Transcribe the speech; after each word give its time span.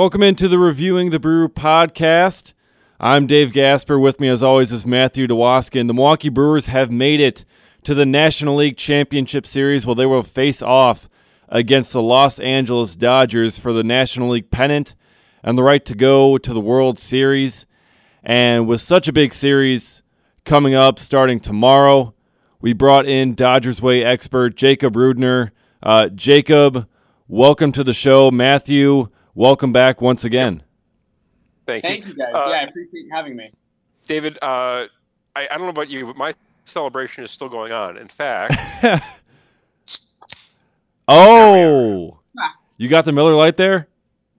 Welcome 0.00 0.22
into 0.22 0.48
the 0.48 0.58
Reviewing 0.58 1.10
the 1.10 1.20
Brew 1.20 1.46
podcast. 1.46 2.54
I'm 2.98 3.26
Dave 3.26 3.52
Gasper. 3.52 3.98
With 3.98 4.18
me, 4.18 4.28
as 4.28 4.42
always, 4.42 4.72
is 4.72 4.86
Matthew 4.86 5.26
Dewoskin. 5.26 5.88
The 5.88 5.92
Milwaukee 5.92 6.30
Brewers 6.30 6.68
have 6.68 6.90
made 6.90 7.20
it 7.20 7.44
to 7.84 7.92
the 7.92 8.06
National 8.06 8.56
League 8.56 8.78
Championship 8.78 9.46
Series 9.46 9.84
where 9.84 9.94
they 9.94 10.06
will 10.06 10.22
face 10.22 10.62
off 10.62 11.06
against 11.50 11.92
the 11.92 12.00
Los 12.00 12.38
Angeles 12.40 12.94
Dodgers 12.94 13.58
for 13.58 13.74
the 13.74 13.84
National 13.84 14.30
League 14.30 14.50
pennant 14.50 14.94
and 15.42 15.58
the 15.58 15.62
right 15.62 15.84
to 15.84 15.94
go 15.94 16.38
to 16.38 16.54
the 16.54 16.62
World 16.62 16.98
Series. 16.98 17.66
And 18.22 18.66
with 18.66 18.80
such 18.80 19.06
a 19.06 19.12
big 19.12 19.34
series 19.34 20.02
coming 20.46 20.74
up 20.74 20.98
starting 20.98 21.40
tomorrow, 21.40 22.14
we 22.58 22.72
brought 22.72 23.04
in 23.04 23.34
Dodgers 23.34 23.82
Way 23.82 24.02
expert 24.02 24.56
Jacob 24.56 24.94
Rudner. 24.94 25.50
Uh, 25.82 26.08
Jacob, 26.08 26.88
welcome 27.28 27.70
to 27.72 27.84
the 27.84 27.92
show. 27.92 28.30
Matthew, 28.30 29.08
welcome 29.34 29.72
back 29.72 30.00
once 30.00 30.24
again. 30.24 30.62
Thank 31.66 31.84
you. 31.84 31.90
Thank 31.90 32.06
you, 32.06 32.14
guys. 32.14 32.32
Uh, 32.34 32.46
yeah, 32.50 32.56
I 32.56 32.62
appreciate 32.62 33.06
having 33.10 33.36
me. 33.36 33.50
David, 34.06 34.38
uh, 34.42 34.86
I, 35.36 35.48
I 35.48 35.56
don't 35.56 35.62
know 35.62 35.68
about 35.68 35.88
you, 35.88 36.06
but 36.06 36.16
my 36.16 36.34
celebration 36.64 37.24
is 37.24 37.30
still 37.30 37.48
going 37.48 37.72
on. 37.72 37.96
In 37.96 38.08
fact, 38.08 38.54
oh, 41.08 42.18
you 42.76 42.88
got 42.88 43.04
the 43.04 43.12
Miller 43.12 43.34
Lite 43.34 43.56
there? 43.56 43.88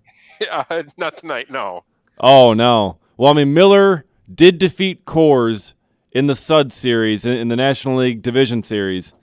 uh, 0.52 0.84
not 0.98 1.18
tonight, 1.18 1.50
no. 1.50 1.84
Oh 2.20 2.54
no. 2.54 2.98
Well, 3.18 3.32
I 3.32 3.36
mean, 3.36 3.54
Miller 3.54 4.06
did 4.34 4.58
defeat 4.58 5.06
Coors 5.06 5.74
in 6.12 6.28
the 6.28 6.36
Sud 6.36 6.74
series 6.74 7.26
in, 7.26 7.38
in 7.38 7.48
the 7.48 7.56
National 7.56 7.98
League 7.98 8.22
Division 8.22 8.64
Series, 8.64 9.14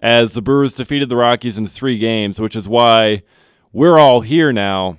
as 0.00 0.34
the 0.34 0.42
Brewers 0.42 0.74
defeated 0.74 1.08
the 1.08 1.16
Rockies 1.16 1.56
in 1.56 1.66
three 1.66 1.98
games, 1.98 2.40
which 2.40 2.56
is 2.56 2.68
why 2.68 3.22
we're 3.72 3.98
all 3.98 4.20
here 4.20 4.52
now, 4.52 4.98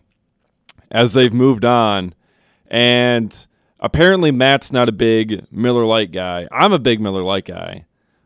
as 0.91 1.13
they've 1.13 1.33
moved 1.33 1.65
on, 1.65 2.13
and 2.67 3.47
apparently 3.79 4.31
Matt's 4.31 4.71
not 4.71 4.89
a 4.89 4.91
big 4.91 5.45
Miller 5.51 5.85
Lite 5.85 6.11
guy. 6.11 6.47
I'm 6.51 6.73
a 6.73 6.79
big 6.79 6.99
Miller 6.99 7.21
Lite 7.23 7.45
guy, 7.45 7.85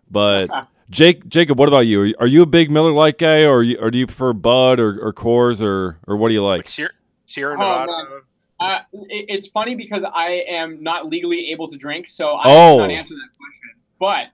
but. 0.09 0.49
Jake, 0.91 1.29
Jacob, 1.29 1.59
what 1.59 1.67
about 1.67 1.81
you? 1.81 2.15
Are 2.19 2.25
you- 2.25 2.41
a 2.41 2.47
big 2.47 2.71
Miller 2.71 2.91
Lite 2.91 3.19
guy, 3.19 3.43
or, 3.45 3.61
you, 3.61 3.77
or 3.79 3.91
do 3.91 3.99
you 3.99 4.07
prefer 4.07 4.33
Bud 4.33 4.79
or, 4.79 4.99
or 4.99 5.13
Coors, 5.13 5.61
or, 5.61 5.99
or 6.07 6.17
what 6.17 6.29
do 6.29 6.33
you 6.33 6.43
like? 6.43 6.61
Like 6.61 6.69
Sierra, 6.69 6.89
Sierra 7.27 7.53
Oh, 7.53 7.57
Nevada. 7.59 7.91
man. 7.91 8.21
Uh, 8.59 8.79
it, 9.07 9.25
it's 9.29 9.45
funny 9.45 9.75
because 9.75 10.03
I 10.03 10.43
am 10.49 10.81
not 10.81 11.05
legally 11.05 11.51
able 11.51 11.67
to 11.67 11.77
drink, 11.77 12.09
so 12.09 12.29
I 12.37 12.41
Oh. 12.47 12.77
cannot 12.77 12.89
answer 12.89 13.13
that 13.13 13.29
question. 13.37 13.69
But 13.99 14.29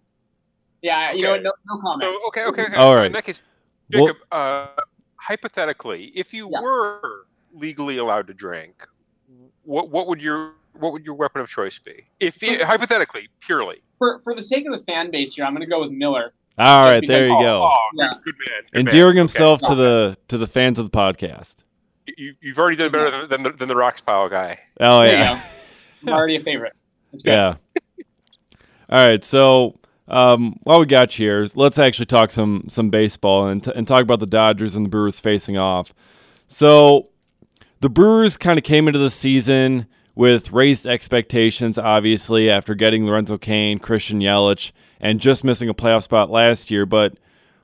yeah, 0.81 1.11
you 1.11 1.23
know, 1.23 1.33
no, 1.35 1.51
no 1.67 1.77
comment. 1.81 2.03
So, 2.03 2.27
okay, 2.29 2.45
okay, 2.45 2.61
okay. 2.67 2.75
All 2.77 2.93
So 2.93 2.97
right. 2.99 3.07
In 3.07 3.11
that 3.11 3.25
case, 3.25 3.43
Well- 3.93 4.05
Jacob, 4.07 4.21
uh, 4.31 4.67
hypothetically, 5.17 6.05
if 6.15 6.33
you 6.33 6.49
Yeah. 6.49 6.61
were 6.61 7.25
legally 7.55 7.97
allowed 7.97 8.27
to 8.27 8.33
drink, 8.33 8.85
what 9.63 9.89
what 9.89 10.07
would 10.07 10.21
your 10.21 10.53
what 10.73 10.91
would 10.93 11.05
your 11.05 11.15
weapon 11.15 11.41
of 11.41 11.49
choice 11.49 11.79
be? 11.79 12.05
If 12.19 12.39
hypothetically, 12.41 13.29
purely. 13.39 13.81
For 13.97 14.19
for 14.23 14.35
the 14.35 14.41
sake 14.41 14.65
of 14.67 14.77
the 14.77 14.83
fan 14.85 15.09
base 15.11 15.35
here, 15.35 15.45
I'm 15.45 15.53
going 15.53 15.61
to 15.61 15.69
go 15.69 15.81
with 15.81 15.91
Miller. 15.91 16.33
All 16.57 16.83
Just 16.83 16.91
right, 16.93 17.01
because- 17.01 17.13
there 17.13 17.27
you 17.27 17.35
oh, 17.35 17.41
go. 17.41 17.63
Oh, 17.63 17.77
Yeah. 17.95 18.07
good, 18.09 18.23
good 18.23 18.35
man. 18.47 18.61
good 18.63 18.73
man. 18.73 18.79
endearing 18.87 19.11
Okay. 19.11 19.19
himself 19.19 19.61
to 19.63 19.75
the 19.75 20.17
to 20.29 20.37
the 20.37 20.47
fans 20.47 20.77
of 20.79 20.89
the 20.89 20.97
podcast. 20.97 21.55
You, 22.17 22.35
you've 22.39 22.59
already 22.59 22.77
done 22.77 22.91
better 22.91 23.09
than, 23.09 23.29
than, 23.29 23.43
the, 23.43 23.49
than 23.51 23.67
the 23.67 23.73
Rox 23.73 24.05
Pile 24.05 24.29
guy. 24.29 24.59
Oh 24.79 24.99
There 25.01 25.11
yeah, 25.17 25.31
you 25.33 25.37
go. 26.05 26.11
I'm 26.11 26.17
already 26.19 26.35
a 26.35 26.43
favorite. 26.43 26.73
That's 27.11 27.23
good. 27.23 27.31
yeah. 27.31 27.55
All 28.89 29.05
right, 29.05 29.23
so 29.23 29.79
um, 30.07 30.59
while 30.63 30.79
we 30.79 30.85
got 30.85 31.17
you 31.17 31.25
here, 31.25 31.47
let's 31.55 31.79
actually 31.79 32.05
talk 32.05 32.29
some 32.31 32.65
some 32.69 32.89
baseball 32.91 33.47
and 33.47 33.63
t- 33.63 33.71
and 33.75 33.87
talk 33.87 34.03
about 34.03 34.19
the 34.19 34.27
Dodgers 34.27 34.75
and 34.75 34.85
the 34.85 34.89
Brewers 34.89 35.19
facing 35.19 35.57
off. 35.57 35.93
So 36.47 37.09
the 37.85 37.89
Brewers 37.91 38.35
kind 38.35 38.57
of 38.57 38.63
came 38.63 38.87
into 38.87 38.97
the 38.97 39.11
season 39.11 39.85
with 40.15 40.51
raised 40.51 40.87
expectations, 40.87 41.77
obviously 41.77 42.49
after 42.49 42.73
getting 42.73 43.05
Lorenzo 43.05 43.37
Cain, 43.37 43.77
Christian 43.77 44.21
Yelich, 44.21 44.71
and 44.99 45.19
just 45.21 45.43
missing 45.43 45.69
a 45.69 45.73
playoff 45.75 46.01
spot 46.01 46.31
last 46.31 46.71
year, 46.71 46.87
but 46.87 47.15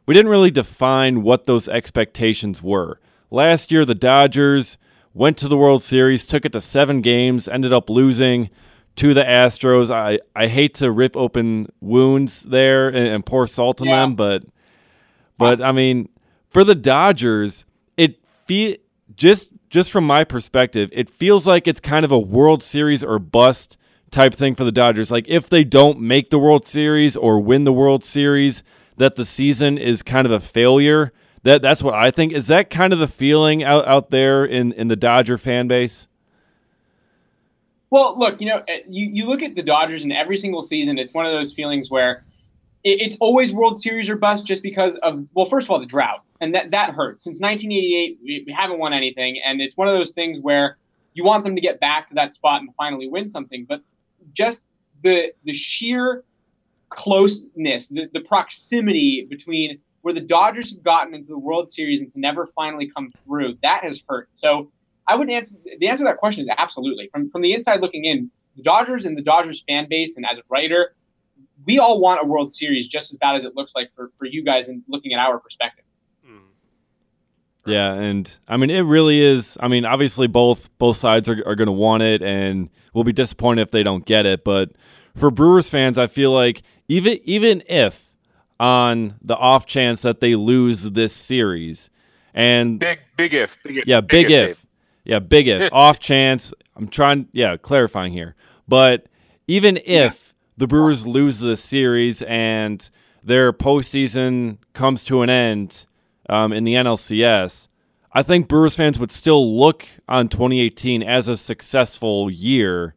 we 0.06 0.14
didn't 0.14 0.30
really 0.30 0.52
define 0.52 1.24
what 1.24 1.46
those 1.46 1.68
expectations 1.68 2.62
were. 2.62 3.00
Last 3.32 3.72
year, 3.72 3.84
the 3.84 3.96
Dodgers 3.96 4.78
went 5.16 5.38
to 5.38 5.48
the 5.48 5.58
World 5.58 5.82
Series, 5.82 6.28
took 6.28 6.46
it 6.46 6.52
to 6.52 6.62
seven 6.62 7.02
games, 7.02 7.48
ended 7.48 7.74
up 7.74 7.90
losing 7.90 8.52
to 8.98 9.16
the 9.16 9.24
Astros. 9.24 9.90
I, 9.90 10.20
I 10.36 10.46
hate 10.46 10.76
to 10.76 10.92
rip 10.92 11.18
open 11.18 11.66
wounds 11.80 12.44
there 12.44 12.90
and, 12.90 13.08
and 13.08 13.26
pour 13.26 13.48
salt 13.48 13.82
on 13.82 13.88
Yeah. 13.88 14.02
them, 14.02 14.14
but 14.16 14.46
but 15.40 15.64
I 15.64 15.72
mean, 15.72 16.10
for 16.52 16.64
the 16.64 16.76
Dodgers, 16.76 17.66
it 17.98 18.20
fe- 18.46 18.78
just 19.16 19.50
just 19.72 19.90
from 19.90 20.06
my 20.06 20.26
perspective, 20.26 20.90
it 20.92 21.10
feels 21.10 21.48
like 21.48 21.66
it's 21.66 21.80
kind 21.80 22.04
of 22.04 22.12
a 22.12 22.20
World 22.20 22.62
Series 22.62 23.04
or 23.04 23.18
bust 23.18 23.78
type 24.12 24.36
thing 24.36 24.54
for 24.54 24.66
the 24.66 24.72
Dodgers. 24.72 25.10
Like 25.10 25.28
if 25.30 25.50
they 25.50 25.64
don't 25.64 26.02
make 26.02 26.30
the 26.30 26.38
World 26.38 26.68
Series 26.68 27.16
or 27.16 27.40
win 27.40 27.64
the 27.64 27.72
World 27.72 28.04
Series, 28.04 28.64
that 28.98 29.16
the 29.16 29.24
season 29.24 29.78
is 29.78 30.04
kind 30.04 30.26
of 30.28 30.32
a 30.32 30.42
failure. 30.42 31.14
That 31.44 31.62
that's 31.62 31.82
what 31.82 31.94
I 31.94 32.12
think. 32.12 32.34
Is 32.34 32.48
that 32.48 32.70
kind 32.70 32.92
of 32.92 33.00
the 33.00 33.08
feeling 33.08 33.64
out, 33.64 33.88
out 33.88 34.12
there 34.12 34.46
in, 34.46 34.74
in 34.74 34.90
the 34.90 34.98
Dodger 34.98 35.38
fan 35.38 35.70
base? 35.70 36.10
Well, 37.90 38.20
look, 38.20 38.42
you 38.42 38.48
know, 38.48 38.58
uh, 38.58 38.84
you, 38.90 39.10
you 39.12 39.26
look 39.26 39.42
at 39.42 39.56
the 39.56 39.64
Dodgers, 39.64 40.04
and 40.04 40.14
every 40.14 40.38
single 40.38 40.64
season, 40.64 40.98
it's 40.98 41.14
one 41.14 41.26
of 41.26 41.32
those 41.32 41.52
feelings 41.54 41.90
where 41.90 42.26
it, 42.84 43.02
it's 43.02 43.18
always 43.22 43.54
World 43.54 43.82
Series 43.82 44.10
or 44.10 44.18
bust 44.18 44.46
just 44.46 44.64
because 44.64 44.96
of, 44.98 45.26
well, 45.34 45.46
first 45.46 45.68
of 45.68 45.72
all, 45.72 45.80
the 45.80 45.86
drought. 45.86 46.24
And 46.42 46.56
that, 46.56 46.72
that 46.72 46.90
hurts. 46.90 47.24
Since 47.24 47.40
1988, 47.40 48.20
we, 48.24 48.44
we 48.48 48.52
haven't 48.52 48.80
won 48.80 48.94
anything. 48.94 49.40
And 49.46 49.62
it's 49.62 49.78
one 49.78 49.88
of 49.88 49.96
those 49.96 50.12
things 50.12 50.40
where 50.42 50.78
you 51.14 51.24
want 51.24 51.46
them 51.46 51.56
to 51.56 51.62
get 51.62 51.80
back 51.80 52.10
to 52.10 52.16
that 52.16 52.34
spot 52.34 52.62
and 52.62 52.74
finally 52.76 53.08
win 53.08 53.28
something. 53.28 53.66
But 53.70 53.82
just 54.34 54.64
the, 55.04 55.32
the 55.44 55.54
sheer 55.54 56.24
closeness, 56.90 57.88
the, 57.88 58.08
the 58.12 58.22
proximity 58.22 59.28
between 59.30 59.80
where 60.02 60.14
the 60.14 60.22
Dodgers 60.22 60.72
have 60.72 60.84
gotten 60.84 61.14
into 61.14 61.30
the 61.30 61.38
World 61.38 61.72
Series 61.72 62.02
and 62.02 62.12
to 62.12 62.20
never 62.20 62.48
finally 62.56 62.90
come 62.90 63.12
through, 63.24 63.58
that 63.62 63.84
has 63.84 64.04
hurt. 64.08 64.30
So 64.34 64.72
I 65.08 65.16
would 65.16 65.30
answer 65.30 65.58
the 65.80 65.88
answer 65.88 66.04
to 66.04 66.10
that 66.10 66.18
question 66.18 66.44
is 66.44 66.50
absolutely. 66.58 67.10
From 67.12 67.30
from 67.30 67.42
the 67.42 67.54
inside 67.54 67.82
looking 67.82 68.06
in, 68.06 68.32
the 68.56 68.64
Dodgers 68.64 69.06
and 69.06 69.18
the 69.18 69.22
Dodgers 69.22 69.64
fan 69.68 69.88
base, 69.90 70.16
and 70.18 70.26
as 70.26 70.38
a 70.38 70.42
writer, 70.50 70.96
we 71.66 71.80
all 71.80 72.00
want 72.00 72.22
a 72.22 72.26
World 72.26 72.54
Series 72.54 72.88
just 72.88 73.12
as 73.12 73.18
bad 73.18 73.36
as 73.36 73.46
it 73.46 73.56
looks 73.56 73.74
like 73.76 73.92
for, 73.96 74.12
for 74.18 74.26
you 74.26 74.44
guys 74.44 74.68
and 74.68 74.84
looking 74.88 75.14
at 75.14 75.20
our 75.20 75.38
perspective. 75.40 75.86
Yeah, 77.66 77.94
and 77.94 78.40
I 78.48 78.58
mean 78.58 78.70
it 78.70 78.82
really 78.82 79.20
is. 79.22 79.58
I 79.60 79.68
mean, 79.68 79.86
obviously 79.86 80.28
both 80.28 80.76
both 80.78 80.98
sides 80.98 81.30
are, 81.30 81.44
are 81.46 81.56
going 81.56 81.68
to 81.68 81.72
want 81.72 82.04
it, 82.04 82.22
and 82.22 82.70
we'll 82.94 83.04
be 83.04 83.14
disappointed 83.14 83.62
if 83.62 83.72
they 83.72 83.84
don't 83.84 84.06
get 84.06 84.26
it. 84.26 84.44
But 84.44 84.72
for 85.16 85.30
Brewers 85.32 85.70
fans, 85.70 85.98
I 85.98 86.08
feel 86.08 86.32
like 86.32 86.64
even 86.88 87.20
even 87.24 87.64
if 87.68 88.12
on 88.60 89.16
the 89.22 89.36
off 89.36 89.66
chance 89.66 90.02
that 90.04 90.22
they 90.22 90.36
lose 90.36 90.84
this 90.92 91.14
series, 91.14 91.90
and 92.34 92.80
Big 92.80 93.00
big 93.18 93.34
if. 93.34 93.58
Big 93.64 93.78
if 93.78 93.88
yeah, 93.88 94.02
big, 94.02 94.32
if, 94.32 94.48
Dave. 94.48 94.66
yeah, 95.04 95.20
big 95.20 95.48
if, 95.48 95.72
off 95.74 96.00
chance. 96.00 96.54
I'm 96.76 96.88
trying, 96.88 97.28
yeah, 97.32 97.58
clarifying 97.58 98.14
here. 98.14 98.36
But 98.68 99.08
even 99.48 99.80
if 99.86 100.34
the 100.58 100.68
Brewers 100.68 101.06
lose 101.06 101.40
this 101.40 101.64
series 101.64 102.22
and 102.24 102.90
their 103.24 103.52
postseason 103.54 104.58
comes 104.74 105.04
to 105.06 105.22
an 105.22 105.30
end 105.30 105.86
um, 106.30 106.54
in 106.54 106.64
the 106.64 106.74
NLCS, 106.74 107.68
I 108.14 108.24
think 108.24 108.48
Brewers 108.48 108.76
fans 108.76 109.00
would 109.00 109.12
still 109.12 109.58
look 109.58 109.88
on 110.08 110.28
2018 110.28 111.02
as 111.02 111.28
a 111.28 111.38
successful 111.38 112.30
year. 112.30 112.96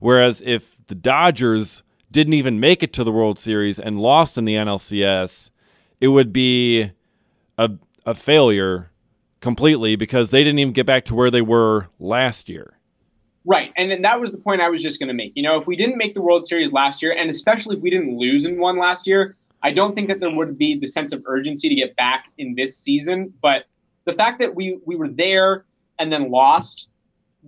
Whereas 0.00 0.42
if 0.44 0.76
the 0.86 0.94
Dodgers 0.94 1.82
didn't 2.10 2.34
even 2.34 2.60
make 2.60 2.82
it 2.82 2.92
to 2.94 3.04
the 3.04 3.12
World 3.12 3.38
Series 3.38 3.78
and 3.78 4.00
lost 4.00 4.36
in 4.36 4.44
the 4.44 4.54
NLCS, 4.54 5.50
it 6.00 6.08
would 6.08 6.32
be 6.32 6.90
a, 7.58 7.70
a 8.04 8.14
failure 8.14 8.90
completely 9.40 9.96
because 9.96 10.30
they 10.30 10.42
didn't 10.42 10.58
even 10.58 10.72
get 10.72 10.86
back 10.86 11.04
to 11.06 11.14
where 11.14 11.30
they 11.30 11.42
were 11.42 11.88
last 11.98 12.48
year. 12.48 12.78
Right, 13.44 13.72
and 13.76 14.04
that 14.04 14.20
was 14.20 14.32
the 14.32 14.38
point 14.38 14.60
I 14.60 14.68
was 14.70 14.82
just 14.82 14.98
going 14.98 15.06
to 15.06 15.14
make. 15.14 15.32
You 15.36 15.44
know, 15.44 15.60
if 15.60 15.68
we 15.68 15.76
didn't 15.76 15.98
make 15.98 16.14
the 16.14 16.20
World 16.20 16.46
Series 16.46 16.72
last 16.72 17.00
year, 17.00 17.12
and 17.12 17.30
especially 17.30 17.76
if 17.76 17.82
we 17.82 17.90
didn't 17.90 18.18
lose 18.18 18.44
in 18.44 18.58
one 18.58 18.76
last 18.76 19.06
year, 19.06 19.36
I 19.66 19.72
don't 19.72 19.96
think 19.96 20.06
that 20.06 20.20
there 20.20 20.30
would 20.30 20.56
be 20.56 20.78
the 20.78 20.86
sense 20.86 21.12
of 21.12 21.24
urgency 21.26 21.68
to 21.68 21.74
get 21.74 21.96
back 21.96 22.26
in 22.38 22.54
this 22.54 22.78
season. 22.78 23.34
But 23.42 23.64
the 24.04 24.12
fact 24.12 24.38
that 24.38 24.54
we 24.54 24.78
we 24.86 24.94
were 24.94 25.08
there 25.08 25.64
and 25.98 26.12
then 26.12 26.30
lost, 26.30 26.86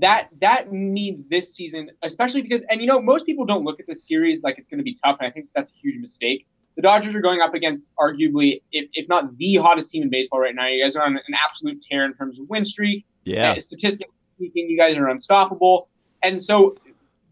that 0.01 0.29
that 0.41 0.73
means 0.73 1.25
this 1.27 1.55
season, 1.55 1.93
especially 2.03 2.43
because, 2.43 2.63
and 2.69 2.81
you 2.81 2.89
know, 2.89 3.01
most 3.01 3.25
people 3.25 3.45
don't 3.45 3.63
look 3.63 3.79
at 3.79 3.87
this 3.87 4.05
series 4.05 4.43
like 4.43 4.59
it's 4.59 4.69
going 4.69 4.79
to 4.79 4.85
be 4.85 4.97
tough, 5.05 5.19
and 5.21 5.29
I 5.29 5.31
think 5.31 5.47
that's 5.55 5.71
a 5.71 5.75
huge 5.81 6.01
mistake. 6.01 6.45
The 6.75 6.83
Dodgers 6.83 7.15
are 7.15 7.21
going 7.21 7.41
up 7.41 7.55
against 7.55 7.89
arguably, 7.97 8.63
if, 8.73 8.89
if 8.95 9.09
not 9.09 9.37
the 9.37 9.55
hottest 9.57 9.91
team 9.91 10.03
in 10.03 10.11
baseball 10.11 10.41
right 10.41 10.55
now. 10.57 10.67
You 10.67 10.83
guys 10.83 10.97
are 10.97 11.05
on 11.05 11.17
an 11.17 11.35
absolute 11.49 11.81
tear 11.83 12.05
in 12.05 12.15
terms 12.15 12.41
of 12.41 12.49
win 12.49 12.65
streak. 12.65 13.07
Yeah. 13.25 13.57
Statistically 13.61 14.13
speaking, 14.37 14.69
you 14.69 14.77
guys 14.77 14.97
are 14.97 15.09
unstoppable. 15.09 15.89
And 16.25 16.43
so 16.43 16.77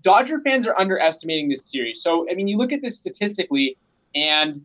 Dodger 0.03 0.41
fans 0.43 0.69
are 0.69 0.79
underestimating 0.79 1.49
this 1.49 1.69
series. 1.69 2.03
So, 2.03 2.27
I 2.31 2.35
mean, 2.35 2.47
you 2.47 2.57
look 2.57 2.73
at 2.73 2.83
this 2.83 2.99
statistically, 2.99 3.77
and 4.15 4.65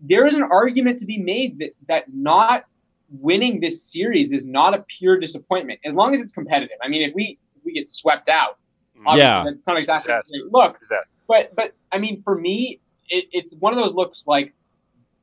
there 0.00 0.26
is 0.26 0.34
an 0.34 0.42
argument 0.42 1.00
to 1.00 1.06
be 1.06 1.18
made 1.18 1.58
that, 1.58 1.70
that 1.88 2.04
not 2.12 2.64
winning 3.10 3.60
this 3.60 3.82
series 3.82 4.32
is 4.32 4.44
not 4.46 4.74
a 4.74 4.84
pure 4.98 5.18
disappointment 5.18 5.78
as 5.84 5.94
long 5.94 6.12
as 6.14 6.20
it's 6.20 6.32
competitive. 6.32 6.76
I 6.82 6.88
mean, 6.88 7.02
if 7.08 7.14
we 7.14 7.38
if 7.56 7.64
we 7.64 7.72
get 7.72 7.88
swept 7.88 8.28
out, 8.28 8.58
mm. 8.98 9.02
obviously 9.06 9.20
Yeah. 9.20 9.48
it's 9.48 9.66
not 9.66 9.78
exactly 9.78 10.12
a 10.12 10.16
Disaster. 10.18 10.32
great 10.42 10.52
look. 10.52 10.78
Is 10.82 10.88
that 10.88 11.04
But 11.28 11.54
but 11.54 11.72
I 11.92 11.98
mean, 11.98 12.22
for 12.22 12.34
me, 12.36 12.80
it, 13.08 13.26
it's 13.32 13.54
one 13.56 13.72
of 13.72 13.78
those 13.78 13.94
looks 13.94 14.24
like, 14.26 14.52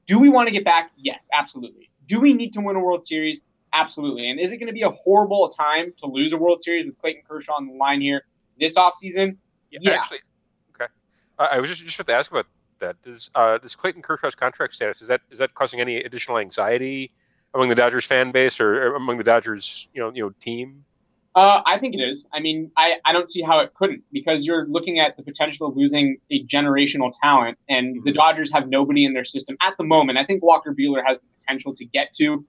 do 0.07 0.17
we 0.19 0.29
want 0.29 0.47
to 0.47 0.51
get 0.51 0.63
back? 0.65 0.91
Yes, 0.97 1.27
absolutely. 1.33 1.89
Do 2.07 2.19
we 2.19 2.33
need 2.33 2.53
to 2.53 2.61
win 2.61 2.75
a 2.75 2.79
World 2.79 3.05
Series? 3.05 3.43
Absolutely. 3.73 4.29
And 4.29 4.39
is 4.39 4.51
it 4.51 4.57
going 4.57 4.67
to 4.67 4.73
be 4.73 4.83
a 4.83 4.91
horrible 4.91 5.49
time 5.49 5.93
to 5.99 6.05
lose 6.05 6.31
a 6.33 6.37
World 6.37 6.61
Series 6.61 6.85
with 6.85 6.97
Clayton 6.99 7.23
Kershaw 7.27 7.53
on 7.55 7.67
the 7.67 7.73
line 7.73 8.01
here 8.01 8.23
this 8.59 8.77
offseason? 8.77 9.37
Yeah, 9.71 9.79
Yeah. 9.81 9.91
actually, 9.91 10.19
okay. 10.75 10.91
I 11.39 11.45
I 11.57 11.59
was 11.59 11.69
just 11.69 11.83
just 11.83 11.99
about 11.99 12.11
to 12.11 12.17
ask 12.17 12.31
about 12.31 12.45
that. 12.83 13.01
Does 13.01 13.29
uh, 13.35 13.57
does 13.57 13.75
Clayton 13.75 14.01
Kershaw's 14.01 14.35
contract 14.35 14.75
status 14.75 15.01
is 15.01 15.07
that 15.07 15.21
is 15.31 15.39
that 15.39 15.53
causing 15.53 15.79
any 15.79 15.97
additional 15.97 16.37
anxiety 16.37 17.11
among 17.53 17.69
the 17.69 17.75
Dodgers 17.75 18.05
fan 18.05 18.31
base 18.31 18.59
or 18.59 18.95
among 18.95 19.17
the 19.17 19.23
Dodgers 19.23 19.87
you 19.93 20.01
know 20.01 20.11
you 20.13 20.23
know 20.23 20.33
team? 20.39 20.85
Uh, 21.35 21.61
I 21.65 21.79
think 21.79 21.95
it 21.95 21.97
is. 21.99 22.27
I 22.31 22.39
mean, 22.41 22.69
I, 22.77 22.93
I 23.05 23.11
don't 23.11 23.27
see 23.27 23.41
how 23.41 23.59
it 23.61 23.73
couldn't 23.73 24.03
because 24.11 24.45
you're 24.45 24.67
looking 24.67 24.99
at 24.99 25.17
the 25.17 25.23
potential 25.23 25.67
of 25.67 25.75
losing 25.75 26.17
a 26.29 26.45
generational 26.45 27.11
talent, 27.23 27.57
and 27.67 28.03
the 28.03 28.11
Mhm. 28.11 28.15
Dodgers 28.15 28.53
have 28.53 28.67
nobody 28.69 29.03
in 29.03 29.13
their 29.13 29.25
system 29.25 29.57
at 29.63 29.75
the 29.77 29.83
moment. 29.83 30.19
I 30.19 30.25
think 30.25 30.43
Walker 30.43 30.75
Buehler 30.75 31.03
has 31.03 31.21
the 31.21 31.25
potential 31.39 31.73
to 31.75 31.85
get 31.85 32.13
to 32.19 32.45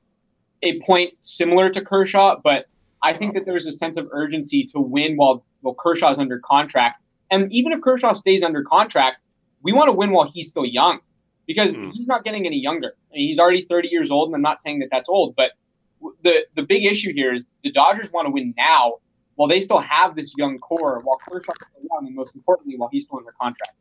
a 0.62 0.80
point 0.82 1.14
similar 1.22 1.70
to 1.70 1.82
Kershaw, 1.82 2.36
but 2.44 2.66
I 3.02 3.14
think 3.14 3.34
that 3.34 3.46
there's 3.46 3.66
a 3.66 3.72
sense 3.72 3.96
of 3.96 4.08
urgency 4.12 4.64
to 4.72 4.80
win 4.80 5.16
while 5.16 5.44
while 5.62 5.74
Kershaw's 5.74 6.18
under 6.18 6.38
contract. 6.38 7.00
And 7.30 7.50
even 7.52 7.72
if 7.72 7.80
Kershaw 7.80 8.12
stays 8.12 8.42
under 8.42 8.62
contract, 8.62 9.22
we 9.64 9.72
want 9.72 9.88
to 9.88 9.92
win 9.92 10.12
while 10.12 10.30
he's 10.32 10.48
still 10.48 10.64
young 10.64 11.00
because 11.46 11.74
Mhm. 11.76 11.92
he's 11.92 12.06
not 12.06 12.22
getting 12.22 12.46
any 12.46 12.58
younger. 12.58 12.94
I 13.10 13.16
mean, 13.16 13.26
he's 13.26 13.40
already 13.40 13.62
30 13.62 13.88
years 13.88 14.10
old, 14.12 14.28
and 14.28 14.36
I'm 14.36 14.42
not 14.42 14.60
saying 14.62 14.78
that 14.80 14.88
that's 14.92 15.08
old, 15.08 15.34
but 15.36 15.50
the 16.22 16.46
the 16.54 16.62
big 16.62 16.84
issue 16.84 17.12
here 17.12 17.32
is 17.34 17.48
the 17.64 17.72
Dodgers 17.72 18.12
want 18.12 18.26
to 18.26 18.30
win 18.30 18.54
now 18.56 18.94
while 19.36 19.48
they 19.48 19.58
still 19.60 19.80
have 19.80 20.14
this 20.14 20.34
young 20.36 20.58
core, 20.58 21.00
while 21.02 21.18
Kershaw's 21.28 21.56
still 21.70 21.82
young, 21.90 22.06
and 22.06 22.14
most 22.14 22.36
importantly, 22.36 22.76
while 22.76 22.90
he's 22.92 23.06
still 23.06 23.18
under 23.18 23.32
contract. 23.40 23.72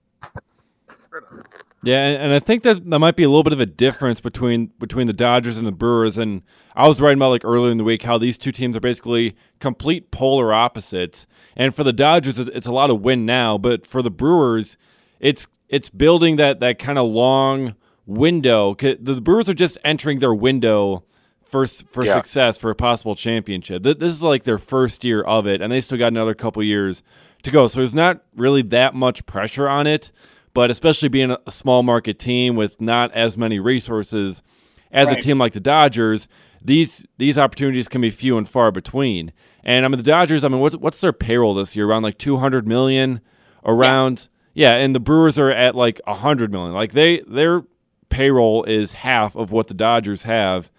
Yeah, 1.83 2.06
and, 2.07 2.24
and 2.24 2.33
I 2.33 2.39
think 2.39 2.63
that 2.63 2.89
that 2.89 3.00
might 3.00 3.15
be 3.18 3.24
a 3.24 3.27
little 3.30 3.44
bit 3.44 3.53
of 3.53 3.59
a 3.59 3.65
difference 3.65 4.21
between 4.21 4.68
between 4.80 5.06
the 5.07 5.13
Dodgers 5.13 5.57
and 5.57 5.68
the 5.68 5.71
Brewers. 5.71 6.18
And 6.18 6.41
I 6.75 6.88
was 6.88 7.01
writing 7.01 7.18
about 7.19 7.30
like 7.30 7.44
earlier 7.45 7.71
in 7.71 7.77
the 7.77 7.83
week 7.83 8.03
how 8.03 8.18
these 8.18 8.38
two 8.38 8.51
teams 8.53 8.75
are 8.75 8.80
basically 8.80 9.35
complete 9.59 10.09
polar 10.12 10.53
opposites. 10.53 11.27
And 11.56 11.75
for 11.75 11.83
the 11.83 11.94
Dodgers, 11.94 12.39
it's, 12.39 12.50
it's 12.53 12.68
a 12.68 12.71
lot 12.71 12.89
of 12.89 13.01
win 13.01 13.25
now, 13.25 13.57
but 13.57 13.85
for 13.85 14.01
the 14.01 14.09
Brewers, 14.09 14.77
it's 15.19 15.45
it's 15.73 15.89
building 15.89 16.35
that 16.37 16.59
that 16.59 16.77
kind 16.79 16.97
of 16.99 17.07
long 17.07 17.75
window. 18.05 18.75
The 18.75 19.21
Brewers 19.21 19.49
are 19.49 19.53
just 19.53 19.77
entering 19.83 20.19
their 20.19 20.33
window 20.33 21.03
for 21.43 21.65
for 21.67 22.05
Yeah. 22.05 22.13
success 22.13 22.57
for 22.57 22.69
a 22.69 22.75
possible 22.75 23.15
championship. 23.15 23.83
This 23.83 23.95
is 24.13 24.21
like 24.23 24.43
their 24.43 24.57
first 24.57 25.03
year 25.03 25.21
of 25.21 25.47
it, 25.47 25.61
and 25.61 25.71
they 25.71 25.81
still 25.81 25.97
got 25.97 26.07
another 26.13 26.33
couple 26.33 26.61
years 26.63 27.01
to 27.43 27.51
go. 27.51 27.67
So 27.67 27.79
there's 27.79 27.93
not 27.93 28.21
really 28.35 28.61
that 28.61 28.93
much 28.95 29.25
pressure 29.25 29.67
on 29.67 29.87
it. 29.87 30.11
But 30.53 30.69
especially 30.69 31.09
being 31.09 31.31
a 31.31 31.51
small 31.51 31.81
market 31.81 32.19
team 32.19 32.55
with 32.55 32.79
not 32.79 33.11
as 33.13 33.39
many 33.39 33.59
resources 33.59 34.43
as 34.91 35.09
a 35.09 35.15
team 35.15 35.39
like 35.39 35.53
the 35.53 35.59
Dodgers, 35.59 36.27
these 36.63 37.07
these 37.17 37.39
opportunities 37.39 37.87
can 37.87 38.01
be 38.01 38.11
few 38.11 38.37
and 38.37 38.47
far 38.47 38.71
between. 38.71 39.31
And 39.63 39.83
I 39.83 39.87
mean 39.87 39.97
the 39.97 40.03
Dodgers, 40.03 40.43
I 40.43 40.49
mean 40.49 40.59
what's 40.59 40.77
what's 40.77 41.01
their 41.01 41.11
payroll 41.11 41.55
this 41.55 41.75
year? 41.75 41.87
Around 41.87 42.03
like 42.03 42.19
200 42.19 42.67
million 42.67 43.19
around 43.65 44.29
yeah, 44.53 44.75
and 44.75 44.95
the 44.95 45.00
Brewers 45.00 45.39
are 45.39 45.51
at 45.51 45.75
like 45.75 46.00
a 46.05 46.11
100 46.11 46.51
million. 46.51 46.73
Like 46.73 46.94
they 46.94 47.21
their 47.21 47.63
payroll 48.09 48.63
is 48.63 48.94
half 48.94 49.35
of 49.35 49.51
what 49.51 49.67
the 49.67 49.73
Dodgers 49.73 50.23
have. 50.23 50.71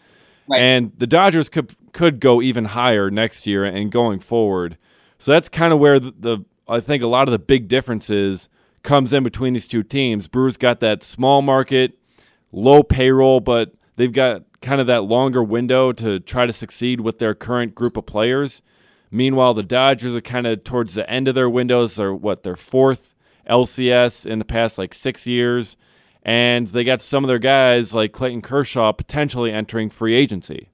Right. 0.48 0.60
And 0.60 0.92
the 0.96 1.06
Dodgers 1.06 1.48
could 1.48 1.74
could 1.92 2.20
go 2.20 2.40
even 2.40 2.66
higher 2.66 3.10
next 3.10 3.46
year 3.46 3.64
and 3.64 3.90
going 3.90 4.20
forward. 4.20 4.78
So 5.18 5.32
that's 5.32 5.48
kind 5.48 5.72
of 5.72 5.78
where 5.78 5.98
the, 5.98 6.14
the 6.18 6.44
I 6.68 6.80
think 6.80 7.02
a 7.02 7.06
lot 7.06 7.28
of 7.28 7.32
the 7.32 7.38
big 7.38 7.68
differences 7.68 8.48
comes 8.82 9.12
in 9.12 9.24
between 9.24 9.54
these 9.54 9.66
two 9.66 9.82
teams. 9.82 10.28
Brewers 10.28 10.56
got 10.56 10.80
that 10.80 11.02
small 11.02 11.42
market, 11.42 11.98
low 12.52 12.82
payroll, 12.82 13.40
but 13.40 13.74
they've 13.96 14.12
got 14.12 14.42
kind 14.60 14.80
of 14.80 14.86
that 14.86 15.04
longer 15.04 15.42
window 15.42 15.92
to 15.92 16.20
try 16.20 16.46
to 16.46 16.52
succeed 16.52 17.00
with 17.00 17.18
their 17.18 17.34
current 17.34 17.74
group 17.74 17.96
of 17.96 18.06
players. 18.06 18.62
Meanwhile, 19.10 19.54
the 19.54 19.62
Dodgers 19.62 20.16
are 20.16 20.20
kind 20.20 20.46
of 20.46 20.64
towards 20.64 20.94
the 20.94 21.08
end 21.08 21.28
of 21.28 21.34
their 21.34 21.48
windows. 21.48 21.96
They're 21.96 22.14
what 22.14 22.42
their 22.42 22.56
fourth 22.56 23.13
LCS 23.48 24.26
in 24.26 24.38
the 24.38 24.44
past 24.44 24.78
like 24.78 24.94
six 24.94 25.26
years, 25.26 25.76
and 26.22 26.68
they 26.68 26.84
got 26.84 27.02
some 27.02 27.24
of 27.24 27.28
their 27.28 27.38
guys 27.38 27.94
like 27.94 28.12
Clayton 28.12 28.42
Kershaw 28.42 28.92
potentially 28.92 29.52
entering 29.52 29.90
free 29.90 30.14
agency. 30.14 30.70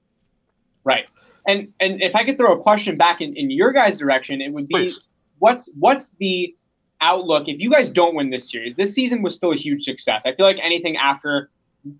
Right. 0.83 1.05
And 1.47 1.73
and 1.79 2.01
if 2.01 2.15
I 2.15 2.23
could 2.23 2.37
throw 2.37 2.57
a 2.57 2.61
question 2.61 2.97
back 2.97 3.21
in, 3.21 3.35
in 3.35 3.51
your 3.51 3.71
guys' 3.71 3.97
direction, 3.97 4.41
it 4.41 4.53
would 4.53 4.67
be 4.67 4.75
Please. 4.75 5.01
what's 5.39 5.69
what's 5.77 6.11
the 6.19 6.55
outlook 7.01 7.47
if 7.47 7.59
you 7.59 7.71
guys 7.71 7.89
don't 7.89 8.15
win 8.15 8.29
this 8.29 8.49
series? 8.49 8.75
This 8.75 8.93
season 8.93 9.21
was 9.23 9.35
still 9.35 9.51
a 9.51 9.55
huge 9.55 9.83
success. 9.83 10.23
I 10.25 10.33
feel 10.35 10.45
like 10.45 10.59
anything 10.61 10.97
after 10.97 11.49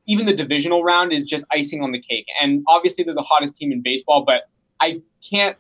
even 0.06 0.26
the 0.26 0.36
divisional 0.36 0.84
round 0.84 1.12
is 1.12 1.26
just 1.26 1.46
icing 1.52 1.82
on 1.82 1.92
the 1.92 2.00
cake. 2.00 2.28
And 2.42 2.64
obviously 2.68 3.04
they're 3.04 3.16
the 3.16 3.24
hottest 3.24 3.58
team 3.58 3.72
in 3.72 3.82
baseball, 3.82 4.24
but 4.26 4.44
I 4.80 5.02
can't 5.28 5.58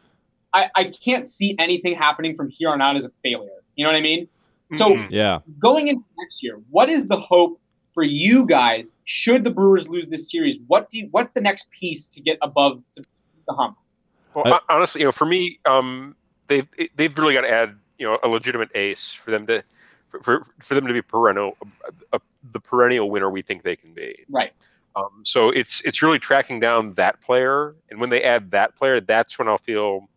I, 0.53 0.65
I 0.75 0.83
can't 0.85 1.27
see 1.27 1.55
anything 1.59 1.95
happening 1.95 2.35
from 2.35 2.49
here 2.49 2.69
on 2.69 2.81
out 2.81 2.97
as 2.97 3.05
a 3.05 3.11
failure. 3.23 3.49
You 3.75 3.85
know 3.85 3.91
what 3.91 3.97
I 3.97 4.01
mean? 4.01 4.27
So 4.75 4.91
Mhm. 4.91 5.07
Yeah. 5.09 5.39
going 5.59 5.88
into 5.88 6.03
next 6.18 6.44
year, 6.44 6.62
what 6.69 6.89
is 6.89 7.07
the 7.07 7.19
hope 7.19 7.59
for 7.94 8.03
you 8.03 8.45
guys 8.45 8.95
should 9.03 9.44
the 9.44 9.50
Brewers 9.50 9.88
lose 9.88 10.07
this 10.09 10.31
series? 10.31 10.57
What 10.68 10.89
do 10.89 11.00
you, 11.00 11.07
what's 11.12 11.31
the 11.31 11.41
next 11.41 11.69
piece 11.71 12.07
to 12.09 12.21
get 12.21 12.38
above 12.41 12.81
the, 12.95 13.03
the 13.47 13.53
hump? 13.53 13.77
Well, 14.33 14.53
I- 14.53 14.73
honestly, 14.73 15.01
you 15.01 15.06
know, 15.06 15.12
for 15.12 15.25
me, 15.25 15.59
um, 15.65 16.15
they've 16.47 16.68
they've 16.95 17.18
really 17.18 17.33
got 17.33 17.41
to 17.41 17.51
add 17.51 17.75
you 17.97 18.07
know 18.07 18.18
a 18.23 18.27
legitimate 18.27 18.69
ace 18.75 19.13
for 19.13 19.31
them 19.31 19.45
to 19.47 19.63
for, 20.09 20.19
for, 20.21 20.45
for 20.59 20.73
them 20.73 20.88
to 20.88 20.94
be 20.94 21.01
perennial 21.01 21.57
a, 21.85 22.18
a, 22.18 22.19
the 22.51 22.59
perennial 22.59 23.09
winner 23.09 23.29
we 23.29 23.41
think 23.41 23.63
they 23.63 23.75
can 23.75 23.94
be. 23.94 24.25
Right. 24.29 24.51
Um, 24.95 25.21
so 25.23 25.50
it's 25.50 25.81
it's 25.81 26.01
really 26.01 26.19
tracking 26.19 26.59
down 26.59 26.94
that 26.94 27.21
player, 27.21 27.75
and 27.89 28.00
when 28.00 28.09
they 28.09 28.23
add 28.23 28.51
that 28.51 28.75
player, 28.75 29.00
that's 29.00 29.39
when 29.39 29.47
I'll 29.47 29.57
feel, 29.57 30.09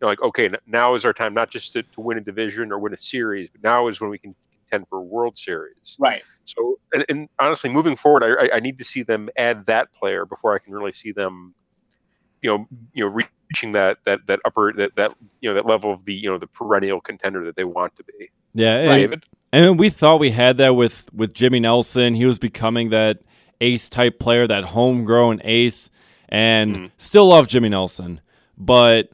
you 0.00 0.06
know, 0.06 0.08
like 0.08 0.22
okay, 0.22 0.50
now 0.66 0.94
is 0.94 1.04
our 1.04 1.12
time 1.12 1.34
not 1.34 1.50
just 1.50 1.72
to, 1.74 1.82
to 1.82 2.00
win 2.00 2.18
a 2.18 2.20
division 2.20 2.72
or 2.72 2.78
win 2.78 2.92
a 2.92 2.96
series, 2.96 3.48
but 3.50 3.62
now 3.62 3.88
is 3.88 4.00
when 4.00 4.10
we 4.10 4.18
can 4.18 4.34
contend 4.68 4.86
for 4.88 4.98
a 4.98 5.02
World 5.02 5.36
Series. 5.38 5.96
Right. 5.98 6.22
So, 6.44 6.78
and, 6.92 7.04
and 7.08 7.28
honestly, 7.38 7.70
moving 7.70 7.96
forward, 7.96 8.22
I, 8.24 8.46
I- 8.46 8.56
I 8.56 8.60
need 8.60 8.78
to 8.78 8.84
see 8.84 9.02
them 9.02 9.28
add 9.36 9.66
that 9.66 9.92
player 9.94 10.24
before 10.26 10.54
I 10.54 10.58
can 10.58 10.72
really 10.72 10.92
see 10.92 11.12
them, 11.12 11.54
you 12.42 12.50
know, 12.50 12.66
you 12.92 13.04
know, 13.04 13.10
reaching 13.50 13.72
that 13.72 13.98
that 14.04 14.20
that 14.26 14.40
upper 14.44 14.72
that 14.74 14.94
that 14.96 15.14
you 15.40 15.48
know 15.50 15.54
that 15.54 15.66
level 15.66 15.92
of 15.92 16.04
the 16.04 16.14
you 16.14 16.30
know 16.30 16.38
the 16.38 16.46
perennial 16.46 17.00
contender 17.00 17.44
that 17.46 17.56
they 17.56 17.64
want 17.64 17.96
to 17.96 18.04
be. 18.04 18.30
Yeah. 18.54 18.76
And, 18.78 19.02
David, 19.02 19.24
and 19.52 19.78
we 19.78 19.90
thought 19.90 20.20
we 20.20 20.30
had 20.30 20.58
that 20.58 20.74
with 20.74 21.12
with 21.12 21.34
Jimmy 21.34 21.60
Nelson. 21.60 22.14
He 22.14 22.26
was 22.26 22.38
becoming 22.38 22.90
that 22.90 23.18
ace 23.60 23.88
type 23.88 24.18
player, 24.20 24.46
that 24.46 24.64
homegrown 24.66 25.40
ace, 25.44 25.90
and 26.28 26.76
Mhm. 26.76 26.90
still 26.98 27.26
love 27.28 27.48
Jimmy 27.48 27.68
Nelson. 27.70 28.20
But 28.56 29.10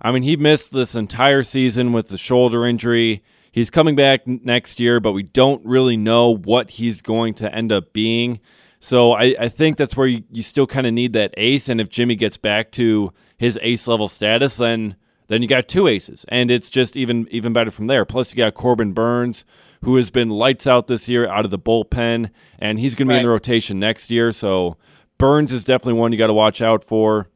I 0.00 0.12
mean, 0.12 0.22
he 0.22 0.36
missed 0.36 0.72
this 0.72 0.94
entire 0.94 1.42
season 1.42 1.92
with 1.92 2.08
the 2.08 2.18
shoulder 2.18 2.64
injury. 2.66 3.22
He's 3.50 3.70
coming 3.70 3.96
back 3.96 4.22
n- 4.26 4.40
next 4.44 4.78
year, 4.78 5.00
but 5.00 5.12
we 5.12 5.22
don't 5.22 5.64
really 5.64 5.96
know 5.96 6.36
what 6.36 6.72
he's 6.72 7.02
going 7.02 7.34
to 7.34 7.52
end 7.52 7.72
up 7.72 7.92
being. 7.92 8.40
So 8.80 9.12
I, 9.12 9.34
I 9.40 9.48
think 9.48 9.76
that's 9.76 9.96
where 9.96 10.06
you, 10.06 10.22
you 10.30 10.42
still 10.42 10.66
kind 10.66 10.86
of 10.86 10.92
need 10.92 11.12
that 11.14 11.34
ace. 11.36 11.68
And 11.68 11.80
if 11.80 11.88
Jimmy 11.88 12.14
gets 12.14 12.36
back 12.36 12.70
to 12.72 13.12
his 13.36 13.58
ace 13.62 13.88
level 13.88 14.08
status, 14.08 14.56
then 14.56 14.96
then 15.28 15.42
you 15.42 15.48
got 15.48 15.68
two 15.68 15.86
aces, 15.86 16.24
and 16.28 16.50
it's 16.50 16.70
just 16.70 16.96
even 16.96 17.28
even 17.30 17.52
better 17.52 17.70
from 17.70 17.86
there. 17.86 18.06
Plus, 18.06 18.32
you 18.32 18.36
got 18.36 18.54
Corbin 18.54 18.92
Burnes, 18.92 19.44
who 19.84 19.96
has 19.96 20.10
been 20.10 20.30
lights 20.30 20.66
out 20.66 20.86
this 20.86 21.06
year 21.06 21.28
out 21.28 21.44
of 21.44 21.50
the 21.50 21.58
bullpen, 21.58 22.30
and 22.58 22.78
he's 22.78 22.94
going 22.94 23.08
to 23.08 23.12
be 23.12 23.16
in 23.18 23.22
the 23.22 23.28
rotation 23.28 23.78
next 23.78 24.10
year. 24.10 24.32
So 24.32 24.78
Burnes 25.18 25.52
is 25.52 25.64
definitely 25.64 26.00
one 26.00 26.12
you 26.12 26.18
got 26.18 26.28
to 26.28 26.34
watch 26.34 26.62
out 26.62 26.82
for. 26.82 27.28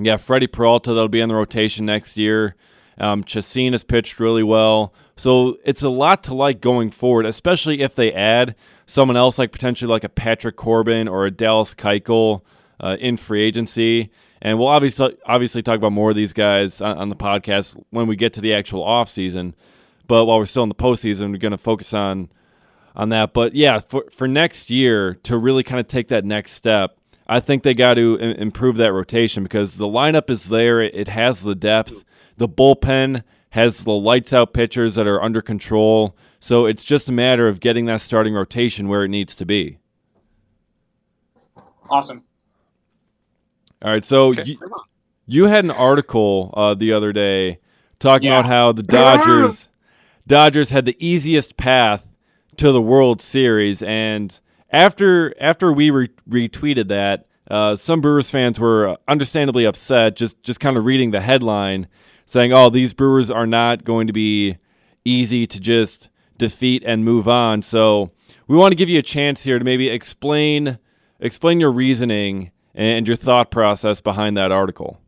Got 0.00 0.20
Freddie 0.20 0.46
Peralta 0.46 0.94
that'll 0.94 1.08
be 1.08 1.20
in 1.20 1.28
the 1.28 1.34
rotation 1.34 1.84
next 1.84 2.16
year. 2.16 2.54
Um, 2.98 3.24
Chacin 3.24 3.72
has 3.72 3.84
pitched 3.84 4.20
really 4.20 4.42
well. 4.42 4.94
So 5.16 5.58
it's 5.64 5.82
a 5.82 5.88
lot 5.88 6.22
to 6.24 6.34
like 6.34 6.60
going 6.60 6.90
forward, 6.90 7.26
especially 7.26 7.82
if 7.82 7.94
they 7.94 8.12
add 8.12 8.54
someone 8.86 9.16
else 9.16 9.38
like 9.38 9.52
potentially 9.52 9.90
like 9.90 10.04
a 10.04 10.08
Patrick 10.08 10.56
Corbin 10.56 11.08
or 11.08 11.26
a 11.26 11.30
Dallas 11.30 11.74
Keuchel 11.74 12.42
uh, 12.80 12.96
in 13.00 13.16
free 13.16 13.42
agency. 13.42 14.10
And 14.40 14.58
we'll 14.58 14.68
obviously 14.68 15.16
obviously 15.26 15.62
talk 15.62 15.76
about 15.76 15.92
more 15.92 16.10
of 16.10 16.16
these 16.16 16.32
guys 16.32 16.80
on, 16.80 16.96
on 16.98 17.08
the 17.10 17.16
podcast 17.16 17.80
when 17.90 18.06
we 18.06 18.16
get 18.16 18.32
to 18.34 18.40
the 18.40 18.54
actual 18.54 18.82
off 18.82 19.08
season. 19.08 19.54
But 20.08 20.24
while 20.24 20.38
we're 20.38 20.46
still 20.46 20.64
in 20.64 20.68
the 20.68 20.74
postseason, 20.74 21.30
we're 21.30 21.38
going 21.38 21.52
to 21.52 21.58
focus 21.58 21.94
on 21.94 22.28
on 22.96 23.10
that. 23.10 23.32
But 23.32 23.54
yeah, 23.54 23.78
for 23.78 24.06
for 24.10 24.26
next 24.26 24.68
year 24.68 25.14
to 25.22 25.38
really 25.38 25.62
kind 25.62 25.80
of 25.80 25.86
take 25.86 26.08
that 26.08 26.24
next 26.24 26.52
step, 26.52 26.98
I 27.26 27.40
think 27.40 27.62
they 27.62 27.74
got 27.74 27.94
to 27.94 28.16
improve 28.16 28.76
that 28.76 28.92
rotation 28.92 29.42
because 29.42 29.76
the 29.76 29.86
lineup 29.86 30.28
is 30.28 30.48
there. 30.48 30.80
It, 30.80 31.08
has 31.08 31.42
the 31.42 31.54
depth. 31.54 32.04
The 32.36 32.48
bullpen 32.48 33.22
has 33.50 33.84
the 33.84 33.92
lights 33.92 34.32
out 34.32 34.52
pitchers 34.52 34.94
that 34.96 35.06
are 35.06 35.22
under 35.22 35.40
control. 35.40 36.16
So 36.40 36.66
it's 36.66 36.82
just 36.82 37.08
a 37.08 37.12
matter 37.12 37.46
of 37.48 37.60
getting 37.60 37.86
that 37.86 38.00
starting 38.00 38.34
rotation 38.34 38.88
where 38.88 39.04
it 39.04 39.08
needs 39.08 39.34
to 39.36 39.46
be. 39.46 39.78
Awesome. 41.88 42.24
All 43.84 43.90
right, 43.92 44.04
so 44.04 44.28
Okay. 44.28 44.44
you, 44.44 44.58
you 45.26 45.44
had 45.46 45.64
an 45.64 45.70
article 45.70 46.52
uh, 46.56 46.74
the 46.74 46.92
other 46.92 47.12
day 47.12 47.58
talking 47.98 48.28
Yeah. 48.28 48.38
about 48.38 48.46
how 48.46 48.72
the 48.72 48.82
Dodgers 48.82 49.68
Dodgers 50.26 50.70
had 50.70 50.84
the 50.84 50.96
easiest 51.04 51.56
path 51.56 52.06
to 52.56 52.70
the 52.70 52.80
World 52.80 53.20
Series, 53.20 53.82
and 53.82 54.38
after 54.72 55.34
after 55.40 55.72
we 55.72 55.90
re- 55.90 56.08
retweeted 56.28 56.88
that, 56.88 57.26
uh, 57.50 57.76
some 57.76 58.00
Brewers 58.00 58.30
fans 58.30 58.58
were 58.58 58.96
understandably 59.06 59.64
upset. 59.64 60.16
Just 60.16 60.42
just 60.42 60.60
kind 60.60 60.76
of 60.76 60.84
reading 60.84 61.10
the 61.10 61.20
headline, 61.20 61.86
saying, 62.24 62.52
"Oh, 62.52 62.70
these 62.70 62.94
Brewers 62.94 63.30
are 63.30 63.46
not 63.46 63.84
going 63.84 64.06
to 64.06 64.12
be 64.12 64.56
easy 65.04 65.46
to 65.46 65.60
just 65.60 66.08
defeat 66.38 66.82
and 66.86 67.04
move 67.04 67.28
on." 67.28 67.62
So 67.62 68.10
we 68.48 68.56
want 68.56 68.72
to 68.72 68.76
give 68.76 68.88
you 68.88 68.98
a 68.98 69.02
chance 69.02 69.44
here 69.44 69.58
to 69.58 69.64
maybe 69.64 69.88
explain 69.88 70.78
explain 71.20 71.60
your 71.60 71.70
reasoning 71.70 72.50
and 72.74 73.06
your 73.06 73.16
thought 73.16 73.50
process 73.50 74.00
behind 74.00 74.36
that 74.36 74.50
article. 74.50 74.98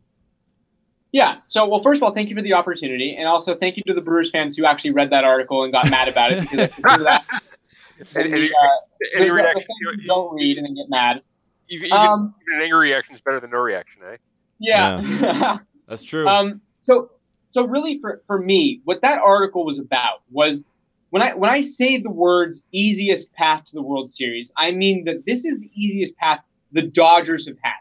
Yeah. 1.11 1.37
So, 1.47 1.65
well, 1.65 1.81
first 1.81 1.99
of 1.99 2.03
all, 2.03 2.11
thank 2.11 2.29
you 2.29 2.35
for 2.35 2.41
the 2.41 2.53
opportunity, 2.53 3.15
and 3.17 3.25
also 3.25 3.55
thank 3.55 3.77
you 3.77 3.83
to 3.87 3.93
the 3.93 4.01
Brewers 4.01 4.29
fans 4.29 4.57
who 4.57 4.65
actually 4.65 4.91
read 4.91 5.11
that 5.11 5.23
article 5.23 5.63
and 5.63 5.71
got 5.71 5.89
mad 5.89 6.09
about 6.09 6.33
it 6.33 6.41
because 6.41 6.79
I 6.83 6.97
that 6.97 7.25
And- 8.15 8.33
the, 8.33 8.37
and- 8.37 8.43
uh, 8.45 8.67
Any 9.15 9.23
the- 9.23 9.29
the 9.29 9.31
reaction? 9.33 9.65
You, 9.81 10.07
don't 10.07 10.33
read 10.35 10.57
and 10.57 10.65
then 10.67 10.75
get 10.75 10.89
mad. 10.89 11.21
you, 11.67 11.79
you, 11.79 11.93
Um, 11.95 12.33
an 12.55 12.61
angry 12.61 12.89
reaction 12.89 13.15
is 13.15 13.21
better 13.21 13.39
than 13.39 13.51
no 13.51 13.59
reaction, 13.59 14.01
eh? 14.11 14.17
yeah. 14.59 15.57
That's 15.87 16.03
true. 16.03 16.27
Um, 16.27 16.61
so, 16.81 17.11
so 17.51 17.65
really, 17.65 17.99
for, 17.99 18.21
for 18.27 18.39
me, 18.39 18.81
what 18.85 19.01
that 19.01 19.19
article 19.19 19.65
was 19.65 19.77
about 19.79 20.23
was 20.31 20.65
when 21.11 21.21
I 21.21 21.33
when 21.35 21.49
I 21.49 21.61
say 21.61 21.99
the 22.01 22.09
words 22.11 22.63
"easiest 22.71 23.31
path 23.33 23.65
to 23.65 23.73
the 23.73 23.81
World 23.81 24.09
Series," 24.09 24.51
I 24.57 24.71
mean 24.71 25.05
that 25.05 25.25
this 25.25 25.45
is 25.45 25.59
the 25.59 25.69
easiest 25.75 26.17
path 26.17 26.39
the 26.71 26.81
Dodgers 26.81 27.47
have 27.47 27.57
had. 27.61 27.73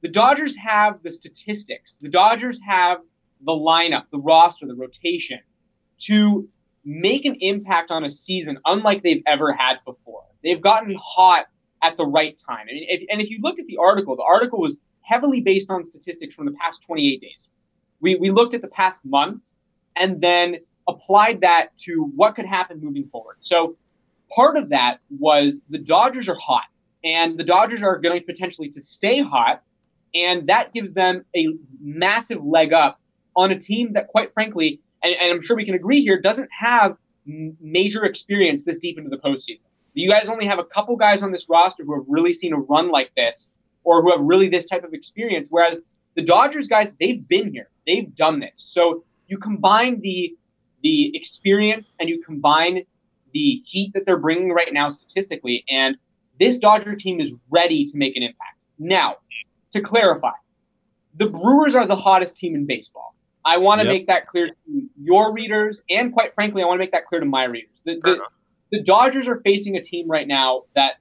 The 0.00 0.08
Dodgers 0.08 0.56
have 0.56 1.02
the 1.02 1.10
statistics. 1.10 1.98
The 1.98 2.08
Dodgers 2.08 2.60
have 2.66 2.98
the 3.44 3.52
lineup, 3.52 4.04
the 4.10 4.18
roster, 4.18 4.66
the 4.66 4.74
rotation 4.74 5.38
to 5.98 6.48
make 6.84 7.24
an 7.24 7.36
impact 7.40 7.90
on 7.90 8.04
a 8.04 8.10
season 8.10 8.58
unlike 8.64 9.02
they've 9.02 9.22
ever 9.26 9.52
had 9.52 9.76
before. 9.84 10.24
They've 10.42 10.60
gotten 10.60 10.96
hot 11.00 11.46
at 11.82 11.96
the 11.96 12.04
right 12.04 12.40
time. 12.46 12.66
And 12.68 12.78
if, 12.80 13.02
and 13.10 13.20
if 13.20 13.30
you 13.30 13.38
look 13.42 13.58
at 13.58 13.66
the 13.66 13.78
article, 13.78 14.16
the 14.16 14.22
article 14.22 14.60
was 14.60 14.78
heavily 15.02 15.40
based 15.40 15.70
on 15.70 15.84
statistics 15.84 16.34
from 16.34 16.46
the 16.46 16.52
past 16.52 16.82
28 16.84 17.20
days. 17.20 17.48
We, 18.00 18.16
we 18.16 18.30
looked 18.30 18.54
at 18.54 18.62
the 18.62 18.68
past 18.68 19.04
month 19.04 19.42
and 19.96 20.20
then 20.20 20.56
applied 20.88 21.42
that 21.42 21.76
to 21.78 22.10
what 22.14 22.34
could 22.34 22.46
happen 22.46 22.80
moving 22.82 23.08
forward. 23.08 23.36
So 23.40 23.76
part 24.34 24.56
of 24.56 24.70
that 24.70 24.98
was 25.10 25.60
the 25.68 25.78
Dodgers 25.78 26.28
are 26.28 26.36
hot 26.36 26.64
and 27.02 27.38
the 27.38 27.44
Dodgers 27.44 27.82
are 27.82 27.98
going 27.98 28.22
potentially 28.24 28.68
to 28.70 28.80
stay 28.80 29.22
hot. 29.22 29.62
And 30.14 30.48
that 30.48 30.72
gives 30.72 30.92
them 30.92 31.24
a 31.36 31.48
massive 31.80 32.44
leg 32.44 32.72
up 32.72 33.00
on 33.36 33.50
a 33.50 33.58
team 33.58 33.94
that, 33.94 34.08
quite 34.08 34.32
frankly, 34.32 34.80
and, 35.04 35.14
and 35.20 35.32
I'm 35.32 35.42
sure 35.42 35.56
we 35.56 35.64
can 35.64 35.74
agree 35.74 36.02
here, 36.02 36.20
doesn't 36.20 36.50
have 36.58 36.96
major 37.26 38.04
experience 38.04 38.64
this 38.64 38.78
deep 38.78 38.98
into 38.98 39.10
the 39.10 39.18
postseason. 39.18 39.60
You 39.94 40.10
guys 40.10 40.28
only 40.28 40.46
have 40.46 40.58
a 40.58 40.64
couple 40.64 40.96
guys 40.96 41.22
on 41.22 41.30
this 41.30 41.46
roster 41.48 41.84
who 41.84 41.94
have 41.94 42.04
really 42.08 42.32
seen 42.32 42.52
a 42.52 42.58
run 42.58 42.90
like 42.90 43.12
this 43.16 43.50
or 43.84 44.02
who 44.02 44.10
have 44.10 44.20
really 44.20 44.48
this 44.48 44.66
type 44.66 44.82
of 44.82 44.92
experience. 44.92 45.48
Whereas 45.50 45.80
the 46.16 46.22
Dodgers 46.22 46.66
guys, 46.66 46.92
they've 46.98 47.26
been 47.26 47.52
here, 47.52 47.68
they've 47.86 48.14
done 48.14 48.40
this. 48.40 48.60
So 48.60 49.04
you 49.28 49.38
combine 49.38 50.00
the 50.00 50.34
the 50.82 51.16
experience 51.16 51.94
and 51.98 52.10
you 52.10 52.22
combine 52.22 52.84
the 53.32 53.62
heat 53.64 53.92
that 53.94 54.04
they're 54.04 54.18
bringing 54.18 54.52
right 54.52 54.72
now 54.72 54.90
statistically, 54.90 55.64
and 55.68 55.96
this 56.38 56.58
Dodger 56.58 56.94
team 56.94 57.20
is 57.20 57.32
ready 57.50 57.86
to 57.86 57.96
make 57.96 58.16
an 58.16 58.22
impact. 58.22 58.58
Now, 58.78 59.16
to 59.72 59.80
clarify, 59.80 60.32
the 61.16 61.28
Brewers 61.28 61.74
are 61.74 61.86
the 61.86 61.96
hottest 61.96 62.36
team 62.36 62.54
in 62.54 62.66
baseball. 62.66 63.13
I 63.44 63.58
want 63.58 63.80
to 63.80 63.86
Yep. 63.86 63.92
make 63.92 64.06
that 64.06 64.26
clear 64.26 64.48
to 64.48 64.88
your 65.00 65.32
readers, 65.32 65.82
and 65.90 66.12
quite 66.12 66.34
frankly, 66.34 66.62
I 66.62 66.66
want 66.66 66.78
to 66.78 66.82
make 66.82 66.92
that 66.92 67.06
clear 67.06 67.20
to 67.20 67.26
my 67.26 67.44
readers. 67.44 67.70
The, 67.84 68.00
the, 68.02 68.20
the 68.72 68.82
Dodgers 68.82 69.28
are 69.28 69.40
facing 69.40 69.76
a 69.76 69.82
team 69.82 70.08
right 70.08 70.26
now 70.26 70.62
that 70.74 70.94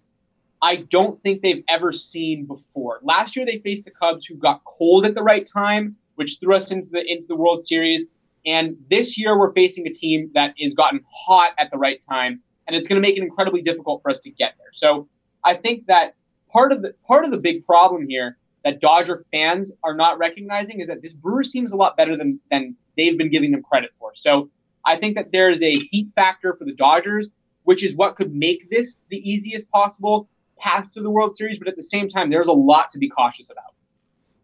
I 0.61 0.77
don't 0.77 1.21
think 1.23 1.41
they've 1.41 1.63
ever 1.67 1.91
seen 1.91 2.45
before. 2.45 2.99
Last 3.03 3.35
year 3.35 3.45
they 3.45 3.59
faced 3.59 3.85
the 3.85 3.91
Cubs 3.91 4.25
who 4.25 4.35
got 4.35 4.63
cold 4.63 5.05
at 5.05 5.13
the 5.13 5.23
right 5.23 5.45
time, 5.45 5.95
which 6.15 6.37
threw 6.39 6.55
us 6.55 6.71
into 6.71 6.89
the 6.89 7.03
into 7.05 7.27
the 7.27 7.35
World 7.35 7.65
Series. 7.65 8.05
And 8.45 8.75
this 8.89 9.17
year 9.17 9.37
we're 9.37 9.53
facing 9.53 9.87
a 9.87 9.91
team 9.91 10.31
that 10.33 10.53
is 10.57 10.73
gotten 10.73 11.01
hot 11.09 11.51
at 11.57 11.71
the 11.71 11.77
right 11.77 12.01
time, 12.07 12.41
and 12.67 12.75
it's 12.75 12.87
going 12.87 13.01
to 13.01 13.07
make 13.07 13.17
it 13.17 13.23
incredibly 13.23 13.61
difficult 13.61 14.01
for 14.01 14.11
us 14.11 14.19
to 14.21 14.29
get 14.29 14.55
there. 14.57 14.71
So 14.73 15.07
I 15.45 15.55
think 15.55 15.85
that 15.87 16.15
part 16.51 16.71
of 16.71 16.81
the 16.81 16.93
part 17.07 17.25
of 17.25 17.31
the 17.31 17.37
big 17.37 17.65
problem 17.65 18.07
here 18.07 18.37
that 18.63 18.79
Dodger 18.79 19.25
fans 19.31 19.71
are 19.83 19.95
not 19.95 20.17
recognizing 20.17 20.79
is 20.79 20.87
that 20.87 21.01
this 21.01 21.13
Brewers 21.13 21.49
team 21.51 21.65
is 21.65 21.71
a 21.71 21.75
lot 21.75 21.97
better 21.97 22.17
than 22.17 22.39
than 22.49 22.75
they've 22.97 23.17
been 23.17 23.29
giving 23.29 23.51
them 23.51 23.63
credit 23.63 23.91
for. 23.99 24.11
So 24.15 24.49
I 24.85 24.97
think 24.97 25.15
that 25.15 25.31
there 25.31 25.49
is 25.49 25.61
a 25.63 25.75
heat 25.75 26.09
factor 26.15 26.55
for 26.57 26.65
the 26.65 26.73
Dodgers, 26.73 27.29
which 27.63 27.83
is 27.83 27.95
what 27.95 28.15
could 28.15 28.33
make 28.33 28.69
this 28.69 28.99
the 29.09 29.17
easiest 29.17 29.69
possible 29.71 30.29
path 30.57 30.91
to 30.93 31.01
the 31.01 31.09
World 31.09 31.35
Series. 31.35 31.59
But 31.59 31.67
at 31.67 31.75
the 31.75 31.83
same 31.83 32.09
time, 32.09 32.29
there's 32.29 32.47
a 32.47 32.53
lot 32.53 32.91
to 32.91 32.99
be 32.99 33.09
cautious 33.09 33.49
about. 33.49 33.73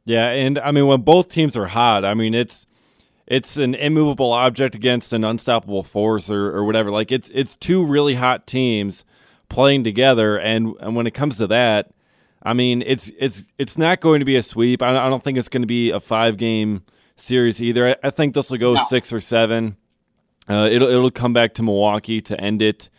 Yeah, 0.05 0.29
and 0.29 0.59
I 0.59 0.71
mean 0.71 0.87
when 0.87 1.01
both 1.01 1.29
teams 1.29 1.55
are 1.55 1.67
hot, 1.67 2.03
I 2.03 2.13
mean 2.13 2.33
it's 2.33 2.65
it's 3.27 3.57
an 3.57 3.75
immovable 3.75 4.33
object 4.33 4.73
against 4.73 5.13
an 5.13 5.23
unstoppable 5.23 5.83
force 5.83 6.29
or, 6.29 6.47
or 6.47 6.65
whatever. 6.65 6.89
Like 6.89 7.11
it's 7.11 7.29
it's 7.33 7.55
two 7.55 7.85
really 7.85 8.15
hot 8.15 8.47
teams 8.47 9.05
playing 9.49 9.83
together, 9.83 10.37
and 10.37 10.73
and 10.79 10.95
when 10.95 11.07
it 11.07 11.13
comes 11.13 11.37
to 11.37 11.47
that, 11.47 11.91
I 12.49 12.53
mean 12.53 12.81
it's 12.85 13.11
it's 13.19 13.43
it's 13.57 13.77
not 13.77 13.99
going 14.01 14.19
to 14.19 14.25
be 14.25 14.35
a 14.35 14.41
sweep. 14.43 14.81
I, 14.81 14.89
I 15.05 15.09
don't 15.09 15.23
think 15.23 15.37
it's 15.37 15.49
going 15.49 15.61
to 15.61 15.67
be 15.67 15.91
a 15.91 15.99
five 15.99 16.37
game 16.37 16.83
series 17.15 17.61
either. 17.61 17.89
I, 17.89 17.95
I 18.07 18.09
think 18.09 18.33
this 18.33 18.49
will 18.49 18.57
go 18.57 18.73
No. 18.73 18.83
six 18.89 19.13
or 19.13 19.19
seven. 19.21 19.77
Uh, 20.47 20.67
it'll 20.71 20.87
it'll 20.89 21.11
come 21.11 21.33
back 21.33 21.53
to 21.55 21.63
Milwaukee 21.63 22.21
to 22.21 22.39
end 22.41 22.61
it, 22.61 22.89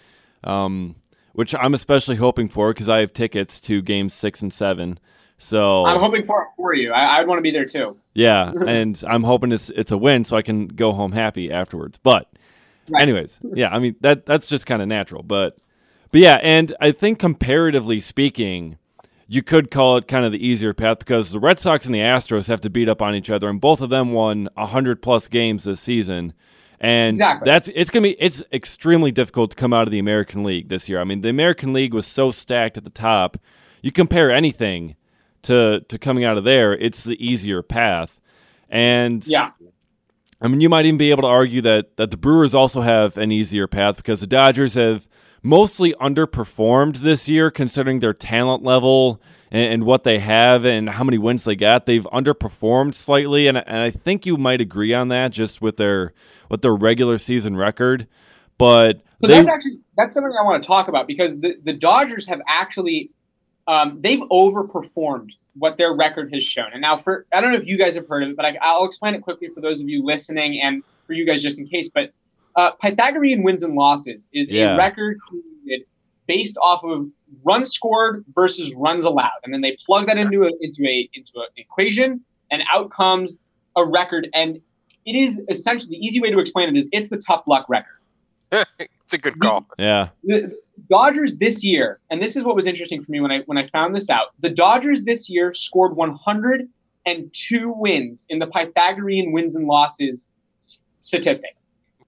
um, 0.44 0.94
which 1.32 1.54
I'm 1.54 1.74
especially 1.74 2.16
hoping 2.16 2.48
for 2.48 2.72
because 2.72 2.88
I 2.88 2.98
have 3.00 3.12
tickets 3.12 3.58
to 3.62 3.82
games 3.82 4.14
six 4.14 4.40
and 4.42 4.52
seven. 4.52 4.98
So 5.38 5.84
I'm 5.86 5.98
hoping 6.00 6.24
for 6.26 6.48
for 6.56 6.74
you. 6.74 6.92
I, 6.92 7.18
I'd 7.18 7.26
want 7.26 7.38
to 7.38 7.42
be 7.42 7.50
there 7.50 7.64
too. 7.64 7.96
yeah, 8.14 8.52
and 8.66 9.02
I'm 9.08 9.24
hoping 9.24 9.50
it's 9.52 9.70
it's 9.70 9.90
a 9.90 9.98
win 9.98 10.24
so 10.24 10.36
I 10.36 10.42
can 10.42 10.68
go 10.68 10.92
home 10.92 11.12
happy 11.12 11.50
afterwards. 11.50 11.98
But 12.02 12.28
Right. 12.88 13.02
anyways, 13.02 13.40
yeah, 13.54 13.74
I 13.74 13.78
mean 13.78 13.96
that 14.00 14.26
that's 14.26 14.48
just 14.48 14.66
kind 14.66 14.80
of 14.82 14.86
natural. 14.88 15.22
But 15.22 15.56
but 16.12 16.20
yeah, 16.20 16.38
and 16.42 16.74
I 16.80 16.92
think 16.92 17.18
comparatively 17.18 18.00
speaking, 18.00 18.78
you 19.32 19.44
could 19.44 19.70
call 19.70 19.96
it 19.96 20.08
kind 20.08 20.24
of 20.24 20.32
the 20.32 20.44
easier 20.44 20.74
path 20.74 20.98
because 20.98 21.30
the 21.30 21.38
Red 21.38 21.60
Sox 21.60 21.86
and 21.86 21.94
the 21.94 22.00
Astros 22.00 22.48
have 22.48 22.60
to 22.62 22.68
beat 22.68 22.88
up 22.88 23.00
on 23.00 23.14
each 23.14 23.30
other, 23.30 23.48
and 23.48 23.60
both 23.60 23.80
of 23.80 23.88
them 23.88 24.12
won 24.12 24.48
hundred 24.56 25.02
plus 25.02 25.28
games 25.28 25.62
this 25.64 25.80
season. 25.80 26.32
And 26.80 27.14
Exactly. 27.14 27.46
that's 27.46 27.70
it's 27.74 27.90
gonna 27.90 28.02
be 28.02 28.16
it's 28.20 28.42
extremely 28.52 29.12
difficult 29.12 29.52
to 29.52 29.56
come 29.56 29.72
out 29.72 29.86
of 29.86 29.92
the 29.92 30.00
American 30.00 30.42
League 30.42 30.68
this 30.68 30.88
year. 30.88 31.00
I 31.00 31.04
mean, 31.04 31.20
the 31.20 31.28
American 31.28 31.72
League 31.72 31.94
was 31.94 32.08
so 32.08 32.32
stacked 32.32 32.76
at 32.76 32.82
the 32.82 32.90
top. 32.90 33.36
You 33.82 33.92
compare 33.92 34.32
anything 34.32 34.96
to 35.42 35.84
to 35.88 35.96
coming 35.98 36.24
out 36.24 36.36
of 36.36 36.42
there, 36.44 36.72
it's 36.72 37.04
the 37.04 37.24
easier 37.24 37.62
path. 37.62 38.18
And 38.68 39.24
Yeah. 39.26 39.50
I 40.42 40.48
mean, 40.48 40.60
you 40.62 40.68
might 40.70 40.86
even 40.86 40.96
be 40.98 41.10
able 41.10 41.22
to 41.22 41.28
argue 41.28 41.60
that 41.60 41.98
that 41.98 42.10
the 42.10 42.16
Brewers 42.16 42.52
also 42.52 42.80
have 42.80 43.16
an 43.16 43.30
easier 43.30 43.68
path 43.68 43.96
because 43.96 44.20
the 44.20 44.26
Dodgers 44.26 44.74
have 44.74 45.06
mostly 45.42 45.92
underperformed 45.94 46.98
this 46.98 47.28
year, 47.28 47.50
considering 47.50 48.00
their 48.00 48.14
talent 48.14 48.62
level 48.62 49.20
and, 49.50 49.74
and 49.74 49.84
what 49.84 50.04
they 50.04 50.18
have 50.18 50.64
and 50.64 50.88
how 50.90 51.04
many 51.04 51.18
wins 51.18 51.44
they 51.44 51.56
got. 51.56 51.86
They've 51.86 52.06
underperformed 52.12 52.94
slightly, 52.94 53.46
and 53.46 53.58
and 53.58 53.78
I 53.78 53.90
think 53.90 54.26
you 54.26 54.36
might 54.36 54.60
agree 54.60 54.94
on 54.94 55.08
that 55.08 55.32
just 55.32 55.60
with 55.60 55.76
their 55.76 56.12
with 56.48 56.62
their 56.62 56.74
regular 56.74 57.18
season 57.18 57.56
record. 57.56 58.06
But 58.58 59.02
So 59.20 59.26
they, 59.26 59.34
that's 59.34 59.48
actually 59.48 59.80
that's 59.96 60.14
something 60.14 60.32
I 60.38 60.44
want 60.44 60.62
to 60.62 60.66
talk 60.66 60.88
about 60.88 61.06
because 61.06 61.40
the, 61.40 61.56
the 61.62 61.72
Dodgers 61.72 62.28
have 62.28 62.40
actually 62.46 63.10
um, 63.66 64.00
they've 64.00 64.20
overperformed 64.30 65.30
what 65.54 65.76
their 65.76 65.94
record 65.94 66.32
has 66.32 66.44
shown. 66.44 66.66
And 66.72 66.80
now 66.80 66.98
for 66.98 67.26
I 67.32 67.40
don't 67.40 67.52
know 67.52 67.58
if 67.58 67.66
you 67.66 67.78
guys 67.78 67.94
have 67.96 68.08
heard 68.08 68.22
of 68.22 68.30
it, 68.30 68.36
but 68.36 68.44
I, 68.44 68.58
I'll 68.60 68.84
explain 68.84 69.14
it 69.14 69.22
quickly 69.22 69.48
for 69.48 69.60
those 69.60 69.80
of 69.80 69.88
you 69.88 70.04
listening 70.04 70.60
and 70.62 70.82
for 71.06 71.12
you 71.12 71.26
guys 71.26 71.42
just 71.42 71.58
in 71.58 71.66
case. 71.66 71.88
But 71.88 72.12
uh, 72.56 72.70
Pythagorean 72.82 73.42
wins 73.42 73.62
and 73.62 73.74
losses 73.74 74.28
is 74.32 74.48
Yeah. 74.48 74.74
a 74.74 74.76
record 74.78 75.18
created 75.20 75.86
based 76.26 76.56
off 76.62 76.82
of 76.84 77.06
runs 77.44 77.72
scored 77.72 78.24
versus 78.34 78.72
runs 78.74 79.04
allowed, 79.04 79.30
and 79.44 79.52
then 79.52 79.60
they 79.60 79.76
plug 79.86 80.06
that 80.06 80.16
into 80.18 80.44
a 80.44 80.50
into 80.60 80.84
a 80.86 81.08
into 81.14 81.32
an 81.36 81.46
equation, 81.56 82.20
and 82.50 82.62
out 82.72 82.90
comes 82.90 83.38
a 83.76 83.84
record. 83.84 84.28
And 84.34 84.60
it 85.06 85.16
is 85.16 85.40
essentially 85.48 85.90
the 85.98 86.04
easy 86.04 86.20
way 86.20 86.30
to 86.30 86.38
explain 86.38 86.68
it 86.68 86.76
is 86.78 86.88
it's 86.92 87.08
the 87.08 87.16
tough 87.18 87.42
luck 87.46 87.66
record 87.68 87.96
it's 88.78 89.12
a 89.12 89.18
good 89.18 89.38
call. 89.38 89.64
yeah, 89.78 90.08
the 90.24 90.52
Dodgers 90.88 91.36
this 91.36 91.62
year, 91.64 92.00
and 92.10 92.20
this 92.22 92.36
is 92.36 92.42
what 92.44 92.56
was 92.56 92.66
interesting 92.66 93.02
for 93.04 93.10
me 93.12 93.20
when 93.20 93.30
I 93.30 93.40
when 93.46 93.56
I 93.58 93.68
found 93.68 93.94
this 93.94 94.10
out. 94.10 94.28
The 94.40 94.50
Dodgers 94.50 95.02
this 95.02 95.30
year 95.30 95.52
scored 95.54 95.94
102 95.96 97.72
wins 97.76 98.26
in 98.28 98.38
the 98.40 98.46
Pythagorean 98.46 99.32
wins 99.32 99.54
and 99.56 99.66
losses 99.66 100.26
s- 100.60 100.82
statistic. 101.00 101.54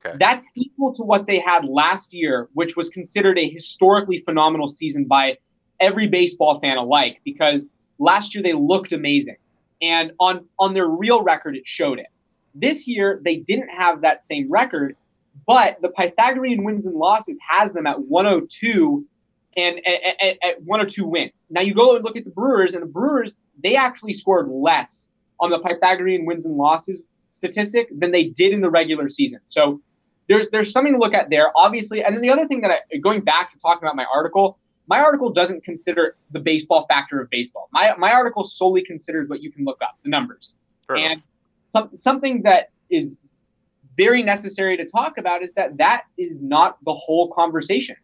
Okay. 0.05 0.17
That's 0.19 0.47
equal 0.57 0.93
to 0.95 1.03
what 1.03 1.27
they 1.27 1.39
had 1.39 1.65
last 1.65 2.13
year, 2.13 2.49
which 2.55 2.77
was 2.77 2.89
considered 2.89 3.39
a 3.39 3.49
historically 3.49 4.19
phenomenal 4.19 4.69
season 4.69 5.05
by 5.05 5.39
every 5.81 6.09
baseball 6.09 6.61
fan 6.61 6.77
alike 6.77 7.21
because 7.25 7.69
last 7.99 8.35
year 8.35 8.43
they 8.43 8.53
looked 8.53 8.93
amazing. 8.93 9.37
And 9.81 10.13
on 10.21 10.47
on 10.59 10.75
their 10.75 10.87
real 10.87 11.23
record, 11.23 11.57
it 11.57 11.67
showed 11.67 11.99
it. 11.99 12.07
This 12.55 12.87
year, 12.87 13.21
they 13.25 13.37
didn't 13.37 13.69
have 13.69 14.03
that 14.03 14.27
same 14.27 14.51
record, 14.51 14.97
but 15.47 15.81
the 15.81 15.89
Pythagorean 15.89 16.65
wins 16.65 16.87
and 16.87 16.95
losses 16.95 17.37
has 17.49 17.73
them 17.73 17.87
at 17.87 18.01
102 18.01 19.07
and 19.57 19.79
at, 19.79 20.25
at, 20.25 20.37
at 20.43 20.63
102 20.63 21.07
wins. 21.07 21.45
Now 21.51 21.63
you 21.63 21.75
go 21.75 21.97
and 21.97 22.05
look 22.05 22.17
at 22.17 22.25
the 22.25 22.31
Brewers, 22.31 22.75
and 22.75 22.83
the 22.83 22.87
Brewers 22.87 23.37
they 23.63 23.77
actually 23.77 24.13
scored 24.13 24.49
less 24.49 25.09
on 25.41 25.51
the 25.51 25.59
Pythagorean 25.59 26.27
wins 26.27 26.45
and 26.45 26.57
losses 26.57 27.03
statistic 27.33 27.89
than 27.97 28.13
they 28.13 28.25
did 28.25 28.53
in 28.53 28.61
the 28.61 28.71
regular 28.71 29.09
season. 29.09 29.41
So 29.47 29.81
there's 30.33 30.49
there's 30.51 30.73
something 30.73 30.95
to 30.95 30.99
look 30.99 31.13
at 31.15 31.29
there, 31.29 31.53
obviously. 31.57 32.03
And 32.03 32.15
then 32.15 32.23
the 32.23 32.31
other 32.31 32.47
thing 32.47 32.63
that 32.63 32.71
I, 32.71 32.97
going 32.97 33.21
back 33.21 33.53
to 33.53 33.59
talking 33.59 33.83
about 33.83 33.97
my 33.97 34.07
article, 34.15 34.59
my 34.87 34.99
article 34.99 35.31
doesn't 35.31 35.63
consider 35.63 36.17
the 36.31 36.41
baseball 36.41 36.87
factor 36.89 37.21
of 37.21 37.29
baseball. 37.29 37.69
My 37.73 37.95
my 37.99 38.13
article 38.13 38.45
solely 38.45 38.83
considers 38.83 39.29
what 39.29 39.43
you 39.43 39.53
can 39.53 39.65
look 39.65 39.79
up, 39.83 39.99
the 40.03 40.09
numbers. 40.09 40.57
Fair 40.87 40.97
and 40.97 41.23
some, 41.75 41.91
something 41.95 42.43
that 42.43 42.71
is 42.91 43.17
very 43.97 44.23
necessary 44.23 44.77
to 44.79 44.87
talk 44.87 45.19
about 45.19 45.43
is 45.43 45.53
that 45.53 45.77
that 45.77 46.05
is 46.17 46.41
not 46.41 46.79
the 46.85 46.95
whole 46.95 47.31
conversation. 47.33 47.97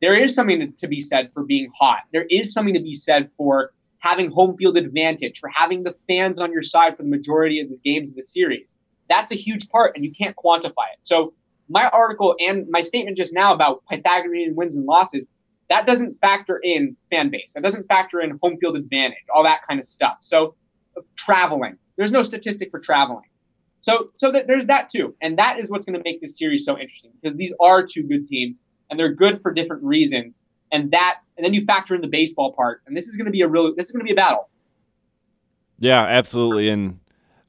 There 0.00 0.14
is 0.14 0.34
something 0.34 0.60
to, 0.60 0.66
to 0.78 0.88
be 0.88 1.00
said 1.00 1.30
for 1.34 1.42
being 1.42 1.70
hot. 1.76 2.00
There 2.12 2.26
is 2.30 2.52
something 2.52 2.74
to 2.74 2.80
be 2.80 2.94
said 2.94 3.28
for 3.36 3.72
having 3.98 4.30
home 4.30 4.56
field 4.56 4.76
advantage, 4.76 5.38
for 5.40 5.48
having 5.48 5.82
the 5.82 5.94
fans 6.08 6.40
on 6.40 6.52
your 6.52 6.62
side 6.62 6.96
for 6.96 7.02
the 7.02 7.08
majority 7.08 7.60
of 7.60 7.68
the 7.68 7.78
games 7.84 8.10
of 8.10 8.16
the 8.16 8.24
series. 8.24 8.74
That's 9.08 9.32
a 9.32 9.36
huge 9.36 9.68
part, 9.68 9.94
and 9.96 10.04
you 10.04 10.12
can't 10.12 10.34
quantify 10.36 10.88
it. 10.94 11.00
So 11.02 11.34
my 11.72 11.88
article 11.88 12.34
and 12.38 12.66
my 12.68 12.82
statement 12.82 13.16
just 13.16 13.32
now 13.32 13.54
about 13.54 13.82
Pythagorean 13.90 14.54
wins 14.54 14.76
and 14.76 14.86
losses, 14.86 15.30
that 15.68 15.86
doesn't 15.86 16.20
factor 16.20 16.60
in 16.62 16.96
fan 17.10 17.30
base. 17.30 17.54
That 17.54 17.62
doesn't 17.62 17.88
factor 17.88 18.20
in 18.20 18.38
home 18.42 18.58
field 18.60 18.76
advantage, 18.76 19.24
all 19.34 19.42
that 19.44 19.60
kind 19.66 19.80
of 19.80 19.86
stuff. 19.86 20.18
So 20.20 20.54
traveling, 21.16 21.78
there's 21.96 22.12
no 22.12 22.22
statistic 22.22 22.70
for 22.70 22.78
traveling. 22.78 23.24
So 23.80 24.10
so 24.16 24.30
th- 24.30 24.46
there's 24.46 24.66
that 24.66 24.90
too, 24.90 25.14
and 25.20 25.38
that 25.38 25.58
is 25.58 25.70
what's 25.70 25.86
going 25.86 25.98
to 25.98 26.02
make 26.04 26.20
this 26.20 26.38
series 26.38 26.64
so 26.64 26.78
interesting 26.78 27.10
because 27.20 27.36
these 27.36 27.52
are 27.60 27.84
two 27.84 28.02
good 28.02 28.26
teams 28.26 28.60
and 28.90 29.00
they're 29.00 29.14
good 29.14 29.40
for 29.42 29.52
different 29.52 29.82
reasons. 29.82 30.42
And 30.70 30.90
that, 30.92 31.16
and 31.36 31.44
then 31.44 31.52
you 31.52 31.64
factor 31.64 31.94
in 31.94 32.00
the 32.00 32.08
baseball 32.08 32.52
part, 32.52 32.82
and 32.86 32.96
this 32.96 33.06
is 33.06 33.16
going 33.16 33.26
to 33.26 33.30
be 33.30 33.42
a 33.42 33.48
real, 33.48 33.74
this 33.74 33.86
is 33.86 33.92
going 33.92 34.00
to 34.00 34.04
be 34.04 34.12
a 34.12 34.16
battle. 34.16 34.48
Yeah, 35.78 36.02
absolutely. 36.02 36.68
And 36.68 37.00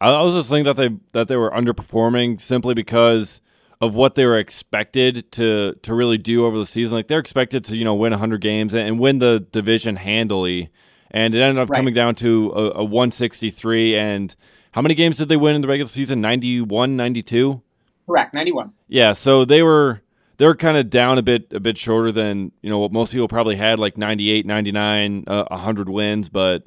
I 0.02 0.10
I 0.10 0.22
was 0.24 0.34
just 0.34 0.50
thinking 0.50 0.66
that 0.66 0.76
they 0.76 0.98
that 1.12 1.28
they 1.28 1.38
were 1.38 1.52
underperforming 1.52 2.40
simply 2.40 2.74
because 2.74 3.42
of 3.86 3.96
what 3.96 4.16
they 4.16 4.26
were 4.26 4.38
expected 4.38 5.32
to 5.34 5.74
to 5.84 5.94
really 5.94 6.18
do 6.18 6.46
over 6.46 6.58
the 6.58 6.66
season. 6.66 6.96
Like 6.96 7.08
they're 7.08 7.20
expected 7.20 7.66
to 7.66 7.76
you 7.76 7.84
know 7.84 7.94
win 7.96 8.12
100 8.12 8.40
games 8.42 8.74
and, 8.74 8.88
and 8.88 9.00
win 9.00 9.20
the 9.20 9.46
division 9.52 9.96
handily, 9.98 10.70
and 11.12 11.36
it 11.36 11.42
ended 11.42 11.62
up 11.62 11.70
Right. 11.70 11.78
coming 11.78 11.94
down 11.94 12.16
to 12.16 12.52
a, 12.56 12.70
a 12.80 12.84
163. 12.84 13.98
And 13.98 14.36
how 14.72 14.82
many 14.82 14.96
games 14.96 15.18
did 15.18 15.30
they 15.30 15.38
win 15.38 15.56
in 15.56 15.62
the 15.62 15.68
regular 15.68 15.90
season? 15.90 16.22
91, 16.22 16.96
92. 16.96 17.62
Correct, 18.08 18.34
91. 18.34 18.72
Yeah, 18.88 19.14
so 19.14 19.46
they 19.46 19.62
were 19.64 20.02
they 20.38 20.46
were 20.46 20.56
kind 20.56 20.78
of 20.78 20.90
down 20.90 21.18
a 21.18 21.22
bit 21.22 21.52
a 21.54 21.60
bit 21.60 21.78
shorter 21.78 22.12
than 22.12 22.52
you 22.62 22.70
know 22.70 22.80
what 22.80 22.92
most 22.92 23.12
people 23.12 23.28
probably 23.28 23.56
had 23.56 23.80
like 23.80 23.98
98 23.98 24.46
99 24.46 25.24
uh, 25.28 25.46
100 25.50 25.90
wins 25.90 26.28
but 26.30 26.64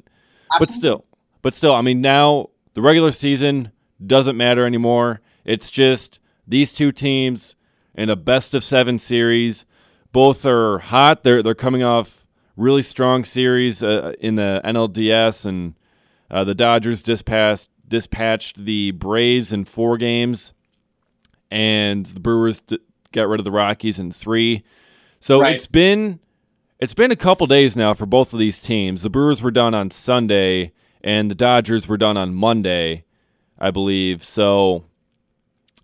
but 0.57 0.69
still 0.69 1.03
but 1.41 1.53
still 1.53 1.73
i 1.73 1.81
mean 1.81 1.99
now 2.01 2.47
the 2.73 2.81
regular 2.81 3.11
season 3.11 3.71
doesn't 4.03 4.37
matter 4.37 4.65
anymore 4.65 5.19
it's 5.43 5.69
just 5.69 6.19
these 6.47 6.71
two 6.73 6.91
teams 6.91 7.55
in 7.95 8.09
a 8.09 8.15
best 8.15 8.53
of 8.53 8.63
7 8.63 8.99
series 8.99 9.65
both 10.11 10.45
are 10.45 10.79
hot 10.79 11.23
they're 11.23 11.43
they're 11.43 11.53
coming 11.55 11.83
off 11.83 12.25
really 12.55 12.81
strong 12.81 13.23
series 13.25 13.83
uh, 13.83 14.13
in 14.19 14.35
the 14.35 14.61
NLDS 14.63 15.45
and 15.45 15.75
uh, 16.31 16.43
the 16.43 16.55
Dodgers 16.55 17.03
dispatched 17.03 17.67
dispatched 17.87 18.65
the 18.65 18.91
Braves 18.91 19.51
in 19.53 19.65
4 19.65 19.97
games 19.97 20.53
and 21.51 22.05
the 22.05 22.19
Brewers 22.19 22.61
d- 22.61 22.79
got 23.11 23.27
rid 23.27 23.39
of 23.39 23.45
the 23.45 23.51
Rockies 23.51 23.99
in 23.99 24.11
three. 24.11 24.63
So 25.19 25.41
Right. 25.41 25.55
it's 25.55 25.67
been 25.67 26.19
it's 26.79 26.93
been 26.93 27.11
a 27.11 27.15
couple 27.15 27.47
days 27.47 27.75
now 27.75 27.93
for 27.93 28.05
both 28.05 28.33
of 28.33 28.39
these 28.39 28.61
teams. 28.61 29.01
The 29.03 29.09
Brewers 29.09 29.41
were 29.41 29.49
done 29.51 29.73
on 29.73 29.89
Sunday, 29.89 30.73
and 31.01 31.31
the 31.31 31.35
Dodgers 31.35 31.87
were 31.87 31.97
done 31.97 32.17
on 32.17 32.35
Monday, 32.35 33.03
I 33.57 33.71
believe. 33.71 34.23
So 34.23 34.83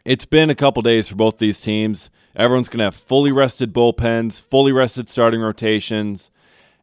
it's 0.05 0.25
been 0.25 0.49
a 0.49 0.55
couple 0.55 0.81
days 0.81 1.07
for 1.07 1.15
both 1.15 1.37
these 1.37 1.59
teams. 1.61 2.09
Everyone's 2.35 2.69
going 2.69 2.79
to 2.79 2.85
have 2.85 2.95
fully 2.95 3.31
rested 3.31 3.73
bullpens, 3.73 4.41
fully 4.41 4.71
rested 4.71 5.07
starting 5.09 5.41
rotations, 5.41 6.31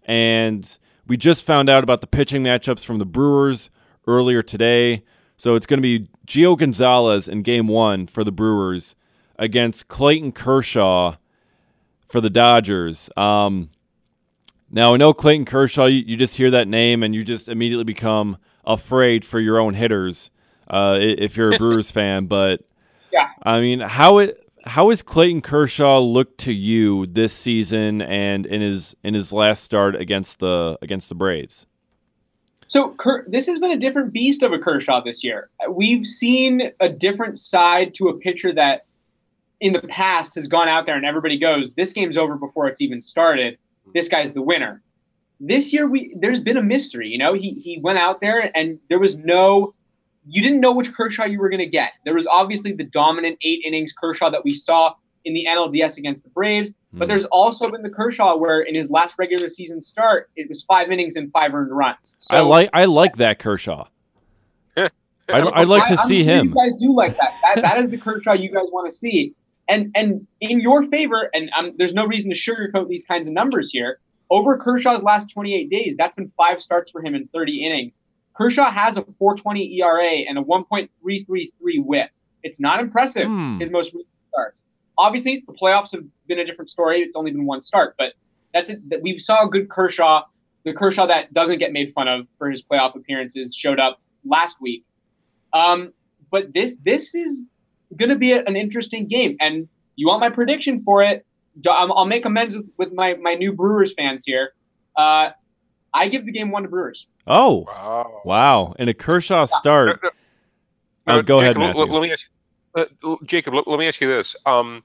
and 0.05 0.79
we 1.07 1.17
just 1.17 1.45
found 1.45 1.69
out 1.69 1.83
about 1.83 2.01
the 2.01 2.07
pitching 2.07 2.45
matchups 2.45 2.85
from 2.85 2.99
the 2.99 3.07
Brewers 3.07 3.69
earlier 4.07 4.43
today. 4.43 5.05
So 5.37 5.55
it's 5.55 5.67
going 5.67 5.79
to 5.79 5.83
be 5.83 6.09
Gio 6.27 6.57
Gonzalez 6.57 7.27
in 7.27 7.43
game 7.43 7.67
one 7.67 8.07
for 8.07 8.23
the 8.23 8.33
Brewers 8.33 8.95
against 9.39 9.89
Clayton 9.89 10.33
Kershaw 10.33 11.17
for 12.09 12.21
the 12.21 12.31
Dodgers. 12.31 13.11
Um, 13.17 13.71
now, 14.71 14.95
I 14.95 14.99
know 14.99 15.13
Clayton 15.13 15.47
Kershaw, 15.47 15.87
you, 15.87 16.05
you 16.07 16.17
just 16.17 16.37
hear 16.37 16.51
that 16.53 16.69
name 16.69 17.03
and 17.03 17.15
you 17.15 17.25
just 17.25 17.49
immediately 17.49 17.85
become 17.85 18.37
afraid 18.65 19.25
for 19.25 19.41
your 19.41 19.59
own 19.59 19.75
hitters 19.75 20.31
uh, 20.69 20.97
if 21.01 21.37
you're 21.37 21.55
a 21.55 21.59
Brewers 21.59 21.91
fan. 21.91 22.27
But, 22.27 22.65
Yeah. 23.13 23.29
I 23.43 23.61
mean, 23.61 23.81
how 23.81 24.19
it. 24.19 24.47
How 24.67 24.91
has 24.91 25.01
Clayton 25.01 25.41
Kershaw 25.41 26.01
looked 26.01 26.39
to 26.41 26.53
you 26.53 27.07
this 27.07 27.33
season 27.33 28.03
and 28.03 28.45
in 28.45 28.61
his 28.61 28.95
in 29.03 29.15
his 29.15 29.33
last 29.33 29.65
start 29.65 29.97
against 29.97 30.39
the 30.39 30.77
against 30.83 31.09
the 31.09 31.15
Braves? 31.15 31.67
So 32.69 32.91
Ker- 32.91 33.25
this 33.27 33.47
has 33.47 33.59
been 33.59 33.73
a 33.73 33.79
different 33.79 34.13
beast 34.13 34.43
of 34.43 34.53
a 34.53 34.59
Kershaw 34.59 35.03
this 35.03 35.25
year. 35.25 35.51
We've 35.69 36.07
seen 36.07 36.71
a 36.79 36.89
different 36.89 37.39
side 37.39 37.95
to 37.95 38.09
a 38.09 38.19
pitcher 38.19 38.53
that 38.55 38.87
in 39.61 39.73
the 39.73 39.81
past 39.81 40.37
has 40.37 40.47
gone 40.47 40.69
out 40.69 40.87
there 40.87 40.95
and 40.95 41.05
everybody 41.05 41.39
goes, 41.39 41.73
this 41.77 41.93
game's 41.93 42.17
over 42.17 42.37
before 42.37 42.69
it's 42.69 42.81
even 42.81 43.03
started. 43.03 43.59
This 43.93 44.09
guy's 44.09 44.33
the 44.33 44.43
winner. 44.43 44.83
This 45.41 45.73
year 45.73 45.89
we 45.89 46.15
there's 46.17 46.41
been 46.41 46.59
a 46.59 46.63
mystery, 46.63 47.09
you 47.09 47.19
know. 47.19 47.33
He 47.33 47.55
he 47.55 47.81
went 47.83 47.99
out 47.99 48.21
there 48.21 48.57
and 48.57 48.79
there 48.89 48.99
was 48.99 49.17
no 49.17 49.75
you 50.29 50.43
didn't 50.43 50.61
know 50.61 50.73
which 50.73 50.93
Kershaw 50.95 51.25
you 51.25 51.39
were 51.41 51.49
going 51.49 51.61
to 51.61 51.67
get. 51.67 51.93
There 52.05 52.15
was 52.15 52.27
obviously 52.27 52.73
the 52.73 52.85
dominant 52.85 53.39
8 53.43 53.63
innings 53.65 53.93
Kershaw 53.93 54.31
that 54.31 54.45
we 54.45 54.53
saw 54.55 54.95
in 55.25 55.35
the 55.35 55.47
NLDS 55.47 55.99
against 55.99 56.25
the 56.25 56.31
Braves, 56.31 56.75
but 56.93 57.05
Hmm. 57.05 57.09
there's 57.11 57.25
also 57.27 57.71
been 57.71 57.83
the 57.83 57.91
Kershaw 57.91 58.37
where 58.37 58.61
in 58.61 58.75
his 58.75 58.91
last 58.91 59.17
regular 59.19 59.49
season 59.51 59.83
start, 59.83 60.31
it 60.37 60.49
was 60.49 60.63
5 60.63 60.91
innings 60.91 61.17
and 61.17 61.31
5 61.33 61.55
earned 61.55 61.77
runs. 61.77 62.15
So 62.19 62.37
I 62.37 62.41
like 62.41 62.71
I 62.73 62.85
like 62.87 63.17
that 63.17 63.39
Kershaw. 63.39 63.87
I'd, 64.77 64.91
I'd 65.29 65.69
like 65.69 65.87
to 65.89 65.95
I- 66.01 66.05
see 66.07 66.25
sure 66.25 66.33
him. 66.35 66.49
You 66.49 66.55
guys 66.55 66.77
do 66.77 66.95
like 66.95 67.17
that. 67.17 67.33
That, 67.55 67.63
that 67.63 67.79
is 67.79 67.91
the 67.91 67.99
Kershaw 67.99 68.33
you 68.33 68.51
guys 68.51 68.67
want 68.73 68.91
to 68.91 68.97
see. 68.97 69.35
And 69.69 69.93
and 69.95 70.27
in 70.41 70.59
your 70.61 70.85
favor, 70.87 71.31
and 71.33 71.49
um, 71.57 71.73
there's 71.77 71.95
no 71.95 72.05
reason 72.05 72.31
to 72.31 72.37
sugarcoat 72.37 72.89
these 72.89 73.05
kinds 73.05 73.29
of 73.29 73.35
numbers 73.35 73.71
here. 73.71 74.01
Over 74.29 74.57
Kershaw's 74.59 75.03
last 75.03 75.33
28 75.33 75.71
days, 75.71 75.95
that's 75.99 76.15
been 76.15 76.33
five 76.37 76.61
starts 76.61 76.91
for 76.91 77.03
him 77.03 77.15
in 77.15 77.29
30 77.29 77.65
innings. 77.65 78.01
Kershaw 78.41 78.71
has 78.71 78.97
a 78.97 79.03
4.20 79.03 79.77
ERA 79.81 80.25
and 80.29 80.39
a 80.39 80.43
1.333 80.43 81.85
WHIP. 81.85 82.11
It's 82.43 82.59
not 82.61 82.81
impressive. 82.81 83.27
Hmm. 83.27 83.59
His 83.59 83.71
most 83.71 83.93
recent 83.93 84.09
starts. 84.31 84.65
Obviously, 84.97 85.45
the 85.47 85.53
playoffs 85.53 85.93
have 85.93 86.05
been 86.27 86.39
a 86.39 86.45
different 86.47 86.71
story. 86.71 87.01
It's 87.01 87.17
only 87.17 87.33
been 87.33 87.45
one 87.45 87.61
start, 87.61 87.97
but 87.99 88.15
that's 88.55 88.71
it. 88.71 88.81
We 89.03 89.19
saw 89.19 89.45
a 89.47 89.49
good 89.49 89.69
Kershaw. 89.69 90.23
The 90.65 90.73
Kershaw 90.73 91.07
that 91.07 91.33
doesn't 91.33 91.59
get 91.59 91.73
made 91.73 91.93
fun 91.95 92.09
of 92.09 92.27
for 92.39 92.51
his 92.51 92.63
playoff 92.63 92.97
appearances 92.97 93.55
showed 93.55 93.79
up 93.79 94.01
last 94.25 94.61
week. 94.61 94.85
Um, 95.53 95.93
but 96.31 96.53
this 96.55 96.77
this 96.85 97.15
is 97.15 97.47
going 97.97 98.11
to 98.11 98.17
be 98.17 98.33
a- 98.33 98.45
an 98.45 98.57
interesting 98.57 99.07
game, 99.07 99.37
and 99.41 99.69
you 99.97 100.07
want 100.07 100.21
my 100.21 100.31
prediction 100.31 100.83
for 100.83 101.03
it? 101.03 101.27
I'll 101.69 101.93
I'll 101.93 102.07
make 102.07 102.25
amends 102.25 102.57
with, 102.57 102.67
with 102.79 102.93
my 102.93 103.15
my 103.15 103.35
new 103.35 103.53
Brewers 103.53 103.93
fans 103.95 104.25
here. 104.25 104.53
Uh, 104.97 105.31
I 105.93 106.09
give 106.09 106.25
the 106.25 106.33
game 106.33 106.51
one 106.53 106.63
to 106.63 106.69
Brewers. 106.69 107.07
Oh, 107.31 107.65
Wow. 107.67 108.23
wow! 108.25 108.75
In 108.79 108.89
a 108.89 108.95
Kershaw 108.95 109.45
start. 109.45 110.01
No, 110.03 110.11
Oh, 111.07 111.17
no, 111.17 111.23
go 111.23 111.39
ahead, 111.39 111.55
Jacob, 111.55 111.63
Matthew. 111.77 111.81
Let, 111.83 111.91
let 111.91 112.03
me 112.03 112.13
ask, 112.13 112.27
uh, 112.77 112.85
l- 113.05 113.19
Jacob. 113.25 113.55
Let, 113.55 113.67
let 113.69 113.79
me 113.79 113.87
ask 113.89 114.01
you 114.01 114.09
this: 114.09 114.37
um, 114.47 114.83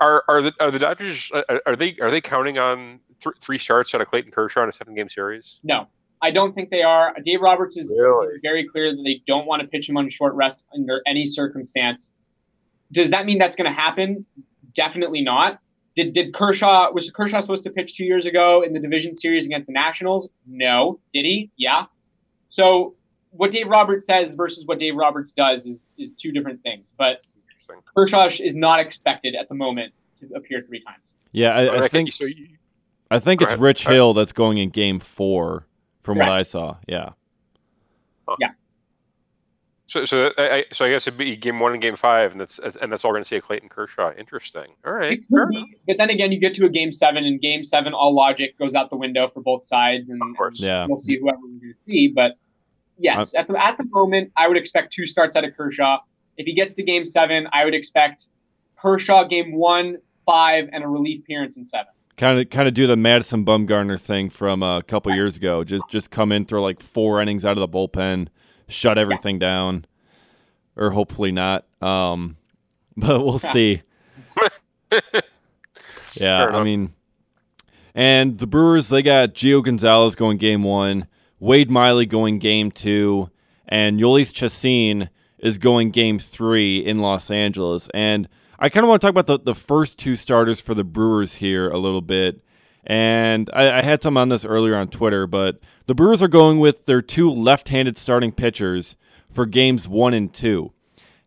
Are 0.00 0.22
are 0.28 0.42
the 0.42 0.52
are 0.60 0.70
the 0.70 0.78
Dodgers 0.78 1.30
uh, 1.32 1.58
are 1.64 1.76
they 1.76 1.96
are 2.00 2.10
they 2.10 2.20
counting 2.20 2.58
on 2.58 3.00
th- 3.22 3.36
three 3.40 3.58
starts 3.58 3.94
out 3.94 4.00
of 4.00 4.08
Clayton 4.08 4.32
Kershaw 4.32 4.62
in 4.64 4.68
a 4.68 4.72
seven 4.72 4.94
game 4.94 5.08
series? 5.08 5.60
No, 5.64 5.86
I 6.20 6.30
don't 6.32 6.54
think 6.54 6.70
they 6.70 6.82
are. 6.82 7.14
Dave 7.24 7.40
Roberts 7.40 7.76
is 7.76 7.96
Really? 7.98 8.34
very 8.42 8.66
clear 8.68 8.90
that 8.94 9.02
they 9.04 9.22
don't 9.26 9.46
want 9.46 9.62
to 9.62 9.68
pitch 9.68 9.88
him 9.88 9.96
on 9.96 10.08
short 10.10 10.34
rest 10.34 10.66
under 10.74 11.00
any 11.06 11.24
circumstance. 11.24 12.12
Does 12.92 13.10
that 13.10 13.26
mean 13.26 13.38
that's 13.38 13.56
going 13.56 13.72
to 13.72 13.80
happen? 13.80 14.26
Definitely 14.74 15.22
not. 15.22 15.58
Did, 15.96 16.12
did 16.12 16.34
Kershaw 16.34 16.92
was 16.92 17.10
Kershaw 17.10 17.40
supposed 17.40 17.64
to 17.64 17.70
pitch 17.70 17.94
two 17.94 18.04
years 18.04 18.26
ago 18.26 18.62
in 18.62 18.72
the 18.74 18.78
division 18.80 19.16
series 19.16 19.46
against 19.46 19.66
the 19.66 19.72
Nationals? 19.72 20.28
No. 20.46 21.00
Did 21.12 21.24
he? 21.24 21.50
Yeah. 21.56 21.86
So 22.48 22.94
what 23.30 23.50
Dave 23.50 23.66
Roberts 23.68 24.06
says 24.06 24.34
versus 24.34 24.64
what 24.66 24.78
Dave 24.78 24.94
Roberts 24.94 25.32
does 25.32 25.66
is 25.66 25.88
is 25.98 26.12
two 26.12 26.32
different 26.32 26.62
things. 26.62 26.92
But 26.96 27.22
Kershaw 27.96 28.26
is 28.26 28.54
not 28.54 28.78
expected 28.78 29.34
at 29.34 29.48
the 29.48 29.54
moment 29.54 29.92
to 30.20 30.26
appear 30.36 30.62
three 30.66 30.82
times. 30.82 31.14
Yeah, 31.32 31.50
I, 31.50 31.62
I 31.64 31.68
Okay, 31.76 31.88
think 31.88 32.12
so 32.12 32.24
you- 32.24 32.48
I 33.10 33.18
think 33.18 33.40
it's 33.40 33.52
ahead. 33.52 33.60
Rich 33.62 33.86
Hill 33.86 34.14
that's 34.14 34.32
going 34.32 34.58
in 34.58 34.70
Game 34.70 34.98
Four, 34.98 35.66
from 36.00 36.18
what 36.18 36.28
I 36.28 36.42
saw. 36.42 36.76
Yeah. 36.88 37.10
Yeah. 38.40 38.48
So, 39.88 40.04
so, 40.04 40.32
I, 40.36 40.64
so 40.72 40.84
I 40.84 40.90
guess 40.90 41.06
it'd 41.06 41.16
be 41.16 41.36
game 41.36 41.60
one 41.60 41.72
and 41.72 41.80
game 41.80 41.94
five, 41.94 42.32
and 42.32 42.40
that's 42.40 42.58
and 42.58 42.90
that's 42.90 43.04
all 43.04 43.10
we're 43.10 43.18
going 43.18 43.24
to 43.24 43.28
see 43.28 43.36
a 43.36 43.40
Clayton 43.40 43.68
Kershaw. 43.68 44.12
Interesting. 44.16 44.74
All 44.84 44.92
right. 44.92 45.20
Be, 45.30 45.76
but 45.86 45.96
then 45.98 46.10
again, 46.10 46.32
you 46.32 46.40
get 46.40 46.54
to 46.54 46.66
a 46.66 46.68
game 46.68 46.92
seven, 46.92 47.24
and 47.24 47.40
game 47.40 47.62
seven, 47.62 47.94
all 47.94 48.14
logic 48.14 48.58
goes 48.58 48.74
out 48.74 48.90
the 48.90 48.96
window 48.96 49.30
for 49.32 49.40
both 49.42 49.64
sides, 49.64 50.10
and, 50.10 50.20
of 50.20 50.36
course, 50.36 50.58
yeah. 50.60 50.86
we'll 50.88 50.98
see 50.98 51.18
whoever 51.20 51.38
we're 51.40 51.48
going 51.48 51.60
to 51.60 51.74
see. 51.86 52.12
But 52.14 52.32
yes, 52.98 53.34
uh, 53.34 53.40
at 53.40 53.48
the 53.48 53.64
at 53.64 53.78
the 53.78 53.84
moment, 53.84 54.32
I 54.36 54.48
would 54.48 54.56
expect 54.56 54.92
two 54.92 55.06
starts 55.06 55.36
out 55.36 55.44
of 55.44 55.56
Kershaw. 55.56 55.98
If 56.36 56.46
he 56.46 56.54
gets 56.54 56.74
to 56.74 56.82
game 56.82 57.06
seven, 57.06 57.46
I 57.52 57.64
would 57.64 57.74
expect 57.74 58.28
Kershaw 58.76 59.24
game 59.24 59.54
one, 59.54 59.98
five, 60.26 60.68
and 60.72 60.82
a 60.82 60.88
relief 60.88 61.20
appearance 61.20 61.56
in 61.56 61.64
seven. 61.64 61.92
Kind 62.16 62.40
of, 62.40 62.50
kind 62.50 62.66
of 62.66 62.74
do 62.74 62.86
the 62.86 62.96
Madison 62.96 63.44
Bumgarner 63.44 64.00
thing 64.00 64.30
from 64.30 64.62
uh, 64.62 64.78
a 64.78 64.82
couple 64.82 65.14
years 65.14 65.36
ago. 65.36 65.64
Just, 65.64 65.84
just 65.90 66.10
come 66.10 66.32
in, 66.32 66.44
throw 66.44 66.62
like 66.62 66.80
four 66.80 67.20
innings 67.20 67.44
out 67.44 67.52
of 67.52 67.60
the 67.60 67.68
bullpen, 67.68 68.28
shut 68.68 68.98
everything 68.98 69.36
yeah. 69.36 69.48
down, 69.48 69.86
or 70.76 70.90
hopefully 70.90 71.32
not. 71.32 71.66
Um, 71.80 72.36
but 72.96 73.24
we'll 73.24 73.38
see. 73.38 73.82
yeah, 76.14 76.46
I 76.46 76.62
mean, 76.62 76.92
and 77.94 78.38
the 78.38 78.46
Brewers 78.46 78.88
they 78.88 79.02
got 79.02 79.34
Gio 79.34 79.62
Gonzalez 79.62 80.14
going 80.14 80.38
game 80.38 80.62
one, 80.62 81.06
Wade 81.40 81.70
Miley 81.70 82.06
going 82.06 82.38
game 82.38 82.70
two, 82.70 83.30
and 83.66 83.98
Jhoulys 83.98 84.32
Chacin 84.32 85.10
is 85.38 85.58
going 85.58 85.90
game 85.90 86.18
three 86.18 86.78
in 86.78 87.00
Los 87.00 87.30
Angeles. 87.30 87.88
And 87.92 88.28
I 88.58 88.68
kind 88.68 88.84
of 88.84 88.88
want 88.88 89.02
to 89.02 89.06
talk 89.06 89.10
about 89.10 89.26
the, 89.26 89.38
the 89.38 89.54
first 89.54 89.98
two 89.98 90.16
starters 90.16 90.60
for 90.60 90.74
the 90.74 90.84
Brewers 90.84 91.36
here 91.36 91.68
a 91.68 91.78
little 91.78 92.00
bit. 92.00 92.42
And 92.86 93.50
I, 93.52 93.78
I, 93.78 93.82
had 93.82 94.00
some 94.00 94.16
on 94.16 94.28
this 94.28 94.44
earlier 94.44 94.76
on 94.76 94.86
Twitter, 94.88 95.26
but 95.26 95.58
the 95.86 95.94
Brewers 95.94 96.22
are 96.22 96.28
going 96.28 96.60
with 96.60 96.86
their 96.86 97.02
two 97.02 97.28
left 97.28 97.68
handed 97.70 97.98
starting 97.98 98.30
pitchers 98.30 98.94
for 99.28 99.44
games 99.44 99.88
one 99.88 100.14
and 100.14 100.32
two. 100.32 100.72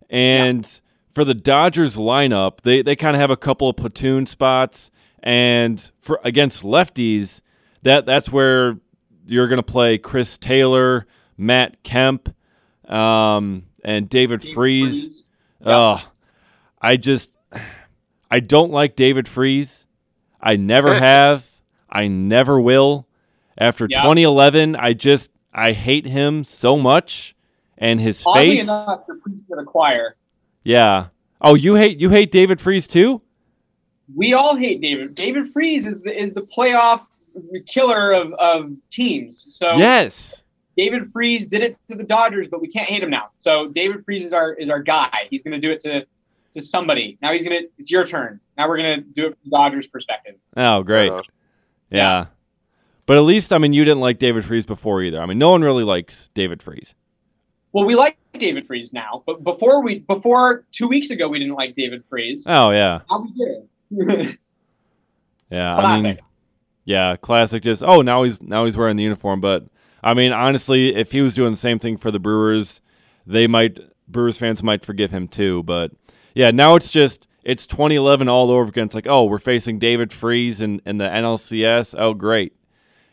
And 0.09 0.63
yeah. 0.63 0.79
for 1.13 1.25
the 1.25 1.33
Dodgers 1.33 1.97
lineup, 1.97 2.61
they, 2.61 2.81
they 2.81 2.95
kind 2.95 3.13
of 3.13 3.19
have 3.19 3.29
a 3.29 3.35
couple 3.35 3.67
of 3.67 3.75
platoon 3.75 4.25
spots. 4.25 4.89
And 5.21 5.91
for 5.99 6.21
against 6.23 6.63
lefties, 6.63 7.41
that 7.81 8.05
that's 8.05 8.31
where 8.31 8.79
you're 9.25 9.49
going 9.49 9.57
to 9.57 9.63
play 9.63 9.97
Chris 9.97 10.37
Taylor, 10.37 11.05
Matt 11.37 11.83
Kemp, 11.83 12.33
um, 12.85 13.65
and 13.83 14.07
David, 14.07 14.39
David 14.39 14.53
Freese. 14.55 15.03
Freese. 15.03 15.23
Yeah. 15.65 16.01
I 16.81 16.95
just 16.95 17.31
I 18.31 18.39
don't 18.39 18.71
like 18.71 18.95
David 18.95 19.27
Freese. 19.27 19.87
I 20.41 20.55
never 20.55 20.95
have. 20.95 21.49
I 21.89 22.07
never 22.07 22.59
will. 22.59 23.07
After 23.57 23.87
yeah. 23.89 24.01
2011, 24.01 24.75
I 24.75 24.93
just 24.93 25.31
I 25.53 25.73
hate 25.73 26.05
him 26.05 26.43
so 26.43 26.77
much 26.77 27.35
and 27.77 27.99
his 27.99 28.23
Oddly 28.25 28.57
face. 28.57 28.63
Enough, 28.63 29.05
the 29.07 29.63
choir. 29.65 30.15
Yeah. 30.63 31.07
Oh, 31.41 31.55
you 31.55 31.75
hate 31.75 31.99
you 31.99 32.09
hate 32.09 32.31
David 32.31 32.61
Freese 32.61 32.87
too? 32.87 33.21
We 34.13 34.33
all 34.33 34.55
hate 34.55 34.81
David. 34.81 35.15
David 35.15 35.51
Freese 35.51 35.87
is 35.87 36.01
the 36.01 36.17
is 36.17 36.33
the 36.33 36.41
playoff 36.41 37.05
killer 37.65 38.11
of, 38.11 38.33
of 38.33 38.71
teams. 38.89 39.55
So 39.55 39.73
yes, 39.73 40.43
David 40.75 41.11
Freese 41.11 41.47
did 41.47 41.61
it 41.61 41.77
to 41.89 41.95
the 41.95 42.03
Dodgers, 42.03 42.47
but 42.49 42.61
we 42.61 42.67
can't 42.67 42.89
hate 42.89 43.03
him 43.03 43.09
now. 43.09 43.29
So 43.37 43.69
David 43.69 44.03
Freese 44.05 44.23
is 44.23 44.33
our 44.33 44.53
is 44.53 44.69
our 44.69 44.81
guy. 44.81 45.11
He's 45.29 45.43
going 45.43 45.59
to 45.59 45.65
do 45.65 45.71
it 45.71 45.79
to 45.81 46.05
to 46.53 46.61
somebody. 46.61 47.17
Now 47.21 47.33
he's 47.33 47.43
gonna. 47.43 47.61
It's 47.77 47.91
your 47.91 48.05
turn. 48.05 48.39
Now 48.57 48.67
we're 48.67 48.77
gonna 48.77 49.01
do 49.01 49.27
it 49.27 49.37
from 49.41 49.49
Dodgers' 49.51 49.87
perspective. 49.87 50.35
Oh, 50.55 50.83
great. 50.83 51.11
Uh, 51.11 51.23
yeah. 51.89 51.97
yeah. 51.97 52.25
But 53.05 53.17
at 53.17 53.21
least, 53.21 53.51
I 53.51 53.57
mean, 53.57 53.73
you 53.73 53.83
didn't 53.85 54.01
like 54.01 54.19
David 54.19 54.45
Freese 54.45 54.65
before 54.65 55.01
either. 55.01 55.19
I 55.19 55.25
mean, 55.25 55.39
no 55.39 55.49
one 55.49 55.63
really 55.63 55.83
likes 55.83 56.29
David 56.33 56.61
Freese. 56.61 56.93
Well, 57.71 57.85
we 57.85 57.95
like 57.95 58.17
David 58.33 58.67
Freese 58.67 58.93
now, 58.93 59.23
but 59.25 59.43
before 59.43 59.83
we, 59.83 59.99
before 59.99 60.65
two 60.71 60.87
weeks 60.87 61.11
ago, 61.11 61.27
we 61.27 61.39
didn't 61.39 61.55
like 61.55 61.75
David 61.75 62.03
Freese. 62.09 62.45
Oh 62.47 62.71
yeah. 62.71 63.01
How 63.09 63.21
we 63.21 63.31
did. 63.33 64.37
yeah, 65.49 65.75
I 65.75 66.01
mean, 66.01 66.19
yeah, 66.85 67.15
classic. 67.15 67.63
Just 67.63 67.83
oh, 67.83 68.01
now 68.01 68.23
he's 68.23 68.41
now 68.41 68.65
he's 68.65 68.77
wearing 68.77 68.95
the 68.95 69.03
uniform. 69.03 69.41
But 69.41 69.65
I 70.03 70.13
mean, 70.13 70.31
honestly, 70.31 70.95
if 70.95 71.11
he 71.11 71.21
was 71.21 71.33
doing 71.35 71.51
the 71.51 71.57
same 71.57 71.79
thing 71.79 71.97
for 71.97 72.11
the 72.11 72.19
Brewers, 72.19 72.81
they 73.25 73.47
might 73.47 73.79
Brewers 74.07 74.37
fans 74.37 74.63
might 74.63 74.83
forgive 74.83 75.11
him 75.11 75.27
too. 75.27 75.63
But 75.63 75.91
yeah, 76.33 76.51
now 76.51 76.75
it's 76.75 76.89
just 76.89 77.27
it's 77.43 77.65
2011 77.65 78.27
all 78.27 78.51
over 78.51 78.69
again. 78.69 78.85
It's 78.85 78.95
like, 78.95 79.07
oh, 79.07 79.25
we're 79.25 79.39
facing 79.39 79.79
David 79.79 80.11
Freese 80.13 80.61
in, 80.61 80.81
in 80.85 80.97
the 80.97 81.05
NLCS. 81.05 81.95
Oh, 81.97 82.13
great, 82.13 82.53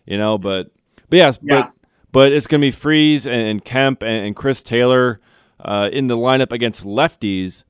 you 0.04 0.18
know. 0.18 0.38
But 0.38 0.70
but 1.08 1.16
yes, 1.16 1.38
yeah. 1.42 1.62
but 1.62 1.72
but 2.12 2.32
it's 2.32 2.46
gonna 2.46 2.60
be 2.60 2.70
Freese 2.70 3.26
and, 3.26 3.48
and 3.48 3.64
Kemp 3.64 4.02
and, 4.02 4.26
and, 4.26 4.36
Chris 4.36 4.62
Taylor 4.62 5.20
uh, 5.60 5.88
in 5.92 6.06
the 6.06 6.16
lineup 6.16 6.52
against 6.52 6.84
lefties. 6.84 7.64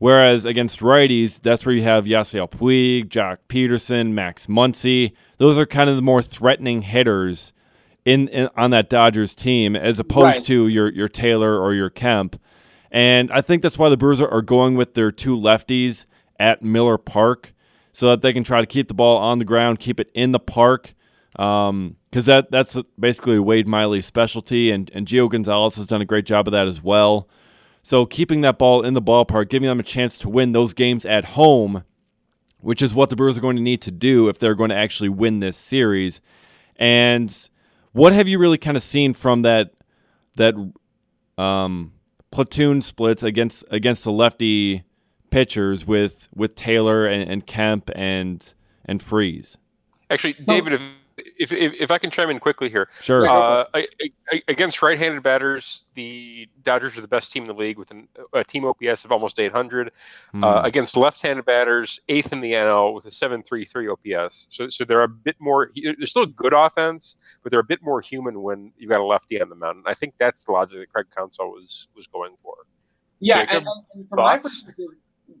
Whereas 0.00 0.44
against 0.44 0.78
righties, 0.78 1.40
that's 1.40 1.66
where 1.66 1.74
you 1.74 1.82
have 1.82 2.04
Yasiel 2.04 2.48
Puig, 2.48 3.08
Joc 3.08 3.38
Pederson, 3.48 4.12
Max 4.12 4.46
Muncy. 4.46 5.12
Those 5.38 5.58
are 5.58 5.66
kind 5.66 5.90
of 5.90 5.96
the 5.96 6.02
more 6.02 6.22
threatening 6.22 6.82
hitters 6.82 7.52
in, 8.04 8.28
in 8.28 8.48
on 8.56 8.70
that 8.70 8.88
Dodgers 8.88 9.34
team, 9.34 9.74
as 9.74 9.98
opposed 9.98 10.36
right. 10.36 10.44
to 10.46 10.68
your 10.68 10.90
your 10.92 11.08
Taylor 11.08 11.60
or 11.60 11.74
your 11.74 11.90
Kemp. 11.90 12.40
And 12.90 13.30
I 13.30 13.40
think 13.40 13.62
that's 13.62 13.78
why 13.78 13.88
the 13.88 13.96
Brewers 13.96 14.20
are 14.20 14.42
going 14.42 14.74
with 14.74 14.94
their 14.94 15.10
two 15.10 15.36
lefties 15.36 16.06
at 16.38 16.62
Miller 16.62 16.98
Park 16.98 17.52
so 17.92 18.08
that 18.10 18.22
they 18.22 18.32
can 18.32 18.44
try 18.44 18.60
to 18.60 18.66
keep 18.66 18.88
the 18.88 18.94
ball 18.94 19.18
on 19.18 19.38
the 19.38 19.44
ground, 19.44 19.78
keep 19.78 20.00
it 20.00 20.10
in 20.14 20.32
the 20.32 20.38
park. 20.38 20.94
Because 21.32 21.68
um, 21.68 21.96
that 22.12 22.50
that's 22.50 22.76
basically 22.98 23.38
Wade 23.38 23.68
Miley's 23.68 24.06
specialty, 24.06 24.70
and, 24.70 24.90
and 24.94 25.06
Gio 25.06 25.28
Gonzalez 25.28 25.76
has 25.76 25.86
done 25.86 26.00
a 26.00 26.06
great 26.06 26.24
job 26.24 26.48
of 26.48 26.52
that 26.52 26.66
as 26.66 26.82
well. 26.82 27.28
So 27.82 28.06
keeping 28.06 28.40
that 28.42 28.58
ball 28.58 28.82
in 28.82 28.94
the 28.94 29.02
ballpark, 29.02 29.48
giving 29.48 29.68
them 29.68 29.80
a 29.80 29.84
chance 29.84 30.18
to 30.18 30.28
win 30.28 30.52
those 30.52 30.74
games 30.74 31.04
at 31.04 31.24
home, 31.24 31.84
which 32.60 32.82
is 32.82 32.94
what 32.94 33.10
the 33.10 33.16
Brewers 33.16 33.38
are 33.38 33.42
going 33.42 33.56
to 33.56 33.62
need 33.62 33.82
to 33.82 33.90
do 33.90 34.28
if 34.28 34.38
they're 34.38 34.54
going 34.54 34.70
to 34.70 34.76
actually 34.76 35.08
win 35.10 35.40
this 35.40 35.56
series. 35.56 36.20
And 36.76 37.34
what 37.92 38.12
have 38.12 38.28
you 38.28 38.38
really 38.38 38.58
kind 38.58 38.76
of 38.76 38.82
seen 38.82 39.12
from 39.12 39.42
that 39.42 39.74
that 40.36 40.54
um, 41.36 41.92
platoon 42.30 42.82
splits 42.82 43.22
against 43.22 43.64
against 43.70 44.04
the 44.04 44.12
lefty 44.12 44.84
pitchers 45.30 45.86
with 45.86 46.28
with 46.34 46.54
Taylor 46.54 47.06
and, 47.06 47.28
and 47.30 47.46
Kemp 47.46 47.90
and 47.94 48.52
and 48.84 49.02
Freese. 49.02 49.58
Actually, 50.10 50.34
David, 50.34 50.74
if, 50.74 50.82
if, 51.18 51.52
if, 51.52 51.74
if 51.78 51.90
I 51.90 51.98
can 51.98 52.10
chime 52.10 52.30
in 52.30 52.38
quickly 52.38 52.68
here, 52.68 52.88
sure. 53.02 53.28
Uh, 53.28 53.64
I, 53.74 53.86
I, 54.30 54.42
against 54.48 54.82
right-handed 54.82 55.22
batters, 55.22 55.82
the 55.94 56.48
Dodgers 56.62 56.96
are 56.96 57.00
the 57.00 57.08
best 57.08 57.32
team 57.32 57.44
in 57.44 57.48
the 57.48 57.54
league 57.54 57.78
with 57.78 57.90
an, 57.90 58.08
a 58.32 58.44
team 58.44 58.64
OPS 58.64 59.04
of 59.04 59.12
almost 59.12 59.38
800. 59.38 59.90
Mm. 60.34 60.44
Uh, 60.44 60.62
against 60.62 60.96
left-handed 60.96 61.44
batters, 61.44 62.00
eighth 62.08 62.32
in 62.32 62.40
the 62.40 62.52
NL 62.52 62.94
with 62.94 63.06
a 63.06 63.10
7.33 63.10 63.92
OPS. 63.92 64.46
So 64.50 64.68
so 64.68 64.84
they're 64.84 65.02
a 65.02 65.08
bit 65.08 65.36
more. 65.38 65.70
They're 65.74 66.06
still 66.06 66.22
a 66.22 66.26
good 66.26 66.52
offense, 66.52 67.16
but 67.42 67.50
they're 67.50 67.60
a 67.60 67.64
bit 67.64 67.82
more 67.82 68.00
human 68.00 68.42
when 68.42 68.72
you've 68.78 68.90
got 68.90 69.00
a 69.00 69.04
lefty 69.04 69.40
on 69.40 69.48
the 69.48 69.56
mound. 69.56 69.84
I 69.86 69.94
think 69.94 70.14
that's 70.18 70.44
the 70.44 70.52
logic 70.52 70.80
that 70.80 70.92
Craig 70.92 71.06
Counsell 71.16 71.50
was 71.50 71.88
was 71.96 72.06
going 72.06 72.34
for. 72.42 72.54
Yeah, 73.20 73.44
Jacob, 73.44 73.64
and, 73.64 73.68
and 73.94 74.08
from 74.08 74.18
thoughts? 74.18 74.28
my 74.28 74.38
perspective, 74.38 74.86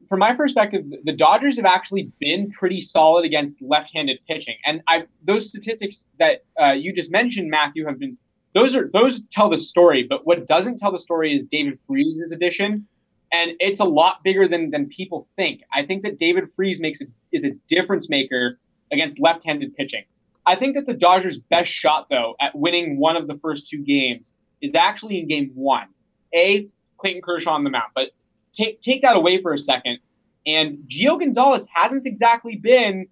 from 0.08 0.20
my 0.20 0.34
perspective, 0.34 0.84
the 1.04 1.12
Dodgers 1.12 1.56
have 1.56 1.66
actually 1.66 2.10
been 2.18 2.50
pretty 2.50 2.80
solid 2.80 3.24
against 3.24 3.60
left-handed 3.62 4.18
pitching, 4.26 4.56
and 4.64 4.82
I 4.88 5.04
those 5.24 5.48
statistics 5.48 6.04
that 6.18 6.44
uh, 6.60 6.72
you 6.72 6.92
just 6.92 7.10
mentioned, 7.10 7.50
Matthew, 7.50 7.86
have 7.86 7.98
been 7.98 8.16
those 8.54 8.74
are 8.74 8.90
those 8.92 9.20
tell 9.30 9.50
the 9.50 9.58
story. 9.58 10.06
But 10.08 10.26
what 10.26 10.46
doesn't 10.46 10.78
tell 10.78 10.92
the 10.92 11.00
story 11.00 11.34
is 11.34 11.44
David 11.44 11.78
Freese's 11.86 12.32
addition, 12.32 12.86
and 13.32 13.52
it's 13.60 13.80
a 13.80 13.84
lot 13.84 14.22
bigger 14.22 14.48
than 14.48 14.70
than 14.70 14.88
people 14.88 15.28
think. 15.36 15.62
I 15.72 15.84
think 15.84 16.02
that 16.02 16.18
David 16.18 16.44
Freese 16.56 16.80
makes 16.80 17.00
a, 17.00 17.06
is 17.32 17.44
a 17.44 17.50
difference 17.68 18.08
maker 18.08 18.58
against 18.90 19.20
left-handed 19.20 19.76
pitching. 19.76 20.04
I 20.46 20.56
think 20.56 20.74
that 20.76 20.86
the 20.86 20.94
Dodgers' 20.94 21.38
best 21.38 21.70
shot, 21.70 22.06
though, 22.08 22.34
at 22.40 22.56
winning 22.56 22.98
one 22.98 23.16
of 23.16 23.26
the 23.26 23.38
first 23.42 23.66
two 23.66 23.84
games 23.84 24.32
is 24.62 24.74
actually 24.74 25.20
in 25.20 25.28
Game 25.28 25.50
One. 25.54 25.88
A 26.34 26.68
Clayton 26.96 27.22
Kershaw 27.22 27.52
on 27.52 27.64
the 27.64 27.70
mound, 27.70 27.92
but 27.94 28.10
take 28.58 28.80
take 28.80 29.02
that 29.02 29.16
away 29.16 29.40
for 29.40 29.52
a 29.52 29.58
second. 29.58 29.98
And 30.46 30.78
Gio 30.88 31.18
Gonzalez 31.18 31.68
hasn't 31.72 32.06
exactly 32.06 32.56
been 32.56 33.06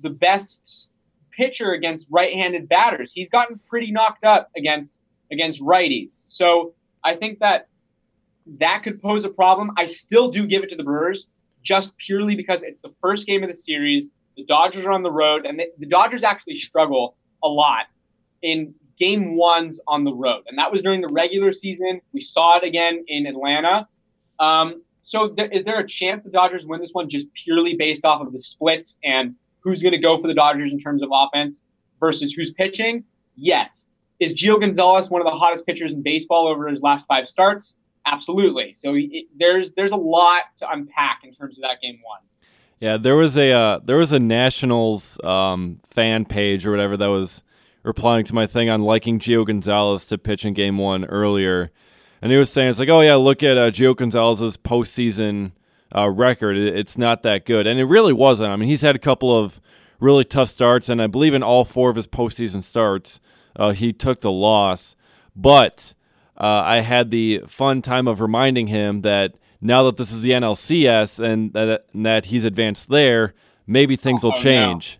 the 0.00 0.10
best 0.10 0.92
pitcher 1.30 1.72
against 1.72 2.06
right-handed 2.10 2.68
batters. 2.68 3.12
He's 3.12 3.30
gotten 3.30 3.58
pretty 3.68 3.90
knocked 3.90 4.24
up 4.24 4.50
against 4.56 5.00
against 5.30 5.60
righties. 5.62 6.22
So 6.26 6.74
I 7.02 7.16
think 7.16 7.40
that 7.40 7.68
that 8.58 8.82
could 8.82 9.00
pose 9.00 9.24
a 9.24 9.30
problem. 9.30 9.72
I 9.76 9.86
still 9.86 10.30
do 10.30 10.46
give 10.46 10.62
it 10.62 10.70
to 10.70 10.76
the 10.76 10.84
Brewers 10.84 11.26
just 11.62 11.96
purely 11.96 12.34
because 12.34 12.62
it's 12.62 12.82
the 12.82 12.92
first 13.00 13.26
game 13.26 13.42
of 13.42 13.48
the 13.48 13.56
series. 13.56 14.10
The 14.36 14.44
Dodgers 14.44 14.84
are 14.84 14.92
on 14.92 15.02
the 15.02 15.10
road, 15.12 15.46
and 15.46 15.58
the, 15.58 15.66
the 15.78 15.86
Dodgers 15.86 16.24
actually 16.24 16.56
struggle 16.56 17.16
a 17.42 17.48
lot 17.48 17.86
in 18.42 18.74
game 18.98 19.36
ones 19.36 19.80
on 19.86 20.04
the 20.04 20.12
road. 20.12 20.44
And 20.48 20.58
that 20.58 20.72
was 20.72 20.82
during 20.82 21.00
the 21.00 21.08
regular 21.08 21.52
season. 21.52 22.00
We 22.12 22.20
saw 22.20 22.58
it 22.58 22.64
again 22.64 23.04
in 23.06 23.26
Atlanta. 23.26 23.88
Um, 24.38 24.82
so 25.02 25.28
th- 25.28 25.50
is 25.52 25.64
there 25.64 25.78
a 25.78 25.86
chance 25.86 26.24
the 26.24 26.30
Dodgers 26.30 26.66
win 26.66 26.80
this 26.80 26.90
one 26.92 27.08
just 27.08 27.32
purely 27.34 27.74
based 27.76 28.04
off 28.04 28.20
of 28.20 28.32
the 28.32 28.38
splits 28.38 28.98
and 29.04 29.34
who's 29.60 29.82
going 29.82 29.92
to 29.92 29.98
go 29.98 30.20
for 30.20 30.28
the 30.28 30.34
Dodgers 30.34 30.72
in 30.72 30.78
terms 30.78 31.02
of 31.02 31.10
offense 31.12 31.62
versus 32.00 32.32
who's 32.32 32.52
pitching? 32.52 33.04
Yes. 33.36 33.86
Is 34.20 34.34
Gio 34.34 34.60
Gonzalez 34.60 35.10
one 35.10 35.20
of 35.20 35.26
the 35.26 35.36
hottest 35.36 35.66
pitchers 35.66 35.92
in 35.92 36.02
baseball 36.02 36.46
over 36.46 36.68
his 36.68 36.82
last 36.82 37.06
five 37.06 37.28
starts? 37.28 37.76
Absolutely. 38.06 38.74
So 38.74 38.94
it, 38.94 39.26
there's 39.36 39.74
there's 39.74 39.92
a 39.92 39.96
lot 39.96 40.42
to 40.58 40.70
unpack 40.70 41.20
in 41.24 41.32
terms 41.32 41.58
of 41.58 41.62
that 41.62 41.80
game 41.80 42.00
one. 42.04 42.20
Yeah, 42.80 42.96
there 42.96 43.16
was 43.16 43.36
a 43.36 43.52
uh, 43.52 43.78
there 43.78 43.96
was 43.96 44.10
a 44.12 44.18
Nationals 44.18 45.22
um, 45.24 45.80
fan 45.86 46.24
page 46.24 46.66
or 46.66 46.72
whatever 46.72 46.96
that 46.96 47.06
was 47.06 47.42
replying 47.84 48.24
to 48.24 48.34
my 48.34 48.46
thing 48.46 48.68
on 48.68 48.82
liking 48.82 49.18
Gio 49.18 49.46
Gonzalez 49.46 50.04
to 50.06 50.18
pitch 50.18 50.44
in 50.44 50.54
Game 50.54 50.78
One 50.78 51.04
earlier, 51.04 51.70
and 52.22 52.32
he 52.32 52.38
was 52.38 52.50
saying 52.50 52.70
it's 52.70 52.78
like, 52.78 52.88
oh 52.88 53.00
yeah, 53.02 53.16
look 53.16 53.42
at 53.42 53.58
uh, 53.58 53.70
Gio 53.70 53.94
Gonzalez's 53.94 54.56
postseason 54.56 55.52
uh, 55.94 56.08
record. 56.08 56.56
It's 56.56 56.96
not 56.96 57.22
that 57.24 57.44
good, 57.44 57.66
and 57.66 57.78
it 57.78 57.84
really 57.84 58.12
wasn't. 58.14 58.50
I 58.50 58.56
mean, 58.56 58.68
he's 58.68 58.80
had 58.82 58.96
a 58.96 59.00
couple 59.00 59.36
of 59.36 59.60
really 60.00 60.24
tough 60.24 60.48
starts, 60.48 60.88
and 60.88 61.02
I 61.02 61.06
believe 61.08 61.34
in 61.34 61.42
all 61.42 61.64
four 61.64 61.90
of 61.90 61.96
his 61.96 62.06
postseason 62.06 62.62
starts, 62.62 63.20
uh, 63.56 63.72
he 63.72 63.92
took 63.92 64.20
the 64.22 64.32
loss. 64.32 64.96
But 65.36 65.94
uh, 66.38 66.62
I 66.64 66.76
had 66.80 67.10
the 67.10 67.42
fun 67.46 67.82
time 67.82 68.06
of 68.08 68.20
reminding 68.20 68.66
him 68.68 69.00
that 69.02 69.34
now 69.60 69.82
that 69.84 69.96
this 69.96 70.10
is 70.12 70.22
the 70.22 70.30
NLCS 70.30 71.22
and 71.22 71.52
that, 71.52 71.86
and 71.92 72.04
that 72.04 72.26
he's 72.26 72.44
advanced 72.44 72.88
there, 72.88 73.34
maybe 73.66 73.94
things 73.96 74.22
will 74.24 74.32
Oh, 74.32 74.36
no. 74.36 74.42
change. 74.42 74.98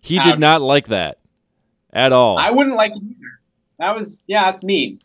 He 0.00 0.18
Ouch. 0.18 0.24
did 0.24 0.38
not 0.40 0.62
like 0.62 0.86
that 0.88 1.18
at 1.92 2.12
all. 2.12 2.38
I 2.38 2.50
wouldn't 2.50 2.76
like 2.76 2.92
it 2.92 3.02
either. 3.02 3.40
That 3.78 3.96
was 3.96 4.18
yeah, 4.26 4.50
that's 4.50 4.62
mean. 4.62 5.00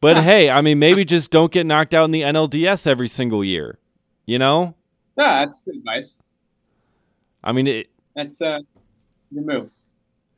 But 0.00 0.16
Yeah. 0.16 0.22
hey, 0.22 0.50
I 0.50 0.60
mean, 0.60 0.78
maybe 0.78 1.04
just 1.04 1.30
don't 1.30 1.50
get 1.52 1.66
knocked 1.66 1.94
out 1.94 2.04
in 2.04 2.10
the 2.10 2.22
NLDS 2.22 2.86
every 2.86 3.08
single 3.08 3.42
year. 3.44 3.78
You 4.26 4.38
know? 4.38 4.74
Yeah, 5.16 5.44
that's 5.44 5.60
good 5.64 5.76
advice. 5.76 6.14
I 7.42 7.52
mean, 7.52 7.66
it, 7.66 7.88
That's 8.14 8.40
uh 8.42 8.60
your 9.30 9.44
move. 9.44 9.70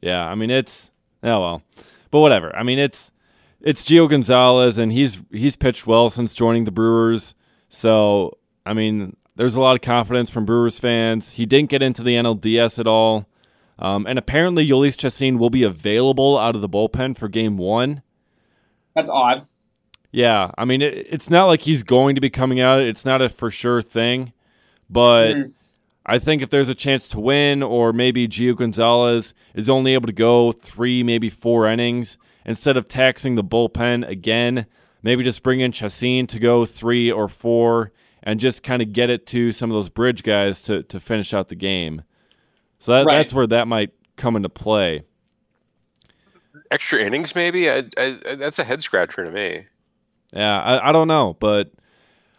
Yeah, 0.00 0.24
I 0.26 0.34
mean 0.34 0.50
it's 0.50 0.90
oh 1.22 1.40
well, 1.40 1.62
but 2.10 2.20
whatever. 2.20 2.54
I 2.54 2.62
mean 2.62 2.78
it's 2.78 3.10
it's 3.60 3.82
Gio 3.82 4.08
Gonzalez, 4.08 4.78
and 4.78 4.92
he's 4.92 5.20
he's 5.32 5.56
pitched 5.56 5.86
well 5.86 6.10
since 6.10 6.34
joining 6.34 6.64
the 6.64 6.70
Brewers. 6.70 7.34
So 7.68 8.38
I 8.64 8.74
mean, 8.74 9.16
there's 9.36 9.54
a 9.56 9.60
lot 9.60 9.74
of 9.74 9.80
confidence 9.80 10.30
from 10.30 10.44
Brewers 10.44 10.78
fans. 10.78 11.32
He 11.32 11.46
didn't 11.46 11.70
get 11.70 11.82
into 11.82 12.02
the 12.02 12.14
NLDS 12.14 12.78
at 12.78 12.86
all, 12.86 13.26
um, 13.78 14.06
and 14.06 14.18
apparently 14.18 14.66
Jhoulys 14.68 14.96
Chacin 14.96 15.38
will 15.38 15.50
be 15.50 15.62
available 15.64 16.38
out 16.38 16.54
of 16.54 16.60
the 16.60 16.68
bullpen 16.68 17.16
for 17.16 17.28
Game 17.28 17.56
One. 17.56 18.02
That's 18.98 19.10
odd. 19.10 19.46
Yeah, 20.10 20.50
I 20.58 20.64
mean 20.64 20.82
it, 20.82 21.06
it's 21.08 21.30
not 21.30 21.44
like 21.46 21.60
he's 21.62 21.84
going 21.84 22.16
to 22.16 22.20
be 22.20 22.30
coming 22.30 22.58
out. 22.58 22.80
It's 22.82 23.04
not 23.04 23.22
a 23.22 23.28
for 23.28 23.50
sure 23.50 23.80
thing, 23.80 24.32
but. 24.90 25.34
Mm. 25.34 25.52
I 26.10 26.18
think 26.18 26.40
if 26.40 26.48
there's 26.48 26.70
a 26.70 26.74
chance 26.74 27.06
to 27.08 27.20
win, 27.20 27.62
or 27.62 27.92
maybe 27.92 28.26
Gio 28.26 28.56
Gonzalez 28.56 29.34
is 29.52 29.68
only 29.68 29.92
able 29.92 30.06
to 30.06 30.12
go 30.14 30.52
three, 30.52 31.02
maybe 31.02 31.28
four 31.28 31.66
innings, 31.66 32.16
instead 32.46 32.78
of 32.78 32.88
taxing 32.88 33.34
the 33.34 33.44
bullpen 33.44 34.08
again, 34.08 34.64
maybe 35.02 35.22
just 35.22 35.42
bring 35.42 35.60
in 35.60 35.70
Chacin 35.70 36.26
to 36.28 36.38
go 36.38 36.64
three 36.64 37.12
or 37.12 37.28
four 37.28 37.92
and 38.22 38.40
just 38.40 38.62
kind 38.62 38.80
of 38.80 38.94
get 38.94 39.10
it 39.10 39.26
to 39.26 39.52
some 39.52 39.70
of 39.70 39.74
those 39.74 39.90
bridge 39.90 40.22
guys 40.22 40.62
to, 40.62 40.82
to 40.84 40.98
finish 40.98 41.34
out 41.34 41.48
the 41.48 41.54
game. 41.54 42.00
So 42.78 42.92
that, 42.92 43.04
Right. 43.04 43.18
that's 43.18 43.34
where 43.34 43.46
that 43.46 43.68
might 43.68 43.90
come 44.16 44.34
into 44.34 44.48
play. 44.48 45.02
Extra 46.70 47.00
innings, 47.00 47.34
maybe. 47.34 47.70
I, 47.70 47.84
I, 47.96 48.18
I- 48.28 48.34
that's 48.34 48.58
a 48.58 48.64
head 48.64 48.82
scratcher 48.82 49.24
to 49.24 49.30
me. 49.30 49.66
Yeah, 50.32 50.60
I, 50.60 50.90
I 50.90 50.92
don't 50.92 51.08
know, 51.08 51.36
but 51.40 51.72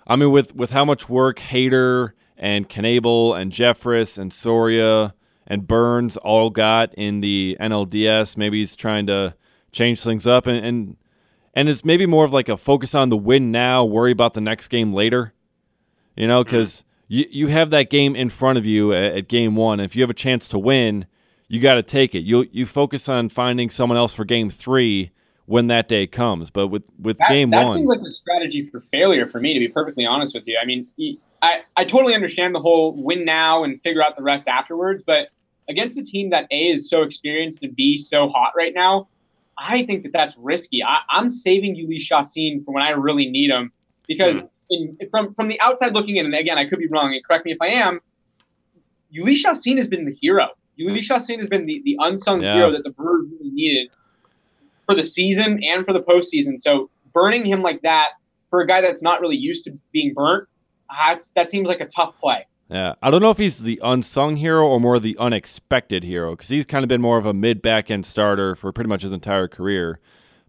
I 0.05 0.15
mean, 0.15 0.31
with 0.31 0.55
with 0.55 0.71
how 0.71 0.85
much 0.85 1.09
work 1.09 1.39
Hader 1.39 2.11
and 2.37 2.69
Knebel 2.69 3.39
and 3.39 3.51
Jeffress 3.51 4.17
and 4.17 4.31
Soria 4.31 5.13
and 5.47 5.67
Burnes 5.67 6.17
all 6.17 6.49
got 6.49 6.93
in 6.95 7.21
the 7.21 7.57
NLDS, 7.59 8.37
maybe 8.37 8.59
he's 8.59 8.75
trying 8.75 9.07
to 9.07 9.35
change 9.71 10.01
things 10.01 10.27
up, 10.27 10.45
and 10.45 10.63
and, 10.63 10.97
and 11.53 11.69
it's 11.69 11.83
maybe 11.83 12.05
more 12.05 12.25
of 12.25 12.33
like 12.33 12.49
a 12.49 12.57
focus 12.57 12.93
on 12.93 13.09
the 13.09 13.17
win 13.17 13.51
now, 13.51 13.83
worry 13.83 14.11
about 14.11 14.33
the 14.33 14.41
next 14.41 14.67
game 14.67 14.93
later. 14.93 15.33
You 16.15 16.27
know, 16.27 16.41
mm-hmm. 16.41 16.51
because 16.51 16.83
you 17.07 17.25
you 17.29 17.47
have 17.47 17.69
that 17.71 17.89
game 17.89 18.15
in 18.15 18.29
front 18.29 18.57
of 18.57 18.65
you 18.65 18.93
at, 18.93 19.15
at 19.15 19.27
game 19.27 19.55
one. 19.55 19.79
If 19.79 19.95
you 19.95 20.01
have 20.03 20.09
a 20.09 20.15
chance 20.15 20.47
to 20.49 20.59
win, 20.59 21.07
you 21.49 21.59
got 21.59 21.75
to 21.75 21.83
take 21.83 22.15
it. 22.15 22.19
You 22.19 22.47
you 22.51 22.65
focus 22.65 23.09
on 23.09 23.27
finding 23.27 23.69
someone 23.69 23.97
else 23.97 24.13
for 24.13 24.23
game 24.23 24.49
three 24.49 25.11
when 25.47 25.65
that 25.67 25.87
day 25.87 26.05
comes. 26.07 26.49
But 26.51 26.67
with 26.67 26.83
with 26.97 27.17
That, 27.17 27.29
game 27.29 27.49
that 27.49 27.63
one, 27.63 27.71
that 27.71 27.73
seems 27.73 27.89
like 27.89 28.01
a 28.01 28.11
strategy 28.11 28.69
for 28.69 28.79
failure 28.79 29.27
for 29.27 29.41
me, 29.41 29.53
to 29.55 29.59
be 29.59 29.67
perfectly 29.67 30.05
honest 30.05 30.35
with 30.35 30.43
you. 30.45 30.57
I 30.61 30.65
mean, 30.65 30.87
I 31.41 31.61
I 31.75 31.83
totally 31.85 32.13
understand 32.13 32.55
the 32.55 32.59
whole 32.59 32.93
win 32.95 33.25
now 33.25 33.63
and 33.63 33.81
figure 33.81 34.03
out 34.03 34.15
the 34.15 34.23
rest 34.23 34.47
afterwards, 34.47 35.03
but 35.05 35.29
against 35.67 35.97
a 35.97 36.03
team 36.03 36.29
that 36.29 36.47
A 36.51 36.69
is 36.69 36.87
so 36.89 37.01
experienced 37.01 37.63
and 37.63 37.75
B 37.75 37.97
so 37.97 38.29
hot 38.29 38.53
right 38.55 38.73
now, 38.73 39.07
I 39.57 39.85
think 39.85 40.03
that 40.03 40.13
that's 40.13 40.37
risky. 40.37 40.83
I, 40.83 40.99
I'm 41.09 41.29
saving 41.31 41.75
Jhoulys 41.75 42.01
Chacin 42.01 42.63
for 42.63 42.73
when 42.73 42.83
I 42.83 42.91
really 42.91 43.29
need 43.29 43.49
him 43.49 43.71
because 44.07 44.39
hmm. 44.39 44.45
in, 44.69 44.97
from 45.09 45.33
from 45.33 45.47
the 45.47 45.59
outside 45.61 45.93
looking 45.93 46.17
in, 46.17 46.27
and 46.27 46.35
again, 46.35 46.59
I 46.59 46.69
could 46.69 46.77
be 46.77 46.87
wrong, 46.87 47.11
and 47.13 47.25
correct 47.25 47.45
me 47.45 47.53
if 47.53 47.57
I 47.59 47.69
am, 47.69 48.01
Jhoulys 49.11 49.37
Chacin 49.37 49.77
has 49.77 49.87
been 49.87 50.05
the 50.05 50.13
hero. 50.13 50.49
Jhoulys 50.79 51.03
Chacin 51.03 51.39
has 51.39 51.49
been 51.49 51.65
the, 51.65 51.81
the 51.83 51.97
unsung 51.99 52.41
Yeah. 52.41 52.55
hero 52.55 52.71
that 52.71 52.83
the 52.83 52.91
Brewers 52.91 53.25
really 53.39 53.51
needed 53.51 53.89
for 54.85 54.95
the 54.95 55.03
season 55.03 55.59
and 55.63 55.85
for 55.85 55.93
the 55.93 55.99
postseason. 56.01 56.59
So 56.59 56.89
burning 57.13 57.45
him 57.45 57.61
like 57.61 57.81
that 57.81 58.09
for 58.49 58.61
a 58.61 58.67
guy 58.67 58.81
that's 58.81 59.03
not 59.03 59.21
really 59.21 59.35
used 59.35 59.65
to 59.65 59.77
being 59.91 60.13
burnt, 60.13 60.47
uh, 60.89 60.93
that's, 61.09 61.31
that 61.31 61.49
seems 61.51 61.67
like 61.67 61.79
a 61.81 61.85
tough 61.85 62.17
play. 62.19 62.45
Yeah, 62.69 62.93
I 63.01 63.09
don't 63.09 63.21
know 63.21 63.31
if 63.31 63.37
he's 63.39 63.59
the 63.59 63.79
unsung 63.83 64.35
hero 64.37 64.67
or 64.67 64.79
more 64.79 64.99
the 64.99 65.17
unexpected 65.17 66.03
hero 66.03 66.31
because 66.35 66.49
he's 66.49 66.65
kind 66.67 66.83
of 66.83 66.87
been 66.87 67.01
more 67.01 67.17
of 67.17 67.25
a 67.25 67.33
mid 67.33 67.61
back 67.63 67.89
end 67.89 68.05
starter 68.05 68.55
for 68.55 68.71
pretty 68.71 68.87
much 68.89 69.01
his 69.01 69.11
entire 69.11 69.47
career. 69.47 69.99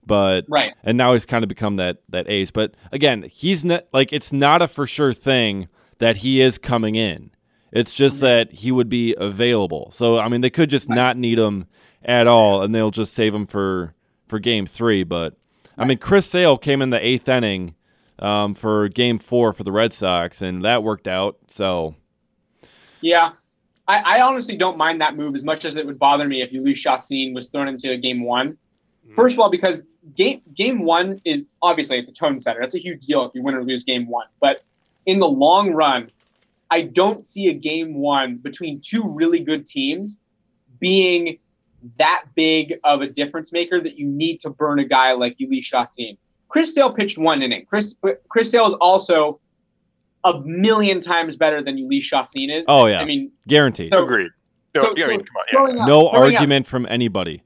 But 0.04 0.44
Right. 0.48 0.74
and 0.82 0.98
now 0.98 1.12
he's 1.14 1.24
kind 1.24 1.42
of 1.44 1.48
become 1.48 1.76
that 1.76 1.98
that 2.10 2.28
ace. 2.28 2.50
But 2.50 2.74
again, 2.92 3.26
he's 3.32 3.64
not 3.64 3.84
like 3.94 4.12
it's 4.12 4.32
not 4.34 4.60
a 4.60 4.68
for 4.68 4.86
sure 4.86 5.12
thing 5.14 5.68
that 5.98 6.18
he 6.18 6.40
is 6.42 6.58
coming 6.58 6.94
in. 6.94 7.30
It's 7.72 7.94
just 7.94 8.20
that 8.20 8.52
he 8.52 8.72
would 8.72 8.88
be 8.88 9.14
available. 9.18 9.90
So 9.92 10.18
I 10.18 10.28
mean, 10.28 10.40
they 10.40 10.50
could 10.50 10.70
just 10.70 10.88
not 10.88 11.16
need 11.16 11.38
him 11.38 11.66
at 12.02 12.26
all, 12.26 12.62
and 12.62 12.74
they'll 12.74 12.90
just 12.90 13.14
save 13.14 13.34
him 13.34 13.46
for 13.46 13.94
for 14.26 14.38
game 14.38 14.66
three. 14.66 15.04
But 15.04 15.36
I 15.78 15.84
mean, 15.84 15.98
Chris 15.98 16.26
Sale 16.26 16.58
came 16.58 16.82
in 16.82 16.90
the 16.90 17.04
eighth 17.04 17.28
inning 17.28 17.74
um, 18.18 18.54
for 18.54 18.88
game 18.88 19.18
four 19.18 19.52
for 19.52 19.64
the 19.64 19.72
Red 19.72 19.92
Sox, 19.92 20.42
and 20.42 20.64
that 20.64 20.82
worked 20.82 21.08
out. 21.08 21.38
So 21.48 21.94
Yeah. 23.00 23.32
I, 23.88 24.18
I 24.18 24.20
honestly 24.20 24.56
don't 24.56 24.76
mind 24.76 25.00
that 25.00 25.16
move 25.16 25.34
as 25.34 25.42
much 25.42 25.64
as 25.64 25.74
it 25.74 25.84
would 25.84 25.98
bother 25.98 26.28
me 26.28 26.42
if 26.42 26.52
Jhoulys 26.52 26.76
Chacin 26.76 27.34
was 27.34 27.48
thrown 27.48 27.66
into 27.66 27.96
game 27.96 28.22
one. 28.22 28.56
First 29.16 29.34
of 29.34 29.40
all, 29.40 29.50
because 29.50 29.82
game 30.16 30.42
game 30.54 30.84
one 30.84 31.20
is 31.24 31.46
obviously 31.62 31.98
it's 31.98 32.08
a 32.08 32.12
tone 32.12 32.40
setter. 32.40 32.60
That's 32.60 32.74
a 32.74 32.78
huge 32.78 33.06
deal 33.06 33.24
if 33.24 33.32
you 33.34 33.42
win 33.42 33.54
or 33.54 33.64
lose 33.64 33.82
game 33.82 34.06
one. 34.08 34.26
But 34.40 34.62
in 35.06 35.18
the 35.18 35.28
long 35.28 35.72
run, 35.72 36.10
I 36.70 36.82
don't 36.82 37.24
see 37.26 37.48
a 37.48 37.52
game 37.54 37.94
one 37.94 38.36
between 38.36 38.80
two 38.80 39.02
really 39.08 39.40
good 39.40 39.66
teams 39.66 40.18
being 40.78 41.38
that 41.98 42.24
big 42.34 42.74
of 42.84 43.00
a 43.00 43.06
difference 43.08 43.52
maker 43.52 43.80
that 43.80 43.96
you 43.98 44.06
need 44.06 44.38
to 44.40 44.50
burn 44.50 44.78
a 44.78 44.84
guy 44.84 45.12
like 45.12 45.36
Jhoulys 45.38 45.64
Chacin. 45.64 46.16
Chris 46.48 46.74
Sale 46.74 46.92
pitched 46.92 47.18
one 47.18 47.42
inning. 47.42 47.64
Chris 47.66 47.96
Chris 48.28 48.50
Sale 48.50 48.66
is 48.68 48.74
also 48.74 49.40
a 50.24 50.40
million 50.44 51.00
times 51.00 51.36
better 51.36 51.62
than 51.62 51.76
Jhoulys 51.76 52.02
Chacin 52.02 52.50
is. 52.50 52.64
Oh, 52.68 52.86
yeah. 52.86 53.00
I 53.00 53.04
mean, 53.04 53.32
guaranteed. 53.48 53.92
So- 53.92 54.04
Agreed. 54.04 54.30
No, 54.74 54.82
so- 54.82 54.94
yeah, 54.96 55.06
I 55.06 55.08
mean, 55.08 55.18
come 55.24 55.36
on. 55.36 55.44
Yeah. 55.52 55.56
throwing 55.58 55.80
out- 55.80 55.88
no 55.88 56.00
throwing 56.10 56.14
out- 56.34 56.38
argument 56.40 56.66
from 56.66 56.86
anybody. 56.88 57.42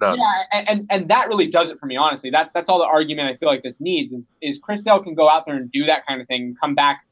None. 0.00 0.18
yeah, 0.18 0.42
and, 0.52 0.68
and 0.68 0.86
and 0.90 1.10
that 1.10 1.28
really 1.28 1.46
does 1.46 1.68
it 1.68 1.78
for 1.78 1.84
me, 1.84 1.94
honestly. 1.96 2.30
That 2.30 2.50
that's 2.54 2.70
all 2.70 2.78
the 2.78 2.86
argument 2.86 3.28
I 3.28 3.36
feel 3.36 3.48
like 3.50 3.62
this 3.62 3.80
needs 3.82 4.14
is 4.14 4.26
is 4.40 4.58
Chris 4.58 4.82
Sale 4.84 5.02
can 5.02 5.14
go 5.14 5.28
out 5.28 5.44
there 5.46 5.56
and 5.56 5.70
do 5.70 5.84
that 5.86 6.06
kind 6.06 6.20
of 6.22 6.26
thing, 6.26 6.42
and 6.42 6.60
come 6.60 6.74
back 6.74 7.04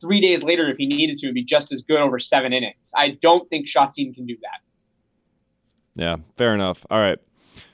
three 0.00 0.20
days 0.20 0.42
later 0.42 0.70
if 0.70 0.76
he 0.76 0.86
needed 0.86 1.18
to, 1.18 1.32
be 1.32 1.44
just 1.44 1.72
as 1.72 1.82
good 1.82 1.98
over 1.98 2.18
seven 2.18 2.52
innings. 2.52 2.92
I 2.94 3.18
don't 3.20 3.48
think 3.48 3.66
Chacin 3.66 4.14
can 4.14 4.26
do 4.26 4.36
that. 4.42 4.60
Yeah, 6.00 6.16
fair 6.36 6.54
enough. 6.54 6.84
All 6.90 6.98
right. 6.98 7.18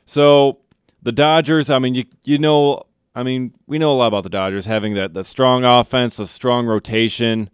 So 0.06 0.58
the 1.02 1.12
Dodgers, 1.12 1.70
I 1.70 1.78
mean, 1.78 1.94
you 1.94 2.04
you 2.24 2.38
know, 2.38 2.84
I 3.14 3.22
mean, 3.22 3.54
we 3.66 3.78
know 3.78 3.92
a 3.92 3.94
lot 3.94 4.08
about 4.08 4.24
the 4.24 4.30
Dodgers 4.30 4.66
having 4.66 4.94
that 4.94 5.14
that 5.14 5.24
strong 5.24 5.64
offense, 5.64 6.18
a 6.18 6.26
strong 6.26 6.66
rotation. 6.66 7.50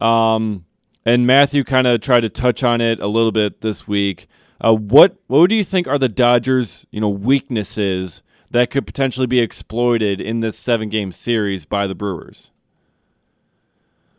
Um, 0.00 0.64
and 1.04 1.26
Matthew 1.26 1.64
kind 1.64 1.86
of 1.86 2.00
tried 2.00 2.20
to 2.20 2.28
touch 2.28 2.62
on 2.62 2.80
it 2.80 3.00
a 3.00 3.06
little 3.06 3.32
bit 3.32 3.60
this 3.60 3.88
week. 3.88 4.26
Uh, 4.60 4.74
what 4.74 5.16
what 5.26 5.50
do 5.50 5.56
you 5.56 5.64
think 5.64 5.88
are 5.88 5.98
the 5.98 6.08
Dodgers, 6.08 6.86
you 6.90 7.00
know, 7.00 7.08
weaknesses 7.08 8.22
that 8.50 8.70
could 8.70 8.86
potentially 8.86 9.26
be 9.26 9.40
exploited 9.40 10.20
in 10.20 10.40
this 10.40 10.58
seven 10.58 10.88
game 10.88 11.10
series 11.10 11.64
by 11.64 11.86
the 11.86 11.94
Brewers? 11.94 12.50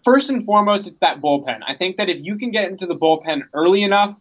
First 0.03 0.29
and 0.29 0.45
foremost, 0.45 0.87
it's 0.87 0.97
that 0.99 1.21
bullpen. 1.21 1.59
I 1.67 1.75
think 1.75 1.97
that 1.97 2.09
if 2.09 2.17
you 2.21 2.37
can 2.37 2.51
get 2.51 2.69
into 2.69 2.85
the 2.85 2.95
bullpen 2.95 3.43
early 3.53 3.83
enough 3.83 4.15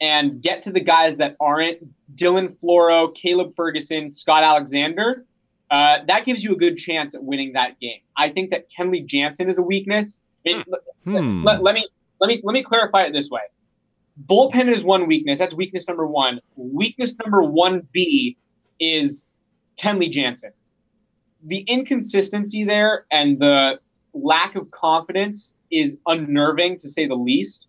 and 0.00 0.40
get 0.42 0.62
to 0.62 0.72
the 0.72 0.80
guys 0.80 1.16
that 1.18 1.36
aren't 1.40 1.78
Dylan 2.14 2.56
Floro, 2.58 3.14
Caleb 3.14 3.54
Ferguson, 3.56 4.10
Scott 4.10 4.44
Alexander, 4.44 5.24
uh, 5.70 5.98
that 6.06 6.24
gives 6.24 6.42
you 6.44 6.52
a 6.52 6.56
good 6.56 6.78
chance 6.78 7.14
at 7.14 7.22
winning 7.24 7.54
that 7.54 7.78
game. 7.80 8.00
I 8.16 8.30
think 8.30 8.50
that 8.50 8.66
Kenley 8.76 9.04
Jansen 9.04 9.48
is 9.50 9.58
a 9.58 9.62
weakness. 9.62 10.18
It- 10.44 10.66
Hmm. 11.04 11.44
let, 11.44 11.62
let 11.62 11.74
me 11.76 11.86
let 12.20 12.26
me 12.28 12.40
let 12.42 12.52
me 12.52 12.62
clarify 12.64 13.02
it 13.04 13.12
this 13.12 13.30
way. 13.30 13.42
Bullpen 14.28 14.72
is 14.74 14.82
one 14.82 15.06
weakness. 15.06 15.38
That's 15.38 15.54
weakness 15.54 15.86
number 15.86 16.06
one. 16.06 16.40
Weakness 16.56 17.16
number 17.22 17.42
one 17.42 17.86
B 17.92 18.36
is 18.80 19.26
Kenley 19.80 20.10
Jansen. 20.10 20.50
the 21.44 21.58
inconsistency 21.68 22.64
there 22.64 23.04
and 23.12 23.38
the 23.38 23.78
lack 24.16 24.56
of 24.56 24.70
confidence 24.70 25.52
is 25.70 25.96
unnerving 26.06 26.78
to 26.78 26.88
say 26.88 27.06
the 27.06 27.14
least. 27.14 27.66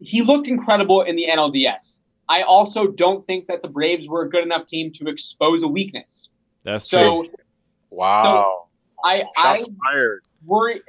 He 0.00 0.22
looked 0.22 0.48
incredible 0.48 1.02
in 1.02 1.16
the 1.16 1.26
NLDS. 1.28 1.98
I 2.28 2.42
also 2.42 2.88
don't 2.88 3.26
think 3.26 3.46
that 3.46 3.62
the 3.62 3.68
Braves 3.68 4.08
were 4.08 4.22
a 4.22 4.28
good 4.30 4.42
enough 4.44 4.66
team 4.66 4.92
to 4.94 5.08
expose 5.08 5.62
a 5.62 5.68
weakness. 5.68 6.28
That's 6.64 6.90
So 6.90 7.22
true. 7.24 7.34
Wow. 7.90 8.66
I, 9.04 9.24
I 9.36 9.56
Shots 9.60 9.70
fired. 9.92 10.22
worry. 10.44 10.82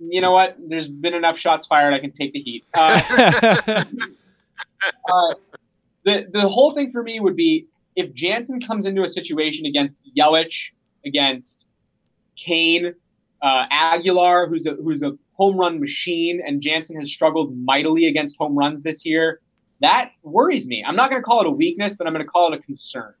You 0.00 0.20
know 0.20 0.32
what? 0.32 0.56
There's 0.58 0.88
been 0.88 1.14
enough 1.14 1.38
shots 1.38 1.66
fired. 1.66 1.94
I 1.94 1.98
can 1.98 2.12
take 2.12 2.32
the 2.32 2.40
heat. 2.40 2.64
Uh, 2.74 3.00
uh, 5.10 5.34
the 6.04 6.26
the 6.32 6.48
whole 6.48 6.72
thing 6.74 6.90
for 6.92 7.02
me 7.02 7.20
would 7.20 7.36
be 7.36 7.66
if 7.96 8.12
Jansen 8.14 8.60
comes 8.60 8.86
into 8.86 9.02
a 9.02 9.08
situation 9.08 9.66
against 9.66 10.00
Yelich, 10.16 10.70
against 11.04 11.68
Cain, 12.36 12.94
uh, 13.42 13.66
Aguilar, 13.70 14.48
who's 14.48 14.66
a 14.66 14.74
who's 14.74 15.02
a 15.02 15.12
home 15.34 15.56
run 15.56 15.80
machine, 15.80 16.42
and 16.44 16.60
Jansen 16.60 16.98
has 16.98 17.10
struggled 17.10 17.56
mightily 17.56 18.06
against 18.06 18.36
home 18.38 18.56
runs 18.56 18.82
this 18.82 19.04
year. 19.04 19.40
That 19.80 20.10
worries 20.22 20.66
me. 20.66 20.84
I'm 20.86 20.96
not 20.96 21.10
going 21.10 21.22
to 21.22 21.24
call 21.24 21.40
it 21.40 21.46
a 21.46 21.50
weakness, 21.50 21.96
but 21.96 22.06
I'm 22.06 22.12
going 22.12 22.24
to 22.24 22.30
call 22.30 22.52
it 22.52 22.58
a 22.58 22.62
concern. 22.62 23.14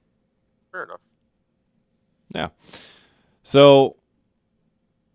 Fair 0.72 0.84
enough. 0.84 1.00
Yeah. 2.34 2.48
So 3.42 3.96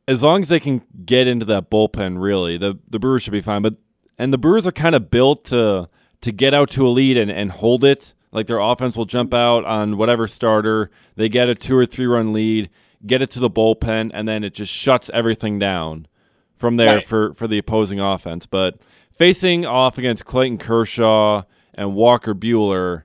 as 0.07 0.23
long 0.23 0.41
as 0.41 0.49
they 0.49 0.59
can 0.59 0.81
get 1.05 1.27
into 1.27 1.45
that 1.45 1.69
bullpen, 1.69 2.21
really, 2.21 2.57
the 2.57 2.79
the 2.89 2.99
Brewers 2.99 3.23
should 3.23 3.33
be 3.33 3.41
fine. 3.41 3.61
But 3.61 3.75
and 4.17 4.33
the 4.33 4.37
Brewers 4.37 4.65
are 4.65 4.71
kind 4.71 4.95
of 4.95 5.11
built 5.11 5.43
to 5.45 5.89
to 6.21 6.31
get 6.31 6.53
out 6.53 6.69
to 6.71 6.87
a 6.87 6.89
lead 6.89 7.17
and, 7.17 7.29
and 7.29 7.51
hold 7.51 7.83
it. 7.83 8.13
Like 8.31 8.47
their 8.47 8.59
offense 8.59 8.95
will 8.95 9.05
jump 9.05 9.33
out 9.33 9.63
on 9.65 9.97
whatever 9.97 10.27
starter. 10.27 10.89
They 11.15 11.29
get 11.29 11.49
a 11.49 11.55
two 11.55 11.75
or 11.77 11.85
three 11.85 12.07
run 12.07 12.33
lead, 12.33 12.69
get 13.05 13.21
it 13.21 13.29
to 13.31 13.39
the 13.39 13.49
bullpen, 13.49 14.11
and 14.13 14.27
then 14.27 14.43
it 14.43 14.53
just 14.53 14.71
shuts 14.71 15.09
everything 15.13 15.59
down 15.59 16.07
from 16.55 16.77
there 16.77 16.95
Right. 16.97 17.05
for, 17.05 17.33
for 17.33 17.47
the 17.47 17.57
opposing 17.57 17.99
offense. 17.99 18.45
But 18.45 18.79
facing 19.17 19.65
off 19.65 19.97
against 19.97 20.25
Clayton 20.25 20.57
Kershaw 20.57 21.43
and 21.73 21.93
Walker 21.95 22.33
Buehler, 22.33 23.03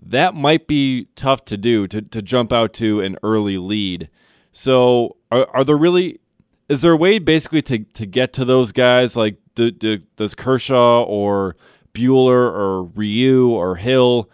that 0.00 0.34
might 0.34 0.66
be 0.66 1.08
tough 1.16 1.44
to 1.46 1.56
do 1.56 1.86
to, 1.88 2.00
to 2.02 2.22
jump 2.22 2.52
out 2.52 2.72
to 2.74 3.00
an 3.00 3.16
early 3.22 3.58
lead. 3.58 4.08
So 4.52 5.16
are, 5.30 5.48
are 5.52 5.64
there 5.64 5.76
really 5.76 6.20
is 6.68 6.82
there 6.82 6.92
a 6.92 6.96
way 6.96 7.18
basically 7.18 7.62
to, 7.62 7.78
to 7.78 8.06
get 8.06 8.32
to 8.34 8.44
those 8.44 8.72
guys 8.72 9.16
like 9.16 9.38
do, 9.54 9.70
do, 9.70 9.98
does 10.16 10.34
Kershaw 10.34 11.02
or 11.02 11.56
Buehler 11.94 12.52
or 12.52 12.84
Ryu 12.84 13.48
or 13.50 13.76
Hill 13.76 14.30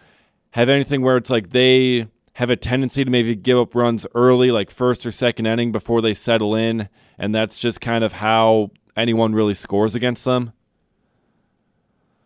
have 0.51 0.69
anything 0.69 1.01
where 1.01 1.17
it's 1.17 1.29
like 1.29 1.49
they 1.49 2.07
have 2.35 2.49
a 2.49 2.55
tendency 2.55 3.03
to 3.03 3.09
maybe 3.09 3.35
give 3.35 3.57
up 3.57 3.73
runs 3.75 4.05
early 4.13 4.51
like 4.51 4.69
first 4.69 5.05
or 5.05 5.11
second 5.11 5.45
inning 5.45 5.71
before 5.71 6.01
they 6.01 6.13
settle 6.13 6.53
in 6.53 6.89
and 7.17 7.33
that's 7.33 7.57
just 7.57 7.79
kind 7.79 8.03
of 8.03 8.13
how 8.13 8.71
anyone 8.95 9.33
really 9.33 9.53
scores 9.53 9.95
against 9.95 10.25
them? 10.25 10.51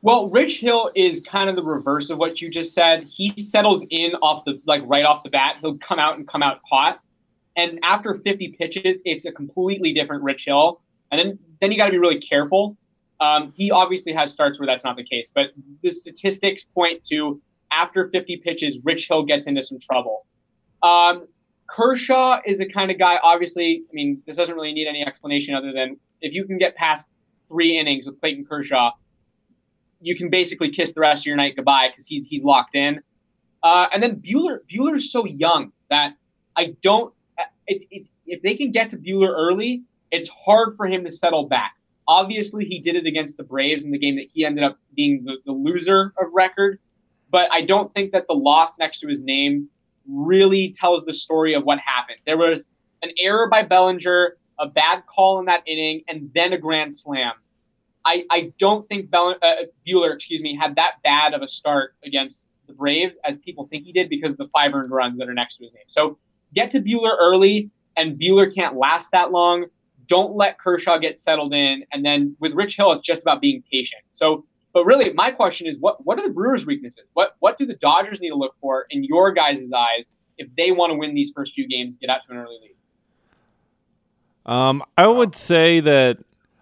Well, 0.02 0.30
Rich 0.30 0.60
Hill 0.62 0.92
is 0.96 1.20
kind 1.22 1.50
of 1.50 1.56
the 1.56 1.64
reverse 1.64 2.10
of 2.10 2.18
what 2.18 2.42
you 2.42 2.50
just 2.50 2.74
said. 2.74 3.04
He 3.04 3.34
settles 3.38 3.86
in 3.90 4.14
off 4.22 4.46
the 4.46 4.62
like 4.66 4.82
right 4.86 5.04
off 5.04 5.24
the 5.24 5.30
bat. 5.30 5.58
He'll 5.62 5.78
come 5.78 6.00
out 6.00 6.18
and 6.18 6.28
come 6.28 6.42
out 6.42 6.62
hot. 6.66 7.02
And 7.58 7.80
after 7.84 8.16
50 8.16 8.56
pitches, 8.58 9.02
it's 9.04 9.26
a 9.26 9.32
completely 9.32 9.94
different 9.94 10.24
Rich 10.24 10.46
Hill. 10.46 10.82
And 11.12 11.20
then 11.20 11.40
then 11.60 11.72
you 11.72 11.78
got 11.78 11.88
to 11.88 11.92
be 11.92 11.98
really 11.98 12.22
careful. 12.22 12.78
Um, 13.20 13.52
he 13.56 13.70
obviously 13.72 14.14
has 14.14 14.32
starts 14.32 14.60
where 14.60 14.68
that's 14.68 14.86
not 14.86 14.96
the 14.96 15.04
case, 15.04 15.30
but 15.34 15.48
the 15.84 15.92
statistics 15.92 16.64
point 16.64 17.04
to 17.06 17.42
after 17.72 18.10
50 18.10 18.38
pitches, 18.38 18.80
Rich 18.84 19.08
Hill 19.08 19.24
gets 19.24 19.48
into 19.48 19.64
some 19.64 19.80
trouble. 19.80 20.26
Um, 20.82 21.28
Kershaw 21.68 22.40
is 22.46 22.60
a 22.60 22.66
kind 22.66 22.90
of 22.90 22.98
guy. 22.98 23.18
Obviously, 23.22 23.84
I 23.90 23.94
mean, 23.94 24.22
this 24.26 24.38
doesn't 24.38 24.56
really 24.56 24.74
need 24.74 24.88
any 24.88 25.06
explanation 25.06 25.54
other 25.54 25.72
than 25.72 25.98
if 26.22 26.34
you 26.34 26.46
can 26.46 26.58
get 26.58 26.76
past 26.76 27.08
three 27.48 27.78
innings 27.78 28.06
with 28.06 28.20
Clayton 28.20 28.46
Kershaw, 28.46 28.92
you 30.02 30.16
can 30.16 30.30
basically 30.30 30.72
kiss 30.72 30.94
the 30.94 31.02
rest 31.02 31.24
of 31.24 31.26
your 31.26 31.36
night 31.36 31.56
goodbye 31.56 31.90
because 31.92 32.08
he's 32.08 32.26
he's 32.26 32.44
locked 32.44 32.76
in. 32.76 33.02
Uh, 33.62 33.88
and 33.94 34.02
then 34.02 34.18
Buehler 34.18 34.60
Buehler's 34.72 35.12
so 35.12 35.26
young 35.26 35.72
that 35.90 36.14
I 36.56 36.76
don't. 36.82 37.14
It's 37.68 37.86
it's 37.92 38.12
if 38.26 38.42
they 38.42 38.56
can 38.56 38.72
get 38.72 38.90
to 38.92 38.98
Buehler 38.98 39.30
early, 39.30 39.84
it's 40.12 40.30
hard 40.30 40.76
for 40.78 40.88
him 40.88 41.04
to 41.06 41.12
settle 41.12 41.48
back. 41.48 41.74
Obviously, 42.08 42.66
he 42.66 42.80
did 42.80 42.96
it 42.96 43.06
against 43.06 43.38
the 43.38 43.44
Braves 43.44 43.86
in 43.86 43.92
the 43.92 44.00
game 44.00 44.16
that 44.16 44.28
he 44.34 44.44
ended 44.44 44.64
up 44.64 44.80
being 44.96 45.26
the, 45.26 45.36
the 45.46 45.52
loser 45.52 46.14
of 46.20 46.28
record. 46.34 46.80
But 47.32 47.52
I 47.52 47.62
don't 47.62 47.94
think 47.94 48.12
that 48.12 48.26
the 48.28 48.34
loss 48.34 48.78
next 48.80 49.00
to 49.00 49.08
his 49.08 49.22
name 49.22 49.70
really 50.08 50.74
tells 50.76 51.06
the 51.06 51.14
story 51.14 51.54
of 51.54 51.64
what 51.64 51.80
happened. 51.80 52.18
There 52.26 52.38
was 52.38 52.68
an 53.04 53.12
error 53.20 53.48
by 53.48 53.64
Bellinger, 53.64 54.38
a 54.60 54.68
bad 54.68 55.04
call 55.06 55.40
in 55.40 55.46
that 55.46 55.64
inning, 55.68 56.02
and 56.08 56.32
then 56.34 56.54
a 56.54 56.58
grand 56.58 56.94
slam. 56.94 57.34
I, 58.06 58.24
I 58.32 58.54
don't 58.58 58.88
think 58.88 59.10
Bell, 59.10 59.36
uh, 59.42 59.56
Buehler, 59.88 60.14
excuse 60.14 60.42
me, 60.42 60.56
had 60.56 60.76
that 60.76 60.96
bad 61.04 61.34
of 61.34 61.42
a 61.42 61.48
start 61.48 61.96
against 62.04 62.50
the 62.68 62.74
Braves 62.74 63.20
as 63.24 63.38
people 63.38 63.68
think 63.68 63.86
he 63.86 63.92
did 63.92 64.10
because 64.10 64.34
of 64.34 64.38
the 64.38 64.48
five 64.54 64.74
earned 64.74 64.92
runs 64.92 65.20
that 65.20 65.30
are 65.30 65.34
next 65.34 65.58
to 65.58 65.66
his 65.66 65.74
name. 65.74 65.84
So 65.88 66.18
get 66.54 66.72
to 66.72 66.82
Buehler 66.82 67.16
early, 67.20 67.70
and 67.98 68.20
Buehler 68.20 68.54
can't 68.54 68.76
last 68.76 69.12
that 69.12 69.32
long. 69.32 69.66
Don't 70.08 70.36
let 70.36 70.58
Kershaw 70.58 70.98
get 70.98 71.22
settled 71.22 71.54
in, 71.54 71.84
and 71.92 72.04
then 72.04 72.36
with 72.40 72.54
Rich 72.54 72.78
Hill, 72.78 72.92
it's 72.94 73.06
just 73.06 73.22
about 73.22 73.42
being 73.42 73.64
patient. 73.72 74.02
So, 74.12 74.46
but 74.74 74.86
really, 74.86 75.12
my 75.14 75.32
question 75.32 75.68
is, 75.68 75.78
what 75.80 76.06
what 76.06 76.20
are 76.20 76.28
the 76.28 76.34
Brewers' 76.34 76.66
weaknesses? 76.66 77.06
What 77.14 77.36
what 77.40 77.58
do 77.58 77.66
the 77.66 77.76
Dodgers 77.76 78.22
need 78.22 78.30
to 78.30 78.36
look 78.36 78.56
for 78.62 78.86
in 78.90 79.04
your 79.04 79.32
guys' 79.32 79.72
eyes 79.76 80.14
if 80.38 80.48
they 80.56 80.72
want 80.72 80.92
to 80.92 80.98
win 80.98 81.16
these 81.16 81.32
first 81.36 81.54
few 81.54 81.68
games, 81.68 81.96
get 81.96 82.10
out 82.10 82.22
to 82.28 82.32
an 82.34 82.38
early 82.38 82.58
lead? 82.62 82.76
Um, 84.52 84.84
I 84.98 85.08
would 85.08 85.36
say 85.36 85.80
that 85.80 86.20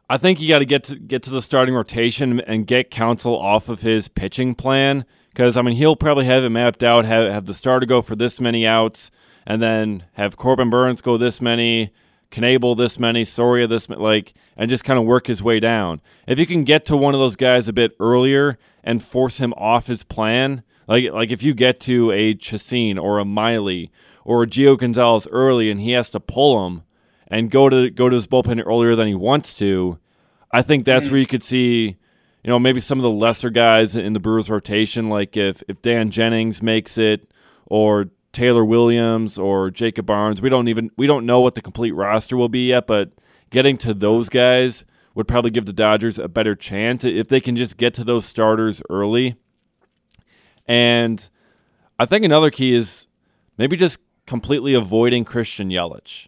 I 0.10 0.17
think 0.17 0.39
you 0.39 0.48
got 0.48 0.60
to 0.60 0.65
get 0.65 0.84
to 0.86 0.96
get 0.98 1.24
to 1.24 1.30
the 1.30 1.41
starting 1.41 1.76
rotation 1.76 2.39
and 2.41 2.65
get 2.65 2.89
Counsell 2.89 3.38
off 3.38 3.67
of 3.70 3.82
his 3.82 4.08
pitching 4.08 4.56
plan 4.56 5.06
because 5.30 5.58
I 5.58 5.62
mean 5.62 5.76
he'll 5.76 5.96
probably 5.96 6.26
have 6.26 6.43
it 6.43 6.50
mapped 6.50 6.84
out, 6.84 7.06
have 7.06 7.32
have 7.32 7.46
the 7.46 7.54
starter 7.54 7.86
go 7.86 8.02
for 8.02 8.15
this 8.15 8.39
many 8.39 8.65
outs, 8.65 9.12
and 9.46 9.62
then 9.62 10.06
have 10.13 10.38
Corbin 10.38 10.70
Burnes 10.70 11.02
go 11.02 11.17
this 11.17 11.41
many, 11.41 11.91
Knebel 12.32 12.76
this 12.78 13.00
many, 13.00 13.24
Soria 13.24 13.68
this 13.68 13.90
ma- 13.90 13.98
like, 13.98 14.34
and 14.56 14.70
just 14.70 14.84
kind 14.84 15.00
of 15.00 15.06
work 15.06 15.28
his 15.28 15.42
way 15.42 15.60
down. 15.60 16.02
If 16.28 16.40
you 16.40 16.46
can 16.46 16.63
get 16.63 16.86
to 16.86 16.98
one 16.98 17.13
of 17.13 17.20
those 17.20 17.36
guys 17.36 17.68
a 17.68 17.74
bit 17.74 17.96
earlier 18.00 18.58
and 18.84 19.04
force 19.04 19.38
him 19.38 19.54
off 19.54 19.88
his 19.88 20.04
plan, 20.04 20.63
like 20.88 21.12
like 21.12 21.32
if 21.32 21.44
you 21.44 21.54
get 21.54 21.80
to 21.82 22.12
a 22.12 22.34
Chacin 22.36 22.98
or 22.98 23.20
a 23.20 23.26
Miley 23.26 23.92
or 24.24 24.44
a 24.44 24.48
Gio 24.48 24.78
Gonzalez 24.78 25.28
early 25.32 25.70
and 25.70 25.80
he 25.80 25.92
has 25.92 26.10
to 26.12 26.20
pull 26.20 26.66
him 26.66 26.84
and 27.28 27.52
go 27.52 27.70
to 27.70 27.90
go 27.90 28.10
to 28.10 28.16
his 28.16 28.28
bullpen 28.28 28.63
earlier 28.66 28.96
than 28.96 29.08
he 29.08 29.16
wants 29.16 29.54
to, 29.56 30.00
I 30.52 30.62
think 30.62 30.86
that's 30.86 31.10
where 31.10 31.18
mm. 31.18 31.22
you 31.22 31.28
could 31.28 31.44
see, 31.44 31.98
you 32.44 32.50
know, 32.50 32.60
maybe 32.60 32.80
some 32.80 33.00
of 33.00 33.04
the 33.04 33.12
lesser 33.12 33.50
guys 33.50 33.96
in 33.96 34.13
the 34.13 34.20
Brewers 34.20 34.50
rotation, 34.50 35.10
like 35.10 35.36
if 35.36 35.62
if 35.68 35.82
Dan 35.82 36.12
Jennings 36.12 36.62
makes 36.62 36.98
it, 36.98 37.30
or 37.66 38.10
Taylor 38.38 38.63
Williams 38.63 39.39
or 39.39 39.71
Jacob 39.71 40.06
Barnes. 40.06 40.43
We 40.43 40.50
don't 40.50 40.67
even 40.67 40.91
we 40.95 41.08
don't 41.08 41.26
know 41.26 41.41
what 41.41 41.56
the 41.56 41.62
complete 41.62 41.93
roster 41.93 42.38
will 42.38 42.50
be 42.50 42.67
yet, 42.67 42.86
but 42.86 43.10
getting 43.50 43.78
to 43.80 43.95
those 43.95 44.30
guys 44.30 44.86
would 45.15 45.28
probably 45.28 45.50
give 45.50 45.65
the 45.65 45.73
Dodgers 45.73 46.19
a 46.19 46.28
better 46.28 46.54
chance 46.56 47.04
if 47.04 47.28
they 47.30 47.39
can 47.41 47.56
just 47.56 47.78
get 47.78 47.95
to 47.95 48.04
those 48.04 48.26
starters 48.26 48.80
early. 48.91 49.38
And 50.67 51.28
I 51.97 52.06
think 52.06 52.23
another 52.23 52.52
key 52.52 52.76
is 52.76 53.08
maybe 53.58 53.76
just 53.76 53.97
completely 54.28 54.76
avoiding 54.76 55.26
Christian 55.26 55.69
Yelich 55.69 56.27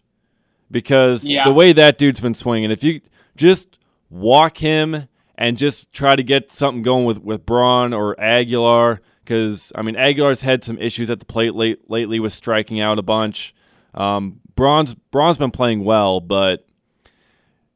because 0.68 1.28
Yeah. 1.30 1.44
the 1.44 1.52
way 1.52 1.72
that 1.72 1.96
dude's 1.96 2.20
been 2.20 2.34
swinging, 2.34 2.72
if 2.72 2.82
you 2.82 3.00
just 3.36 3.78
walk 4.08 4.58
him 4.58 5.06
and 5.38 5.56
just 5.56 5.92
try 5.92 6.16
to 6.16 6.24
get 6.24 6.50
something 6.50 6.82
going 6.82 7.04
with 7.04 7.18
with 7.22 7.46
Braun 7.46 7.92
or 7.94 8.18
Aguilar, 8.20 9.00
because 9.24 9.72
I 9.74 9.82
mean 9.82 9.96
Aguilar's 9.96 10.42
had 10.42 10.64
some 10.64 10.78
issues 10.78 11.10
at 11.10 11.20
the 11.20 11.26
plate 11.26 11.54
late, 11.54 11.90
lately 11.90 12.20
with 12.20 12.32
striking 12.32 12.80
out 12.80 12.98
a 12.98 13.02
bunch. 13.02 13.54
Um, 13.94 14.40
Braun's 14.54 14.94
Braun's 14.94 15.38
been 15.38 15.50
playing 15.50 15.84
well, 15.84 16.20
but 16.20 16.66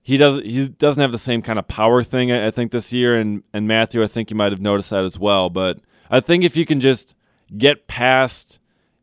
he 0.03 0.17
doesn't 0.17 0.45
he 0.45 0.69
doesn't 0.69 1.01
have 1.01 1.13
the 1.13 1.19
same 1.19 1.43
kind 1.43 1.59
of 1.59 1.67
power 1.67 2.03
thing 2.03 2.31
I, 2.31 2.49
I 2.49 2.51
think 2.51 2.73
this 2.73 2.93
year. 2.93 3.17
And 3.17 3.43
and 3.53 3.67
Matthew, 3.67 4.03
I 4.03 4.07
think 4.07 4.31
you 4.31 4.37
might 4.37 4.53
have 4.53 4.61
noticed 4.61 4.91
that 4.91 5.05
as 5.05 5.19
well. 5.19 5.51
But 5.51 5.81
I 6.11 6.21
think 6.21 6.45
if 6.45 6.57
you 6.57 6.67
can 6.67 6.81
just 6.81 7.15
get 7.57 7.87
past 7.87 8.59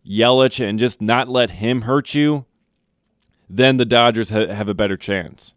Yelich 0.07 0.63
and 0.63 0.79
just 0.79 1.01
not 1.01 1.27
let 1.27 1.51
him 1.51 1.81
hurt 1.81 2.13
you, 2.13 2.45
then 3.49 3.77
the 3.77 3.85
Dodgers 3.85 4.29
ha- 4.29 4.53
have 4.53 4.69
a 4.69 4.73
better 4.73 4.97
chance. 4.97 5.55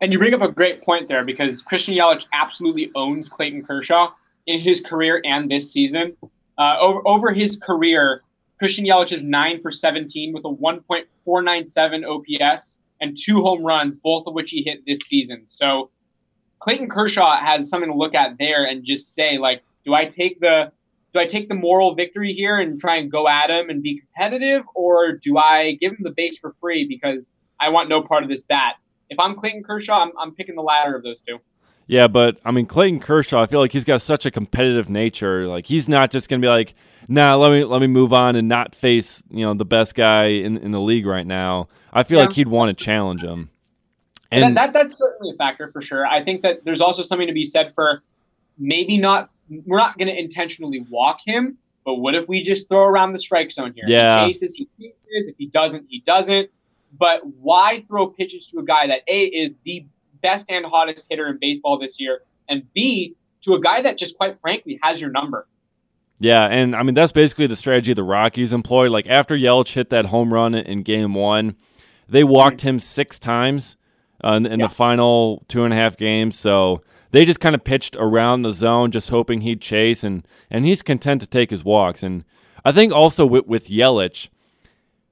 And 0.00 0.12
you 0.12 0.18
bring 0.18 0.32
up 0.32 0.40
a 0.40 0.50
great 0.50 0.82
point 0.82 1.08
there 1.08 1.24
because 1.24 1.60
Christian 1.60 1.94
Yelich 1.94 2.26
absolutely 2.32 2.90
owns 2.94 3.28
Clayton 3.28 3.64
Kershaw 3.64 4.12
in 4.46 4.60
his 4.60 4.80
career 4.80 5.20
and 5.24 5.50
this 5.50 5.72
season. 5.72 6.16
Uh, 6.58 6.76
over, 6.80 7.00
over 7.06 7.32
his 7.32 7.56
career, 7.56 8.22
Christian 8.58 8.84
Yelich 8.84 9.12
is 9.12 9.24
9 9.24 9.62
for 9.62 9.72
17 9.72 10.34
with 10.34 10.44
a 10.44 10.48
1.497 10.48 12.04
OPS 12.04 12.78
and 13.00 13.16
two 13.18 13.40
home 13.40 13.64
runs, 13.64 13.96
both 13.96 14.26
of 14.26 14.34
which 14.34 14.50
he 14.50 14.62
hit 14.62 14.80
this 14.86 14.98
season. 15.06 15.44
So 15.46 15.90
Clayton 16.60 16.90
Kershaw 16.90 17.38
has 17.38 17.70
something 17.70 17.90
to 17.90 17.96
look 17.96 18.14
at 18.14 18.36
there 18.38 18.64
and 18.64 18.84
just 18.84 19.14
say, 19.14 19.38
like, 19.38 19.62
do 19.84 19.94
I 19.94 20.04
take 20.04 20.40
the 20.40 20.72
do 21.12 21.18
I 21.18 21.26
take 21.26 21.48
the 21.48 21.54
moral 21.56 21.96
victory 21.96 22.32
here 22.32 22.58
and 22.58 22.78
try 22.78 22.96
and 22.96 23.10
go 23.10 23.26
at 23.26 23.50
him 23.50 23.68
and 23.68 23.82
be 23.82 23.98
competitive, 24.00 24.62
or 24.76 25.12
do 25.12 25.38
I 25.38 25.76
give 25.80 25.92
him 25.92 25.98
the 26.02 26.12
base 26.16 26.38
for 26.38 26.54
free 26.60 26.86
because 26.86 27.32
I 27.58 27.70
want 27.70 27.88
no 27.88 28.00
part 28.00 28.22
of 28.22 28.28
this 28.28 28.42
bat? 28.42 28.76
If 29.08 29.18
I'm 29.18 29.34
Clayton 29.34 29.64
Kershaw, 29.64 30.02
I'm, 30.02 30.12
I'm 30.16 30.34
picking 30.36 30.54
the 30.54 30.62
latter 30.62 30.94
of 30.94 31.02
those 31.02 31.20
two. 31.20 31.40
Yeah, 31.90 32.06
but 32.06 32.38
I 32.44 32.52
mean 32.52 32.66
Clayton 32.66 33.00
Kershaw, 33.00 33.42
I 33.42 33.46
feel 33.46 33.58
like 33.60 33.72
he's 33.72 33.84
got 33.84 34.00
such 34.00 34.24
a 34.24 34.30
competitive 34.30 34.88
nature. 34.88 35.46
Like 35.48 35.66
he's 35.66 35.88
not 35.88 36.10
just 36.12 36.28
gonna 36.28 36.40
be 36.40 36.46
like, 36.48 36.74
nah, 37.08 37.34
let 37.34 37.50
me 37.50 37.64
let 37.64 37.80
me 37.80 37.88
move 37.88 38.12
on 38.12 38.36
and 38.36 38.48
not 38.48 38.74
face, 38.74 39.22
you 39.28 39.44
know, 39.44 39.54
the 39.54 39.64
best 39.64 39.94
guy 39.94 40.26
in 40.26 40.56
in 40.56 40.70
the 40.70 40.80
league 40.80 41.04
right 41.06 41.26
now. 41.26 41.68
I 41.92 42.04
feel 42.04 42.18
Yeah. 42.18 42.26
like 42.26 42.34
he'd 42.34 42.48
want 42.48 42.76
to 42.76 42.84
challenge 42.84 43.22
him. 43.24 43.50
And 44.30 44.56
that, 44.56 44.72
that 44.72 44.72
that's 44.72 44.96
certainly 44.96 45.32
a 45.34 45.36
factor 45.36 45.72
for 45.72 45.82
sure. 45.82 46.06
I 46.06 46.22
think 46.24 46.42
that 46.42 46.64
there's 46.64 46.80
also 46.80 47.02
something 47.02 47.26
to 47.26 47.34
be 47.34 47.44
said 47.44 47.72
for 47.74 48.02
maybe 48.56 48.96
not 48.96 49.30
we're 49.66 49.78
not 49.78 49.98
going 49.98 50.06
to 50.06 50.16
intentionally 50.16 50.86
walk 50.88 51.18
him, 51.26 51.58
but 51.84 51.96
what 51.96 52.14
if 52.14 52.28
we 52.28 52.40
just 52.40 52.68
throw 52.68 52.84
around 52.84 53.14
the 53.14 53.18
strike 53.18 53.50
zone 53.50 53.72
here? 53.74 53.82
Yeah. 53.88 54.20
He 54.20 54.28
chases, 54.28 54.54
he 54.54 54.68
chases. 54.78 55.28
If 55.28 55.34
he 55.38 55.46
doesn't, 55.46 55.86
he 55.88 56.04
doesn't. 56.06 56.50
But 56.96 57.22
why 57.40 57.84
throw 57.88 58.06
pitches 58.06 58.46
to 58.48 58.60
a 58.60 58.64
guy 58.64 58.86
that 58.86 59.00
a 59.08 59.24
is 59.24 59.56
the 59.64 59.86
best 60.22 60.50
and 60.50 60.64
hottest 60.66 61.06
hitter 61.10 61.28
in 61.28 61.38
baseball 61.40 61.78
this 61.78 61.98
year, 62.00 62.22
and 62.48 62.62
b 62.74 63.14
to 63.42 63.54
a 63.54 63.60
guy 63.60 63.80
that 63.82 63.98
just 63.98 64.16
quite 64.16 64.38
frankly 64.40 64.78
has 64.82 65.00
your 65.00 65.10
number? 65.10 65.46
Yeah, 66.18 66.46
and 66.46 66.76
I 66.76 66.82
mean 66.82 66.94
that's 66.94 67.12
basically 67.12 67.46
the 67.46 67.56
strategy 67.56 67.92
the 67.94 68.02
Rockies 68.02 68.52
employ. 68.52 68.90
Like 68.90 69.06
after 69.08 69.34
Yelich 69.36 69.72
hit 69.74 69.90
that 69.90 70.06
home 70.06 70.32
run 70.34 70.54
in 70.54 70.82
Game 70.82 71.14
One, 71.14 71.56
they 72.08 72.24
walked 72.24 72.60
him 72.60 72.78
six 72.78 73.18
times 73.18 73.76
uh, 74.22 74.32
in, 74.32 74.46
in 74.46 74.60
Yeah. 74.60 74.66
the 74.66 74.74
final 74.74 75.44
two 75.48 75.64
and 75.64 75.72
a 75.72 75.76
half 75.76 75.96
games. 75.96 76.38
So 76.38 76.82
they 77.10 77.24
just 77.24 77.40
kind 77.40 77.54
of 77.54 77.64
pitched 77.64 77.96
around 77.98 78.42
the 78.42 78.52
zone, 78.52 78.90
just 78.90 79.08
hoping 79.10 79.40
he'd 79.40 79.62
chase, 79.62 80.04
and 80.04 80.26
and 80.50 80.66
he's 80.66 80.82
content 80.82 81.22
to 81.22 81.26
take 81.26 81.50
his 81.50 81.64
walks. 81.64 82.02
And 82.02 82.24
I 82.64 82.72
think 82.72 82.92
also 82.92 83.24
with, 83.24 83.46
with 83.46 83.68
Yelich, 83.68 84.28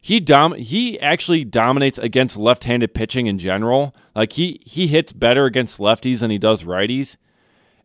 he 0.09 0.20
dom 0.20 0.54
he 0.54 0.98
actually 1.00 1.44
dominates 1.44 1.98
against 1.98 2.38
left-handed 2.38 2.94
pitching 2.94 3.26
in 3.26 3.38
general. 3.38 3.94
Like 4.14 4.32
he 4.32 4.59
he 4.64 4.86
hits 4.86 5.12
better 5.12 5.44
against 5.44 5.78
lefties 5.78 6.20
than 6.20 6.30
he 6.30 6.38
does 6.38 6.62
righties. 6.62 7.18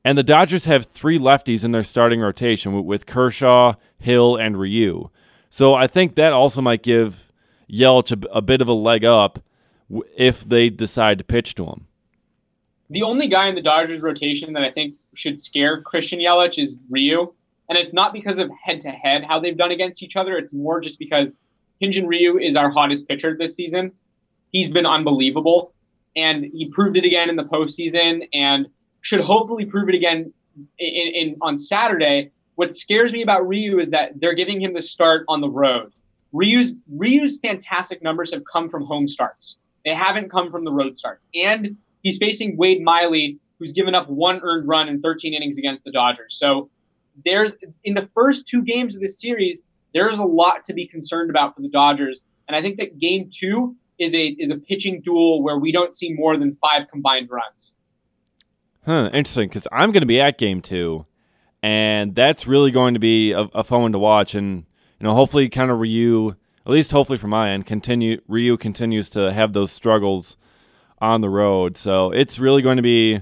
And 0.06 0.18
the 0.18 0.24
Dodgers 0.24 0.64
have 0.64 0.86
three 0.86 1.20
lefties 1.20 1.66
in 1.66 1.72
their 1.72 1.84
starting 1.84 2.22
rotation 2.22 2.86
with, 2.86 3.06
Kershaw, 3.06 3.74
Hill, 3.98 4.38
and 4.38 4.58
Ryu. 4.58 5.10
So 5.50 5.74
I 5.74 5.88
think 5.88 6.16
that 6.16 6.32
also 6.32 6.62
might 6.62 6.82
give 6.82 7.30
Yelich 7.70 8.14
a, 8.14 8.28
a 8.30 8.42
bit 8.42 8.62
of 8.62 8.70
a 8.70 8.74
leg 8.74 9.04
up 9.04 9.40
if 10.16 10.46
they 10.46 10.70
decide 10.70 11.18
to 11.18 11.26
pitch 11.26 11.56
to 11.56 11.66
him. 11.66 11.88
The 12.90 13.04
only 13.04 13.28
guy 13.28 13.50
in 13.50 13.56
the 13.56 13.62
Dodgers 13.62 14.02
rotation 14.02 14.54
that 14.54 14.64
I 14.64 14.72
think 14.72 14.96
should 15.14 15.42
scare 15.42 15.82
Christian 15.82 16.20
Yelich 16.20 16.58
is 16.58 16.78
Ryu. 16.90 17.34
And 17.68 17.78
it's 17.78 17.94
not 17.94 18.14
because 18.14 18.40
of 18.40 18.50
head 18.64 18.80
to 18.82 18.92
head 18.92 19.26
how 19.26 19.42
they've 19.42 19.58
done 19.58 19.72
against 19.72 20.02
each 20.02 20.16
other. 20.16 20.38
It's 20.38 20.54
more 20.54 20.80
just 20.80 21.00
because 21.00 21.38
Hyunjin 21.82 22.08
Ryu 22.08 22.38
is 22.38 22.56
our 22.56 22.70
hottest 22.70 23.08
pitcher 23.08 23.36
this 23.38 23.56
season. 23.56 23.92
He's 24.52 24.70
been 24.70 24.86
unbelievable. 24.86 25.74
And 26.16 26.46
he 26.46 26.70
proved 26.70 26.96
it 26.98 27.06
again 27.06 27.30
in 27.30 27.36
the 27.36 27.44
postseason 27.44 28.28
and 28.34 28.68
should 29.02 29.22
hopefully 29.22 29.66
prove 29.66 29.90
it 29.90 29.96
again 29.96 30.32
in, 30.78 31.08
in 31.14 31.38
on 31.42 31.58
Saturday. 31.58 32.32
What 32.56 32.74
scares 32.74 33.12
me 33.12 33.24
about 33.24 33.48
Ryu 33.48 33.80
is 33.80 33.90
that 33.90 34.20
they're 34.20 34.36
giving 34.36 34.62
him 34.62 34.74
the 34.74 34.84
start 34.84 35.26
on 35.28 35.42
the 35.42 35.50
road. 35.50 35.92
Ryu's 36.32 36.74
Ryu's 36.92 37.40
fantastic 37.40 38.04
numbers 38.04 38.34
have 38.34 38.44
come 38.52 38.70
from 38.70 38.86
home 38.86 39.08
starts. 39.08 39.58
They 39.86 39.94
haven't 39.94 40.30
come 40.30 40.50
from 40.50 40.64
the 40.64 40.72
road 40.72 41.00
starts. 41.00 41.28
And 41.34 41.78
he's 42.04 42.18
facing 42.18 42.58
Wade 42.58 42.82
Miley, 42.82 43.40
who's 43.60 43.74
given 43.74 43.96
up 43.96 44.10
one 44.10 44.40
earned 44.44 44.68
run 44.68 44.88
in 44.90 45.02
13 45.02 45.34
innings 45.34 45.58
against 45.58 45.84
the 45.84 45.92
Dodgers. 45.92 46.38
So 46.38 46.70
there's 47.26 47.56
in 47.84 47.94
the 47.94 48.10
first 48.14 48.48
two 48.48 48.62
games 48.62 48.96
of 48.96 49.02
this 49.02 49.20
series, 49.20 49.62
there's 49.94 50.18
a 50.18 50.24
lot 50.24 50.66
to 50.66 50.74
be 50.74 50.88
concerned 50.88 51.30
about 51.30 51.56
for 51.56 51.62
the 51.62 51.70
Dodgers. 51.70 52.24
And 52.48 52.56
I 52.56 52.62
think 52.62 52.78
that 52.78 53.00
game 53.00 53.30
two 53.32 53.76
is 54.00 54.14
a 54.14 54.26
is 54.28 54.50
a 54.50 54.58
pitching 54.58 55.02
duel 55.02 55.44
where 55.44 55.58
we 55.58 55.72
don't 55.72 55.94
see 55.94 56.14
more 56.14 56.38
than 56.38 56.58
five 56.62 56.90
combined 56.92 57.30
runs. 57.32 57.74
Huh, 58.86 59.10
interesting, 59.14 59.48
because 59.48 59.68
I'm 59.72 59.92
going 59.92 60.02
to 60.02 60.08
be 60.08 60.20
at 60.20 60.38
game 60.38 60.62
two, 60.62 61.06
and 61.62 62.14
that's 62.16 62.46
really 62.46 62.72
going 62.72 62.96
to 62.96 63.00
be 63.00 63.32
a, 63.32 63.42
a 63.54 63.64
fun 63.64 63.82
one 63.84 63.92
to 63.94 64.00
watch. 64.00 64.36
And, 64.36 64.66
you 65.00 65.06
know, 65.06 65.14
hopefully 65.14 65.48
kind 65.48 65.72
of 65.72 65.80
Ryu, 65.80 66.36
at 66.66 66.72
least 66.72 66.92
hopefully 66.92 67.18
from 67.18 67.30
my 67.30 67.52
end, 67.52 67.66
continue 67.66 68.20
Ryu 68.28 68.58
continues 68.58 69.10
to 69.12 69.32
have 69.32 69.54
those 69.54 69.72
struggles 69.72 70.36
on 71.00 71.22
the 71.22 71.30
road. 71.30 71.78
So 71.78 72.12
it's 72.12 72.40
really 72.40 72.62
going 72.62 72.78
to 72.78 72.84
be 72.84 73.22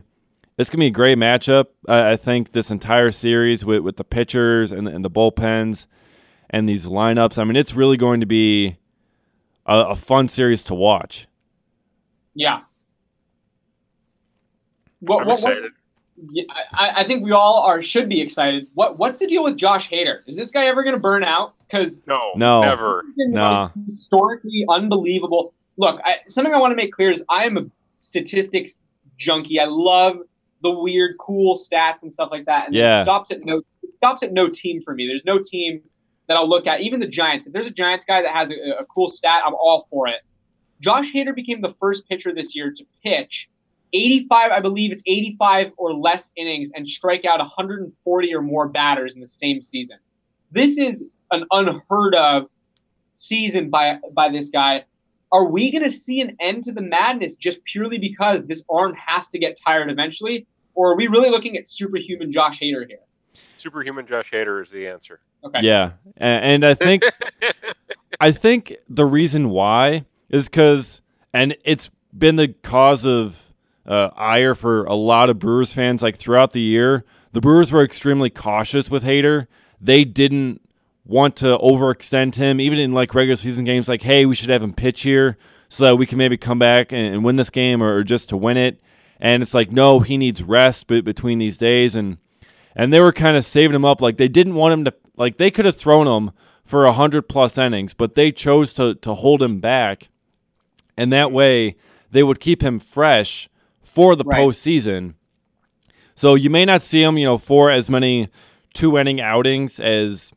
it's 0.58 0.70
going 0.70 0.80
to 0.80 0.84
be 0.84 0.88
a 0.88 0.92
great 0.92 1.18
matchup. 1.18 1.68
I 1.88 2.14
I 2.14 2.16
think 2.16 2.54
this 2.54 2.72
entire 2.72 3.12
series 3.12 3.64
with, 3.64 3.82
with 3.82 3.98
the 3.98 4.04
pitchers 4.04 4.72
and 4.72 4.88
the, 4.88 4.92
and 4.96 5.06
the 5.06 5.12
bullpens 5.12 5.86
and 6.52 6.70
these 6.70 6.86
lineups. 6.86 7.40
I 7.40 7.44
mean, 7.46 7.56
it's 7.56 7.74
really 7.74 7.98
going 7.98 8.20
to 8.20 8.28
be 8.28 8.78
a, 9.66 9.80
a 9.90 9.96
fun 9.96 10.28
series 10.28 10.64
to 10.66 10.76
watch. 10.76 11.28
Yeah. 12.36 12.62
What, 15.00 15.22
I'm 15.22 15.28
what, 15.28 15.28
what, 15.28 15.34
excited. 15.34 15.72
Yeah, 16.32 16.44
I, 16.74 16.92
I 16.98 17.08
think 17.08 17.24
we 17.24 17.32
all 17.32 17.64
are 17.64 17.82
should 17.82 18.08
be 18.08 18.22
excited. 18.22 18.68
What 18.76 19.00
what's 19.00 19.18
the 19.18 19.26
deal 19.26 19.44
with 19.44 19.58
Josh 19.58 19.90
Hader? 19.90 20.20
Is 20.28 20.38
this 20.38 20.52
guy 20.52 20.66
ever 20.68 20.84
going 20.84 20.94
to 20.94 21.00
burn 21.00 21.24
out? 21.24 21.56
Because 21.68 22.04
No, 22.06 22.32
No. 22.36 22.62
never. 22.62 23.04
Nah. 23.18 23.70
historically 23.88 24.66
unbelievable. 24.70 25.56
Look, 25.78 26.00
I, 26.06 26.18
something 26.28 26.54
I 26.54 26.60
want 26.60 26.74
to 26.74 26.76
make 26.76 26.92
clear 26.94 27.10
is 27.10 27.24
I 27.30 27.46
am 27.46 27.58
a 27.58 27.66
statistics 27.98 28.82
junkie. 29.18 29.60
I 29.60 29.66
love 29.66 30.18
the 30.62 30.70
weird, 30.72 31.16
cool 31.20 31.58
stats 31.58 32.04
and 32.04 32.14
stuff 32.14 32.30
like 32.30 32.46
that. 32.46 32.68
And 32.68 32.76
Yeah. 32.76 33.02
it 33.02 33.06
stops 33.06 33.32
at 33.32 33.44
no 33.44 33.64
it 33.82 33.96
stops 33.98 34.22
at 34.22 34.32
no 34.32 34.48
team 34.48 34.82
for 34.84 34.94
me. 34.94 35.08
There's 35.08 35.26
no 35.26 35.40
team 35.44 35.82
that 36.32 36.38
I'll 36.38 36.48
look 36.48 36.66
at. 36.66 36.80
Even 36.80 37.02
the 37.02 37.08
Giants. 37.08 37.46
If 37.46 37.52
there's 37.52 37.68
a 37.68 37.72
Giants 37.72 38.06
guy 38.06 38.22
that 38.22 38.34
has 38.34 38.52
a, 38.52 38.56
a 38.80 38.86
cool 38.86 39.10
stat, 39.10 39.42
I'm 39.46 39.54
all 39.54 39.86
for 39.90 40.08
it. 40.08 40.22
Josh 40.80 41.12
Hader 41.12 41.36
became 41.36 41.60
the 41.60 41.74
first 41.78 42.08
pitcher 42.08 42.34
this 42.34 42.56
year 42.56 42.72
to 42.72 42.86
pitch 43.04 43.50
85, 43.94 44.52
I 44.52 44.60
believe 44.62 44.94
it's 44.94 45.04
85 45.06 45.74
or 45.76 45.94
less 45.94 46.32
innings 46.38 46.72
and 46.74 46.88
strike 46.88 47.26
out 47.26 47.40
140 47.40 48.34
or 48.34 48.42
more 48.42 48.70
batters 48.70 49.16
in 49.16 49.22
the 49.22 49.28
same 49.28 49.62
season. 49.62 49.98
This 50.52 50.78
is 50.78 51.04
an 51.32 51.46
unheard 51.52 52.16
of 52.16 52.48
season 53.16 53.70
by 53.70 53.98
by 54.14 54.30
this 54.30 54.50
guy. 54.50 54.86
Are 55.34 55.46
we 55.46 55.72
going 55.72 55.84
to 55.84 55.90
see 55.90 56.22
an 56.22 56.38
end 56.40 56.66
to 56.66 56.72
the 56.72 56.82
madness 56.82 57.36
just 57.36 57.64
purely 57.66 57.98
because 57.98 58.46
this 58.46 58.64
arm 58.70 58.96
has 58.96 59.28
to 59.30 59.40
get 59.40 59.58
tired 59.58 59.92
eventually, 59.92 60.48
or 60.74 60.94
are 60.94 60.96
we 60.96 61.08
really 61.08 61.30
looking 61.30 61.58
at 61.58 61.68
superhuman 61.68 62.32
Josh 62.32 62.60
Hader 62.62 62.88
here? 62.88 63.00
Superhuman 63.62 64.08
Josh 64.08 64.32
Hader 64.32 64.64
is 64.64 64.72
the 64.72 64.88
answer. 64.88 65.20
Okay. 65.44 65.60
Yeah, 65.62 65.92
and, 66.18 66.64
and 66.64 66.66
I 66.66 66.74
think 66.74 67.04
I 68.20 68.32
think 68.32 68.76
the 68.90 69.06
reason 69.06 69.50
why 69.50 70.06
is 70.30 70.46
because, 70.46 71.02
and 71.34 71.56
it's 71.64 71.90
been 72.18 72.36
the 72.36 72.50
cause 72.64 73.06
of 73.06 73.54
uh, 73.86 74.10
ire 74.16 74.56
for 74.56 74.86
a 74.86 74.96
lot 74.96 75.30
of 75.30 75.40
Brewers 75.40 75.74
fans. 75.74 76.02
Like 76.02 76.16
throughout 76.18 76.54
the 76.54 76.62
year, 76.62 77.06
the 77.32 77.42
Brewers 77.42 77.72
were 77.72 77.84
extremely 77.84 78.30
cautious 78.30 78.90
with 78.90 79.04
Hader. 79.04 79.48
They 79.80 80.04
didn't 80.04 80.62
want 81.06 81.36
to 81.38 81.58
overextend 81.58 82.36
him, 82.36 82.60
even 82.60 82.80
in 82.80 82.94
like 82.94 83.14
regular 83.14 83.38
season 83.38 83.66
games. 83.66 83.88
Like, 83.90 84.02
hey, 84.02 84.26
we 84.26 84.36
should 84.36 84.50
have 84.50 84.64
him 84.64 84.74
pitch 84.74 85.02
here 85.02 85.38
so 85.70 85.86
that 85.86 85.96
we 85.96 86.06
can 86.06 86.18
maybe 86.18 86.38
come 86.38 86.60
back 86.60 86.92
and, 86.92 87.14
and 87.14 87.24
win 87.24 87.38
this 87.38 87.50
game, 87.50 87.82
or, 87.82 87.96
or 87.96 88.04
just 88.04 88.30
to 88.30 88.38
win 88.38 88.58
it. 88.58 88.82
And 89.20 89.42
it's 89.44 89.54
like, 89.54 89.72
no, 89.72 90.00
he 90.00 90.18
needs 90.18 90.44
rest 90.44 90.88
be- 90.88 91.02
between 91.02 91.40
these 91.40 91.58
days, 91.58 91.96
and 91.96 92.18
and 92.76 92.94
they 92.94 93.00
were 93.00 93.12
kind 93.12 93.36
of 93.38 93.46
saving 93.46 93.76
him 93.76 93.86
up. 93.86 94.02
Like 94.02 94.18
they 94.18 94.28
didn't 94.28 94.56
want 94.56 94.74
him 94.74 94.86
to 94.86 94.94
like 95.18 95.38
they 95.38 95.52
could 95.52 95.66
have 95.66 95.78
thrown 95.78 96.08
him 96.08 96.32
for 96.64 96.86
a 96.86 96.94
hundred 96.94 97.24
plus 97.30 97.58
innings, 97.58 97.94
but 97.94 98.16
they 98.16 98.32
chose 98.32 98.74
to 98.74 98.96
to 98.96 99.14
hold 99.14 99.42
him 99.42 99.60
back, 99.60 100.10
and 100.98 101.12
that 101.12 101.32
way 101.32 101.76
they 102.12 102.24
would 102.24 102.40
keep 102.40 102.62
him 102.62 102.80
fresh 102.80 103.50
for 103.82 104.16
the 104.16 104.24
Right. 104.24 104.40
postseason. 104.40 105.16
So 106.16 106.36
you 106.36 106.50
may 106.50 106.66
not 106.66 106.82
see 106.82 107.02
him, 107.04 107.18
you 107.18 107.26
know, 107.26 107.38
for 107.38 107.70
as 107.72 107.90
many 107.90 108.28
two 108.74 108.98
inning 108.98 109.20
outings 109.20 109.80
as 109.80 110.32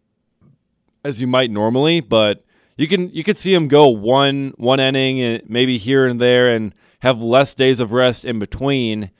as 1.04 1.20
you 1.20 1.26
might 1.26 1.50
normally, 1.50 2.00
but 2.00 2.44
you 2.76 2.88
can 2.88 3.10
you 3.10 3.22
could 3.22 3.38
see 3.38 3.54
him 3.54 3.68
go 3.68 3.88
one 3.88 4.54
one 4.56 4.80
inning 4.80 5.20
and 5.20 5.42
maybe 5.48 5.78
here 5.78 6.06
and 6.06 6.20
there 6.20 6.48
and 6.48 6.74
have 7.00 7.20
less 7.22 7.54
days 7.54 7.80
of 7.80 7.92
rest 7.92 8.24
in 8.24 8.38
between 8.38 9.10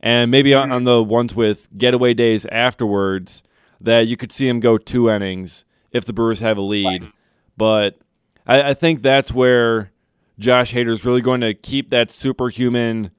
and 0.00 0.30
maybe 0.30 0.54
on, 0.54 0.70
on 0.70 0.78
mm-hmm. 0.78 0.84
the 0.86 1.02
ones 1.02 1.34
with 1.34 1.68
getaway 1.76 2.14
days 2.14 2.46
afterwards 2.46 3.42
that 3.80 4.06
you 4.06 4.16
could 4.16 4.32
see 4.32 4.48
him 4.48 4.60
go 4.60 4.78
two 4.78 5.08
innings 5.08 5.64
if 5.92 6.04
the 6.04 6.12
Brewers 6.12 6.40
have 6.40 6.58
a 6.58 6.62
lead. 6.62 7.10
But 7.56 7.98
I, 8.46 8.70
I 8.70 8.74
think 8.74 9.02
that's 9.02 9.32
where 9.32 9.92
Josh 10.38 10.72
Hader 10.72 10.88
is 10.88 11.04
really 11.04 11.20
going 11.20 11.40
to 11.40 11.54
keep 11.54 11.90
that 11.90 12.10
superhuman 12.10 13.10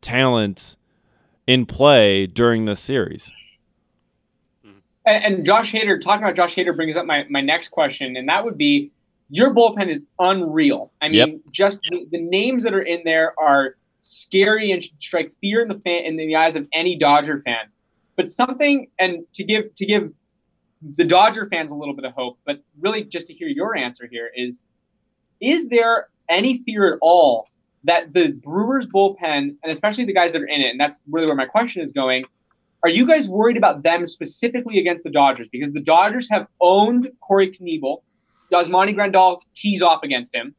talent 0.00 0.76
in 1.46 1.66
play 1.66 2.26
during 2.26 2.64
this 2.64 2.80
series. 2.80 3.32
Mm-hmm. 4.66 4.78
And, 5.06 5.24
and 5.24 5.44
Josh 5.44 5.72
Hader, 5.72 6.00
talking 6.00 6.22
about 6.22 6.36
Josh 6.36 6.54
Hader 6.54 6.74
brings 6.74 6.96
up 6.96 7.06
my, 7.06 7.24
my 7.28 7.40
next 7.40 7.68
question, 7.68 8.16
and 8.16 8.28
that 8.28 8.44
would 8.44 8.56
be 8.56 8.90
your 9.28 9.54
bullpen 9.54 9.88
is 9.88 10.02
unreal. 10.18 10.92
I 11.00 11.08
mean, 11.08 11.14
Yep. 11.14 11.40
just 11.50 11.80
the, 11.90 12.06
the 12.10 12.20
names 12.20 12.64
that 12.64 12.74
are 12.74 12.82
in 12.82 13.02
there 13.04 13.34
are 13.40 13.76
scary 14.02 14.70
and 14.72 14.82
should 14.82 15.02
strike 15.02 15.32
fear 15.40 15.62
in 15.62 15.68
the 15.68 15.78
fan 15.80 16.04
in 16.04 16.16
the 16.16 16.36
eyes 16.36 16.56
of 16.56 16.68
any 16.72 16.98
Dodger 16.98 17.40
fan. 17.44 17.70
But 18.16 18.30
something, 18.30 18.88
and 18.98 19.24
to 19.34 19.44
give 19.44 19.74
to 19.76 19.86
give 19.86 20.12
the 20.82 21.04
Dodger 21.04 21.48
fans 21.48 21.72
a 21.72 21.74
little 21.74 21.94
bit 21.94 22.04
of 22.04 22.12
hope, 22.12 22.38
but 22.44 22.62
really 22.80 23.04
just 23.04 23.28
to 23.28 23.34
hear 23.34 23.48
your 23.48 23.74
answer 23.76 24.06
here 24.10 24.30
is: 24.34 24.60
Is 25.40 25.68
there 25.68 26.08
any 26.28 26.62
fear 26.64 26.92
at 26.92 26.98
all 27.00 27.48
that 27.84 28.12
the 28.12 28.28
Brewers 28.28 28.86
bullpen, 28.86 29.56
and 29.62 29.72
especially 29.72 30.04
the 30.04 30.12
guys 30.12 30.32
that 30.32 30.42
are 30.42 30.46
in 30.46 30.60
it, 30.60 30.68
and 30.68 30.78
that's 30.78 31.00
really 31.10 31.26
where 31.26 31.36
my 31.36 31.46
question 31.46 31.82
is 31.82 31.92
going, 31.92 32.24
are 32.82 32.90
you 32.90 33.06
guys 33.06 33.28
worried 33.28 33.56
about 33.56 33.82
them 33.82 34.06
specifically 34.06 34.78
against 34.78 35.04
the 35.04 35.10
Dodgers? 35.10 35.48
Because 35.50 35.72
the 35.72 35.80
Dodgers 35.80 36.28
have 36.30 36.46
owned 36.60 37.10
Corey 37.20 37.50
Knebel. 37.50 38.02
Yasmani 38.52 38.94
Grandal 38.94 39.40
tees 39.54 39.82
off 39.82 40.02
against 40.02 40.34
him. 40.34 40.54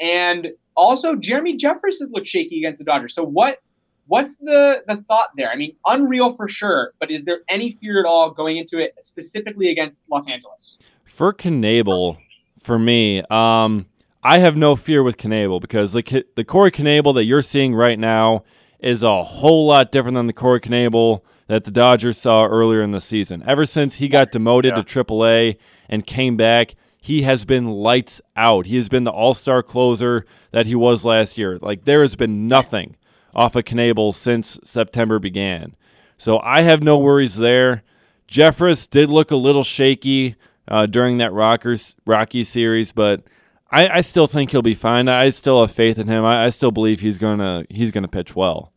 And 0.00 0.48
also 0.76 1.14
Jeremy 1.14 1.56
Jeffress 1.56 2.00
has 2.00 2.10
looked 2.10 2.26
shaky 2.26 2.58
against 2.58 2.78
the 2.78 2.84
Dodgers. 2.84 3.14
So 3.14 3.24
what 3.24 3.58
what's 4.06 4.36
the, 4.36 4.82
the 4.88 4.96
thought 4.96 5.30
there? 5.36 5.50
I 5.50 5.56
mean, 5.56 5.76
unreal 5.86 6.34
for 6.36 6.48
sure, 6.48 6.94
but 6.98 7.10
is 7.10 7.22
there 7.24 7.40
any 7.48 7.78
fear 7.80 8.00
at 8.00 8.06
all 8.06 8.30
going 8.30 8.56
into 8.56 8.78
it 8.78 8.94
specifically 9.02 9.70
against 9.70 10.02
Los 10.10 10.28
Angeles? 10.28 10.78
For 11.04 11.32
Knebel, 11.32 12.18
for 12.58 12.78
me, 12.78 13.22
um, 13.30 13.86
I 14.22 14.38
have 14.38 14.56
no 14.56 14.76
fear 14.76 15.02
with 15.02 15.16
Knebel 15.16 15.60
because 15.60 15.92
the 15.92 16.24
the 16.34 16.44
Corey 16.44 16.70
Knebel 16.70 17.14
that 17.14 17.24
you're 17.24 17.42
seeing 17.42 17.74
right 17.74 17.98
now 17.98 18.44
is 18.80 19.02
a 19.02 19.22
whole 19.22 19.66
lot 19.66 19.92
different 19.92 20.14
than 20.14 20.26
the 20.26 20.32
Corey 20.32 20.60
Knebel 20.60 21.22
that 21.46 21.64
the 21.64 21.70
Dodgers 21.70 22.18
saw 22.18 22.46
earlier 22.46 22.82
in 22.82 22.90
the 22.90 23.00
season. 23.00 23.42
Ever 23.46 23.66
since 23.66 23.96
he 23.96 24.08
got 24.08 24.30
demoted 24.30 24.76
yeah. 24.76 24.82
to 24.82 25.04
AAA 25.04 25.56
and 25.88 26.06
came 26.06 26.36
back, 26.36 26.74
he 27.00 27.22
has 27.22 27.44
been 27.44 27.66
lights 27.66 28.20
out. 28.36 28.66
He 28.66 28.76
has 28.76 28.88
been 28.88 29.04
the 29.04 29.10
all 29.10 29.34
star 29.34 29.62
closer 29.62 30.24
that 30.52 30.66
he 30.66 30.74
was 30.74 31.04
last 31.04 31.38
year. 31.38 31.58
Like, 31.60 31.84
there 31.84 32.02
has 32.02 32.14
been 32.14 32.48
nothing 32.48 32.96
off 33.34 33.56
of 33.56 33.64
Knebel 33.64 34.14
since 34.14 34.58
September 34.64 35.18
began. 35.18 35.76
So 36.18 36.38
I 36.40 36.62
have 36.62 36.82
no 36.82 36.98
worries 36.98 37.36
there. 37.36 37.82
Jeffress 38.28 38.88
did 38.88 39.10
look 39.10 39.30
a 39.30 39.36
little 39.36 39.64
shaky 39.64 40.36
uh, 40.68 40.86
during 40.86 41.18
that 41.18 41.32
Rockers, 41.32 41.96
Rocky 42.06 42.44
series, 42.44 42.92
but 42.92 43.22
I, 43.70 43.88
I, 43.88 44.00
still 44.02 44.26
think 44.26 44.50
he'll 44.50 44.62
be 44.62 44.74
fine. 44.74 45.08
I 45.08 45.30
still 45.30 45.60
have 45.60 45.72
faith 45.72 45.98
in 45.98 46.06
him. 46.06 46.24
I, 46.24 46.44
I 46.46 46.50
still 46.50 46.70
believe 46.70 47.00
he's 47.00 47.18
gonna 47.18 47.64
he's 47.68 47.90
gonna 47.90 48.08
pitch 48.08 48.36
well. 48.36 48.72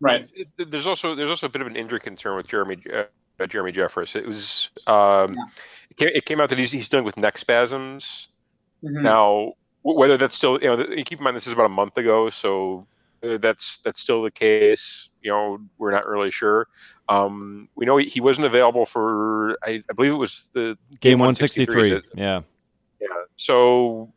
Right. 0.00 0.28
There's 0.56 0.86
also 0.86 1.14
there's 1.14 1.30
also 1.30 1.46
a 1.46 1.50
bit 1.50 1.60
of 1.60 1.66
an 1.66 1.76
injury 1.76 2.00
concern 2.00 2.36
with 2.36 2.46
Jeremy 2.46 2.78
uh, 2.94 3.46
Jeremy 3.46 3.72
Jeffress. 3.72 4.16
It 4.16 4.26
was 4.26 4.70
um, 4.86 5.34
yeah. 5.34 5.44
It, 5.96 6.24
came, 6.24 6.40
out 6.40 6.50
that 6.50 6.58
he's 6.58 6.72
he's 6.72 6.88
dealing 6.88 7.04
with 7.04 7.16
neck 7.16 7.38
spasms. 7.38 8.28
Mm-hmm. 8.82 9.02
Now, 9.02 9.54
whether 9.82 10.16
that's 10.16 10.36
still 10.36 10.60
you 10.62 10.68
know 10.68 10.84
keep 11.04 11.18
in 11.18 11.24
mind 11.24 11.36
this 11.36 11.46
is 11.46 11.52
about 11.52 11.66
a 11.66 11.70
month 11.70 11.96
ago, 11.96 12.30
so 12.30 12.86
uh, 13.22 13.38
that's 13.38 13.78
that's 13.78 14.00
still 14.00 14.22
the 14.22 14.30
case. 14.30 15.08
You 15.22 15.32
know, 15.32 15.58
we're 15.78 15.90
not 15.90 16.06
really 16.06 16.30
sure. 16.30 16.68
Um, 17.08 17.68
we 17.74 17.86
know 17.86 17.96
he, 17.96 18.06
he, 18.06 18.20
wasn't 18.20 18.46
available 18.46 18.84
for 18.84 19.58
I, 19.62 19.82
I, 19.88 19.92
believe 19.94 20.12
it 20.12 20.16
was 20.16 20.50
the 20.52 20.76
game, 21.00 21.12
game 21.12 21.18
163. 21.18 21.74
163. 21.74 22.22
Yeah. 22.22 22.40
Yeah. 23.00 23.24
So 23.36 24.12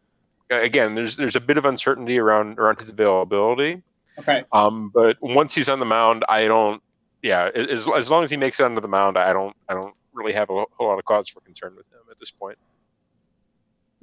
again, 0.50 0.96
there's 0.96 1.16
there's 1.16 1.36
a 1.36 1.42
bit 1.42 1.58
of 1.58 1.66
uncertainty 1.66 2.20
around 2.20 2.60
around 2.60 2.80
his 2.80 2.90
availability. 2.90 3.82
Okay. 4.20 4.44
Um, 4.52 4.92
but 4.94 5.18
once 5.22 5.56
he's 5.56 5.70
on 5.70 5.80
the 5.80 5.86
mound, 5.86 6.26
I 6.28 6.46
don't. 6.46 6.82
Yeah, 7.24 7.50
as, 7.54 7.88
as 7.88 8.10
long 8.10 8.24
as 8.24 8.32
he 8.32 8.38
makes 8.38 8.60
it 8.60 8.64
onto 8.64 8.82
the 8.82 8.88
mound, 8.88 9.18
I 9.18 9.32
don't. 9.32 9.56
I 9.70 9.74
don't 9.74 9.94
really 10.14 10.34
have 10.34 10.50
a 10.50 10.66
whole 10.72 10.88
lot 10.88 11.00
of 11.00 11.06
cause 11.06 11.30
for 11.30 11.40
concern 11.42 11.76
with 11.76 11.88
him 11.92 12.00
at 12.10 12.20
this 12.20 12.32
point. 12.32 12.58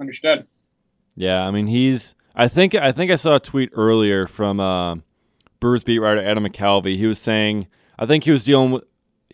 Understood. 0.00 0.46
Yeah, 1.16 1.46
I 1.46 1.50
mean 1.50 1.66
he's. 1.66 2.14
I 2.34 2.48
think 2.48 2.74
I 2.74 2.92
think 2.92 3.10
I 3.10 3.16
saw 3.16 3.36
a 3.36 3.40
tweet 3.40 3.70
earlier 3.72 4.26
from 4.26 4.60
uh, 4.60 4.96
Brewers 5.60 5.82
beat 5.82 5.98
writer 5.98 6.22
Adam 6.22 6.44
McCalvy. 6.44 6.96
He 6.96 7.06
was 7.06 7.18
saying 7.18 7.66
I 7.98 8.06
think 8.06 8.24
he 8.24 8.30
was 8.30 8.44
dealing 8.44 8.70
with 8.70 8.84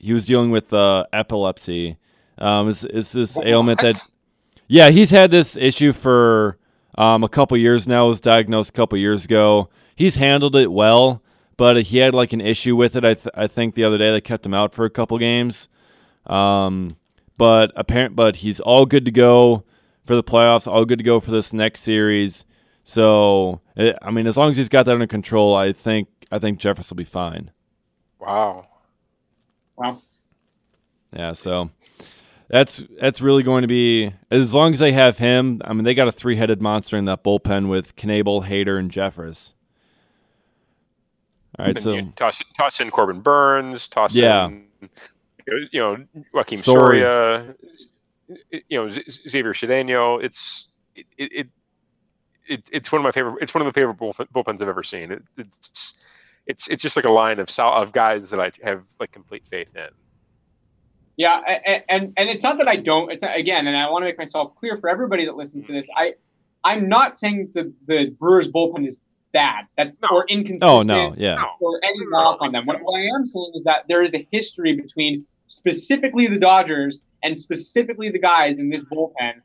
he 0.00 0.12
was 0.12 0.24
dealing 0.24 0.50
with 0.50 0.72
uh, 0.72 1.04
epilepsy. 1.12 1.98
Um, 2.38 2.68
is 2.68 2.84
is 2.84 3.12
this 3.12 3.36
what? 3.36 3.46
ailment 3.46 3.80
that? 3.82 4.10
Yeah, 4.66 4.90
he's 4.90 5.10
had 5.10 5.30
this 5.30 5.56
issue 5.56 5.92
for 5.92 6.58
um, 6.96 7.22
a 7.22 7.28
couple 7.28 7.56
years 7.58 7.86
now. 7.86 8.06
It 8.06 8.08
was 8.08 8.20
diagnosed 8.20 8.70
a 8.70 8.72
couple 8.72 8.96
years 8.96 9.26
ago 9.26 9.68
he's 9.94 10.16
handled 10.16 10.56
it 10.56 10.72
well, 10.72 11.22
but 11.56 11.82
he 11.82 11.98
had 11.98 12.14
like 12.14 12.32
an 12.32 12.40
issue 12.40 12.76
with 12.76 12.96
it. 12.96 13.04
I 13.04 13.14
th- 13.14 13.34
I 13.34 13.46
think 13.46 13.74
the 13.74 13.84
other 13.84 13.98
day 13.98 14.10
they 14.10 14.20
kept 14.20 14.44
him 14.44 14.54
out 14.54 14.74
for 14.74 14.84
a 14.84 14.90
couple 14.90 15.18
games. 15.18 15.68
Um, 16.26 16.96
but 17.36 17.72
apparent, 17.76 18.16
but 18.16 18.36
he's 18.36 18.60
all 18.60 18.86
good 18.86 19.04
to 19.04 19.10
go 19.10 19.64
for 20.06 20.14
the 20.14 20.24
playoffs. 20.24 20.66
All 20.66 20.84
good 20.84 20.98
to 20.98 21.04
go 21.04 21.20
for 21.20 21.30
this 21.30 21.52
next 21.52 21.80
series. 21.82 22.44
So 22.84 23.60
it, 23.76 23.96
I 24.02 24.10
mean, 24.10 24.26
as 24.26 24.36
long 24.36 24.50
as 24.50 24.56
he's 24.56 24.68
got 24.68 24.84
that 24.86 24.92
under 24.92 25.06
control, 25.06 25.54
I 25.54 25.72
think 25.72 26.08
I 26.30 26.38
think 26.38 26.60
Jeffress 26.60 26.90
will 26.90 26.96
be 26.96 27.04
fine. 27.04 27.50
Wow. 28.18 28.68
Wow. 29.76 30.02
Yeah. 31.12 31.32
So 31.32 31.70
that's 32.48 32.84
that's 33.00 33.20
really 33.20 33.42
going 33.42 33.62
to 33.62 33.68
be 33.68 34.12
as 34.30 34.54
long 34.54 34.74
as 34.74 34.78
they 34.78 34.92
have 34.92 35.18
him. 35.18 35.60
I 35.64 35.72
mean, 35.72 35.84
they 35.84 35.94
got 35.94 36.08
a 36.08 36.12
three 36.12 36.36
headed 36.36 36.60
monster 36.60 36.96
in 36.96 37.06
that 37.06 37.24
bullpen 37.24 37.68
with 37.68 37.96
Knebel, 37.96 38.46
Hader, 38.46 38.78
and 38.78 38.90
Jeffress. 38.90 39.54
All 41.56 41.66
right, 41.66 41.78
so 41.78 42.00
toss 42.16 42.42
toss 42.56 42.80
in 42.80 42.90
Corbin 42.90 43.20
Burnes, 43.20 43.86
toss 43.86 44.12
yeah. 44.12 44.46
in 44.46 44.66
you 45.46 45.80
know 45.80 46.04
Joakim 46.34 46.64
Soria, 46.64 47.54
you 48.68 48.78
know 48.78 48.90
Xavier 48.90 49.52
Cedeno. 49.52 50.22
It's 50.22 50.68
it, 50.94 51.06
it, 51.18 51.48
it, 52.46 52.70
it's 52.72 52.92
one 52.92 53.00
of 53.00 53.04
my 53.04 53.12
favorite. 53.12 53.38
It's 53.42 53.54
one 53.54 53.62
of 53.62 53.72
the 53.72 53.78
favorite 53.78 53.98
bullpens 53.98 54.62
I've 54.62 54.68
ever 54.68 54.82
seen. 54.82 55.12
It, 55.12 55.22
it's 55.36 55.98
it's 56.46 56.68
it's 56.68 56.82
just 56.82 56.96
like 56.96 57.04
a 57.04 57.10
line 57.10 57.40
of 57.40 57.48
of 57.58 57.92
guys 57.92 58.30
that 58.30 58.40
I 58.40 58.52
have 58.62 58.84
like 59.00 59.12
complete 59.12 59.46
faith 59.46 59.74
in. 59.76 59.88
Yeah, 61.16 61.40
and 61.88 62.12
and 62.16 62.28
it's 62.28 62.42
not 62.42 62.58
that 62.58 62.68
I 62.68 62.76
don't. 62.76 63.10
It's 63.10 63.22
again, 63.22 63.66
and 63.66 63.76
I 63.76 63.88
want 63.90 64.02
to 64.02 64.06
make 64.06 64.18
myself 64.18 64.56
clear 64.56 64.78
for 64.78 64.88
everybody 64.88 65.26
that 65.26 65.36
listens 65.36 65.66
to 65.66 65.72
this. 65.72 65.88
I 65.96 66.14
I'm 66.64 66.88
not 66.88 67.18
saying 67.18 67.50
the 67.54 67.72
the 67.86 68.14
Brewers 68.18 68.50
bullpen 68.50 68.86
is 68.86 69.00
bad. 69.32 69.66
That's 69.76 70.00
no. 70.02 70.08
or 70.10 70.24
inconsistent. 70.28 70.62
Oh 70.62 70.82
no, 70.82 71.14
yeah. 71.16 71.42
Or 71.60 71.80
any 71.84 72.00
knock 72.08 72.38
on 72.40 72.52
them. 72.52 72.66
What, 72.66 72.80
what 72.82 72.98
I 72.98 73.14
am 73.14 73.26
saying 73.26 73.52
is 73.54 73.64
that 73.64 73.84
there 73.88 74.02
is 74.02 74.14
a 74.14 74.26
history 74.30 74.74
between 74.74 75.26
specifically 75.46 76.26
the 76.26 76.38
Dodgers 76.38 77.02
and 77.22 77.38
specifically 77.38 78.10
the 78.10 78.18
guys 78.18 78.58
in 78.58 78.70
this 78.70 78.84
bullpen. 78.84 79.42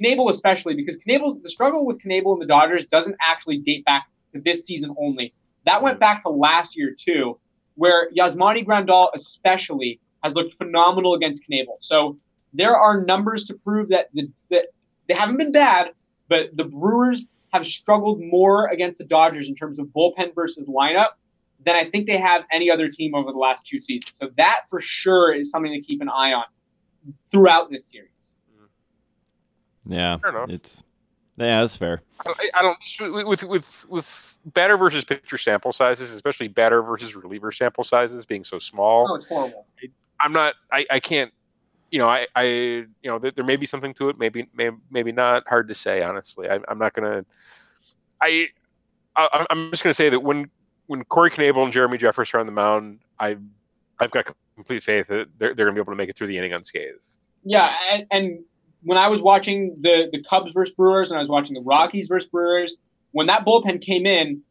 Knebel 0.00 0.28
especially 0.28 0.74
because 0.74 0.98
Knebel 0.98 1.42
the 1.42 1.48
struggle 1.48 1.86
with 1.86 2.02
Knebel 2.02 2.32
and 2.34 2.42
the 2.42 2.46
Dodgers 2.46 2.84
doesn't 2.84 3.16
actually 3.22 3.58
date 3.58 3.84
back 3.84 4.06
to 4.34 4.40
this 4.40 4.66
season 4.66 4.94
only. 4.98 5.32
That 5.66 5.82
went 5.82 5.98
back 5.98 6.22
to 6.22 6.28
last 6.28 6.76
year 6.76 6.94
too, 6.98 7.38
where 7.74 8.10
Yasmani 8.12 8.66
Grandal 8.66 9.08
especially 9.14 10.00
has 10.22 10.34
looked 10.34 10.56
phenomenal 10.58 11.14
against 11.14 11.42
Knebel. 11.48 11.76
So 11.78 12.18
there 12.52 12.76
are 12.76 13.02
numbers 13.02 13.44
to 13.44 13.54
prove 13.54 13.88
that 13.90 14.08
the, 14.12 14.30
that 14.50 14.66
they 15.08 15.14
haven't 15.14 15.38
been 15.38 15.52
bad, 15.52 15.92
but 16.28 16.54
the 16.54 16.64
Brewers 16.64 17.26
have 17.52 17.66
struggled 17.66 18.20
more 18.20 18.68
against 18.68 18.98
the 18.98 19.04
Dodgers 19.04 19.48
in 19.48 19.54
terms 19.54 19.78
of 19.78 19.86
bullpen 19.86 20.34
versus 20.34 20.66
lineup 20.66 21.12
than 21.64 21.76
I 21.76 21.88
think 21.90 22.06
they 22.06 22.18
have 22.18 22.44
any 22.52 22.70
other 22.70 22.88
team 22.88 23.14
over 23.14 23.32
the 23.32 23.38
last 23.38 23.66
two 23.66 23.80
seasons. 23.80 24.12
So 24.14 24.30
that 24.36 24.62
for 24.70 24.80
sure 24.80 25.32
is 25.32 25.50
something 25.50 25.72
to 25.72 25.80
keep 25.80 26.00
an 26.00 26.08
eye 26.08 26.32
on 26.32 26.44
throughout 27.30 27.70
this 27.70 27.86
series. 27.86 28.08
Yeah, 29.86 30.18
it's 30.48 30.82
yeah, 31.36 31.60
that's 31.60 31.76
fair. 31.76 32.02
I, 32.26 32.50
I 32.54 32.62
don't 32.62 33.22
with 33.26 33.42
with 33.44 33.86
with 33.88 34.38
batter 34.44 34.76
versus 34.76 35.04
pitcher 35.04 35.38
sample 35.38 35.72
sizes, 35.72 36.12
especially 36.12 36.48
batter 36.48 36.82
versus 36.82 37.16
reliever 37.16 37.50
sample 37.50 37.82
sizes 37.82 38.26
being 38.26 38.44
so 38.44 38.58
small. 38.58 39.06
Oh, 39.10 39.14
it's 39.16 39.26
horrible. 39.26 39.66
I'm 40.20 40.32
not. 40.32 40.54
I, 40.70 40.86
I 40.90 41.00
can't 41.00 41.32
you 41.90 41.98
know, 41.98 42.08
I, 42.08 42.26
I, 42.36 42.44
you 42.44 42.88
know, 43.04 43.18
there, 43.18 43.32
there, 43.32 43.44
may 43.44 43.56
be 43.56 43.66
something 43.66 43.94
to 43.94 44.10
it, 44.10 44.18
maybe, 44.18 44.48
may, 44.54 44.70
maybe 44.90 45.12
not. 45.12 45.46
Hard 45.48 45.68
to 45.68 45.74
say, 45.74 46.02
honestly. 46.02 46.48
I, 46.48 46.60
am 46.68 46.78
not 46.78 46.94
gonna. 46.94 47.24
I, 48.22 48.48
I, 49.16 49.46
I, 49.50 49.52
am 49.52 49.70
just 49.70 49.82
gonna 49.82 49.94
say 49.94 50.08
that 50.10 50.20
when 50.20 50.50
when 50.90 51.04
Corey 51.04 51.30
Knebel 51.30 51.62
and 51.62 51.72
Jeremy 51.72 51.98
Jeffress 51.98 52.34
are 52.34 52.40
on 52.40 52.46
the 52.46 52.52
mound, 52.52 52.98
I, 53.20 53.36
I've 54.00 54.10
got 54.10 54.34
complete 54.56 54.82
faith 54.82 55.06
that 55.06 55.28
they're, 55.38 55.54
they're 55.54 55.66
gonna 55.66 55.74
be 55.76 55.80
able 55.80 55.92
to 55.92 55.96
make 55.96 56.08
it 56.08 56.16
through 56.16 56.26
the 56.26 56.36
inning 56.36 56.52
unscathed. 56.52 57.06
Yeah, 57.44 57.72
and, 57.92 58.06
and 58.10 58.38
when 58.82 58.98
I 58.98 59.06
was 59.06 59.22
watching 59.22 59.76
the 59.80 60.08
the 60.10 60.20
Cubs 60.24 60.50
versus 60.52 60.74
Brewers 60.74 61.12
and 61.12 61.18
I 61.18 61.20
was 61.20 61.30
watching 61.30 61.54
the 61.54 61.60
Rockies 61.60 62.08
versus 62.08 62.28
Brewers, 62.28 62.76
when 63.12 63.28
that 63.28 63.44
bullpen 63.46 63.80
came 63.80 64.04
in, 64.04 64.42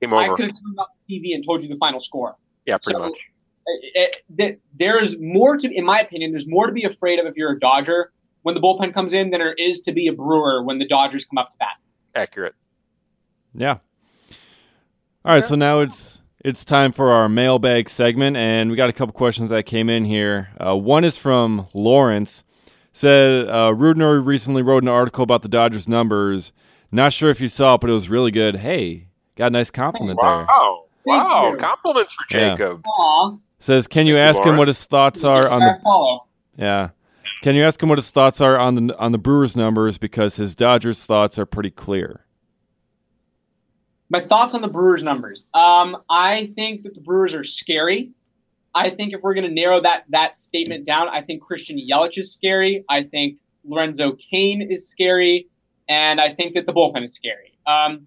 came 0.00 0.14
I 0.14 0.28
could 0.28 0.46
have 0.46 0.54
turned 0.54 0.78
off 0.78 0.86
the 1.08 1.18
TV 1.18 1.34
and 1.34 1.44
told 1.44 1.64
you 1.64 1.68
the 1.68 1.78
final 1.78 2.00
score. 2.00 2.36
Yeah, 2.64 2.78
pretty 2.78 2.96
so, 2.96 3.08
much 3.08 3.18
eh, 3.66 4.00
eh, 4.00 4.06
it, 4.38 4.60
there's 4.78 5.18
more 5.18 5.56
to, 5.56 5.68
in 5.68 5.84
my 5.84 5.98
opinion, 5.98 6.30
there's 6.30 6.46
more 6.46 6.68
to 6.68 6.72
be 6.72 6.84
afraid 6.84 7.18
of 7.18 7.26
if 7.26 7.34
you're 7.34 7.50
a 7.50 7.58
Dodger 7.58 8.12
when 8.42 8.54
the 8.54 8.60
bullpen 8.60 8.94
comes 8.94 9.14
in 9.14 9.30
than 9.30 9.40
there 9.40 9.52
is 9.54 9.80
to 9.80 9.90
be 9.90 10.06
a 10.06 10.12
Brewer 10.12 10.62
when 10.62 10.78
the 10.78 10.86
Dodgers 10.86 11.24
come 11.24 11.38
up 11.38 11.50
to 11.50 11.56
bat. 11.58 11.74
Accurate. 12.14 12.54
Yeah. 13.52 13.78
All 15.24 15.34
right, 15.34 15.42
so 15.42 15.56
now 15.56 15.80
it's 15.80 16.22
it's 16.44 16.64
time 16.64 16.92
for 16.92 17.10
our 17.10 17.28
mailbag 17.28 17.88
segment, 17.88 18.36
and 18.36 18.70
we 18.70 18.76
got 18.76 18.88
a 18.88 18.92
couple 18.92 19.12
questions 19.12 19.50
that 19.50 19.66
came 19.66 19.90
in 19.90 20.04
here. 20.04 20.50
Uh, 20.64 20.76
one 20.76 21.02
is 21.02 21.18
from 21.18 21.66
Lawrence. 21.74 22.44
Said 22.92 23.48
uh, 23.48 23.72
Rudner 23.72 24.24
recently 24.24 24.62
wrote 24.62 24.84
an 24.84 24.88
article 24.88 25.24
about 25.24 25.42
the 25.42 25.48
Dodgers 25.48 25.88
numbers. 25.88 26.52
Not 26.92 27.12
sure 27.12 27.30
if 27.30 27.40
you 27.40 27.48
saw 27.48 27.74
it, 27.74 27.80
but 27.80 27.90
it 27.90 27.92
was 27.92 28.08
really 28.08 28.30
good. 28.30 28.56
Hey, 28.56 29.08
got 29.36 29.48
a 29.48 29.50
nice 29.50 29.72
compliment 29.72 30.18
wow. 30.22 30.36
there. 30.36 30.46
Wow, 30.46 30.84
wow! 31.04 31.56
Compliments 31.58 32.12
for 32.12 32.24
Jacob. 32.30 32.84
Yeah. 32.98 33.30
Says, 33.58 33.88
can 33.88 34.06
you 34.06 34.16
ask 34.16 34.42
him 34.44 34.56
what 34.56 34.68
his 34.68 34.84
thoughts 34.84 35.24
are 35.24 35.48
on 35.48 35.60
the? 35.60 35.80
Follow. 35.82 36.26
Yeah. 36.56 36.90
Can 37.42 37.56
you 37.56 37.64
ask 37.64 37.82
him 37.82 37.88
what 37.88 37.98
his 37.98 38.10
thoughts 38.12 38.40
are 38.40 38.56
on 38.56 38.74
the 38.76 38.96
on 38.98 39.10
the 39.10 39.18
Brewers 39.18 39.56
numbers 39.56 39.98
because 39.98 40.36
his 40.36 40.54
Dodgers 40.54 41.04
thoughts 41.04 41.38
are 41.40 41.46
pretty 41.46 41.70
clear. 41.70 42.24
My 44.10 44.26
thoughts 44.26 44.54
on 44.54 44.62
the 44.62 44.68
Brewers 44.68 45.02
numbers. 45.02 45.44
Um, 45.52 45.98
I 46.08 46.50
think 46.54 46.84
that 46.84 46.94
the 46.94 47.00
Brewers 47.00 47.34
are 47.34 47.44
scary. 47.44 48.12
I 48.74 48.90
think 48.90 49.12
if 49.12 49.20
we're 49.22 49.34
going 49.34 49.46
to 49.46 49.52
narrow 49.52 49.80
that 49.82 50.04
that 50.10 50.38
statement 50.38 50.86
down, 50.86 51.08
I 51.08 51.22
think 51.22 51.42
Christian 51.42 51.78
Yelich 51.78 52.18
is 52.18 52.32
scary. 52.32 52.84
I 52.88 53.02
think 53.02 53.38
Lorenzo 53.64 54.12
Cain 54.12 54.66
is 54.70 54.88
scary, 54.88 55.48
and 55.88 56.20
I 56.20 56.34
think 56.34 56.54
that 56.54 56.66
the 56.66 56.72
bullpen 56.72 57.04
is 57.04 57.14
scary. 57.14 57.52
Um, 57.66 58.06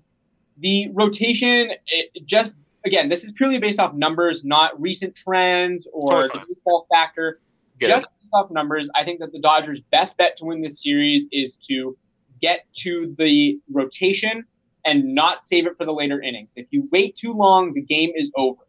the 0.58 0.90
rotation, 0.94 1.72
it 1.88 2.26
just 2.26 2.56
again, 2.86 3.10
this 3.10 3.24
is 3.24 3.32
purely 3.32 3.60
based 3.60 3.80
off 3.80 3.94
numbers, 3.94 4.44
not 4.44 4.80
recent 4.80 5.16
trends 5.16 5.88
or 5.92 6.24
the 6.24 6.44
baseball 6.48 6.88
factor. 6.92 7.40
Get 7.80 7.90
just 7.90 8.08
it. 8.08 8.14
based 8.22 8.34
off 8.34 8.52
numbers, 8.52 8.90
I 8.96 9.04
think 9.04 9.20
that 9.20 9.32
the 9.32 9.40
Dodgers' 9.40 9.82
best 9.92 10.18
bet 10.18 10.38
to 10.38 10.46
win 10.46 10.62
this 10.62 10.82
series 10.82 11.28
is 11.32 11.58
to 11.68 11.98
get 12.42 12.66
to 12.74 13.16
the 13.18 13.60
rotation 13.72 14.46
and 14.86 15.14
not 15.14 15.44
save 15.44 15.68
it 15.68 15.78
for 15.78 15.86
the 15.86 15.92
later 15.92 16.22
innings. 16.22 16.54
If 16.56 16.68
you 16.72 16.88
wait 16.92 17.16
too 17.16 17.34
long, 17.34 17.74
the 17.74 17.82
game 17.82 18.12
is 18.16 18.32
over. 18.36 18.62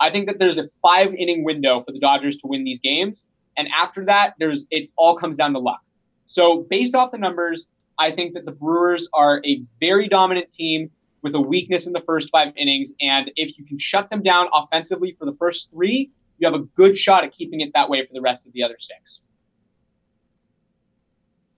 I 0.00 0.10
think 0.10 0.26
that 0.26 0.38
there's 0.38 0.58
a 0.58 0.68
five 0.82 1.12
inning 1.14 1.44
window 1.44 1.82
for 1.84 1.92
the 1.92 2.00
Dodgers 2.00 2.36
to 2.38 2.46
win 2.46 2.64
these 2.64 2.80
games, 2.80 3.26
and 3.56 3.68
after 3.76 4.04
that, 4.06 4.34
there's 4.38 4.64
it 4.70 4.90
all 4.96 5.16
comes 5.16 5.36
down 5.36 5.52
to 5.52 5.58
luck. 5.58 5.80
So 6.26 6.66
based 6.70 6.94
off 6.94 7.10
the 7.12 7.18
numbers, 7.18 7.68
I 7.98 8.10
think 8.10 8.34
that 8.34 8.46
the 8.46 8.52
Brewers 8.52 9.08
are 9.12 9.42
a 9.44 9.62
very 9.80 10.08
dominant 10.08 10.50
team 10.52 10.90
with 11.22 11.34
a 11.34 11.40
weakness 11.40 11.86
in 11.86 11.92
the 11.92 12.00
first 12.00 12.30
five 12.30 12.52
innings, 12.56 12.92
and 13.00 13.30
if 13.36 13.58
you 13.58 13.64
can 13.64 13.78
shut 13.78 14.08
them 14.08 14.22
down 14.22 14.46
offensively 14.54 15.14
for 15.18 15.26
the 15.26 15.34
first 15.38 15.70
three, 15.70 16.10
you 16.38 16.50
have 16.50 16.58
a 16.58 16.64
good 16.76 16.96
shot 16.96 17.24
at 17.24 17.32
keeping 17.32 17.60
it 17.60 17.70
that 17.74 17.90
way 17.90 18.04
for 18.06 18.14
the 18.14 18.22
rest 18.22 18.46
of 18.46 18.54
the 18.54 18.62
other 18.62 18.76
six. 18.78 19.20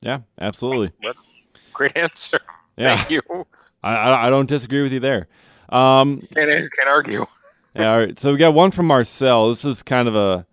Yeah, 0.00 0.20
absolutely. 0.40 0.90
That's 1.00 1.24
great 1.72 1.96
answer. 1.96 2.40
Yeah, 2.76 2.96
Thank 2.96 3.10
you. 3.10 3.46
I, 3.82 3.94
I 3.94 4.26
I 4.26 4.30
don't 4.30 4.48
disagree 4.48 4.82
with 4.82 4.92
you 4.92 5.00
there. 5.00 5.28
Um, 5.68 6.26
Can't, 6.34 6.50
can't 6.50 6.88
argue. 6.88 7.24
yeah, 7.74 7.92
all 7.92 7.98
right. 7.98 8.18
So 8.18 8.32
we 8.32 8.38
got 8.38 8.54
one 8.54 8.70
from 8.70 8.86
Marcel. 8.86 9.48
This 9.48 9.64
is 9.64 9.82
kind 9.82 10.08
of 10.08 10.16
a 10.16 10.46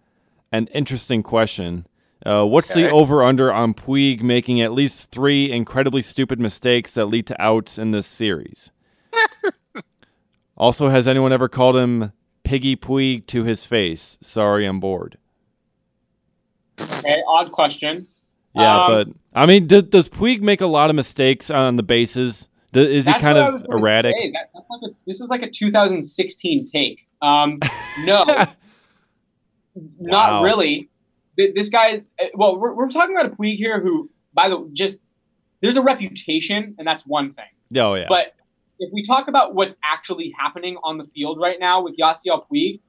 an 0.51 0.67
interesting 0.67 1.23
question. 1.23 1.85
Uh, 2.25 2.43
what's 2.45 2.73
the 2.73 2.89
over 2.89 3.23
under 3.23 3.51
on 3.53 3.73
Puig 3.73 4.21
making 4.21 4.59
at 4.59 4.73
least 4.73 5.09
three 5.09 5.49
incredibly 5.49 6.01
stupid 6.01 6.37
mistakes 6.39 6.93
that 6.95 7.05
lead 7.05 7.25
to 7.27 7.41
outs 7.41 7.77
in 7.77 7.91
this 7.91 8.07
series? 8.07 8.71
also, 10.57 10.89
has 10.89 11.07
anyone 11.07 11.31
ever 11.31 11.47
called 11.47 11.77
him 11.77 12.11
Piggy 12.43 12.75
Puig 12.75 13.25
to 13.27 13.45
his 13.45 13.63
face? 13.65 14.17
Sorry, 14.21 14.65
I'm 14.65 14.81
bored. 14.81 15.17
Okay, 16.81 17.21
odd 17.27 17.51
question. 17.53 18.07
Yeah, 18.53 18.85
Um, 18.85 18.91
but 18.91 19.07
I 19.33 19.45
mean, 19.45 19.67
d- 19.67 19.81
does 19.83 20.09
Puig 20.09 20.41
make 20.41 20.59
a 20.59 20.67
lot 20.67 20.89
of 20.89 20.97
mistakes 20.97 21.49
on 21.49 21.77
the 21.77 21.83
bases? 21.83 22.48
D- 22.71 22.95
is 22.97 23.05
That's 23.05 23.21
kind 23.21 23.37
of 23.37 23.65
erratic? 23.69 24.15
That- 24.33 24.49
that's 24.53 24.69
like 24.69 24.91
a, 24.91 24.95
this 25.07 25.19
is 25.19 25.29
like 25.29 25.41
a 25.43 25.49
2016 25.49 26.67
take. 26.67 27.07
Um, 27.21 27.59
no, 28.05 28.23
not 29.99 30.31
Wow. 30.31 30.43
really. 30.43 30.89
This 31.37 31.69
guy, 31.69 32.03
uh, 32.21 32.25
well, 32.33 32.59
we're, 32.59 32.73
we're 32.73 32.89
talking 32.89 33.15
about 33.15 33.31
a 33.31 33.35
Puig 33.35 33.55
here 33.55 33.79
who, 33.79 34.09
by 34.33 34.49
the 34.49 34.69
just, 34.73 34.99
there's 35.61 35.77
a 35.77 35.81
reputation, 35.81 36.75
and 36.77 36.85
that's 36.87 37.03
one 37.05 37.33
thing. 37.33 37.45
oh 37.81 37.95
yeah, 37.95 38.05
But 38.09 38.33
if 38.77 38.89
we 38.93 39.03
talk 39.03 39.27
about 39.29 39.55
what's 39.55 39.75
actually 39.83 40.33
happening 40.37 40.77
on 40.83 40.97
the 40.97 41.05
field 41.13 41.39
right 41.41 41.57
now 41.59 41.81
with 41.81 41.95
Yasiel 41.97 42.43
Puig, 42.51 42.81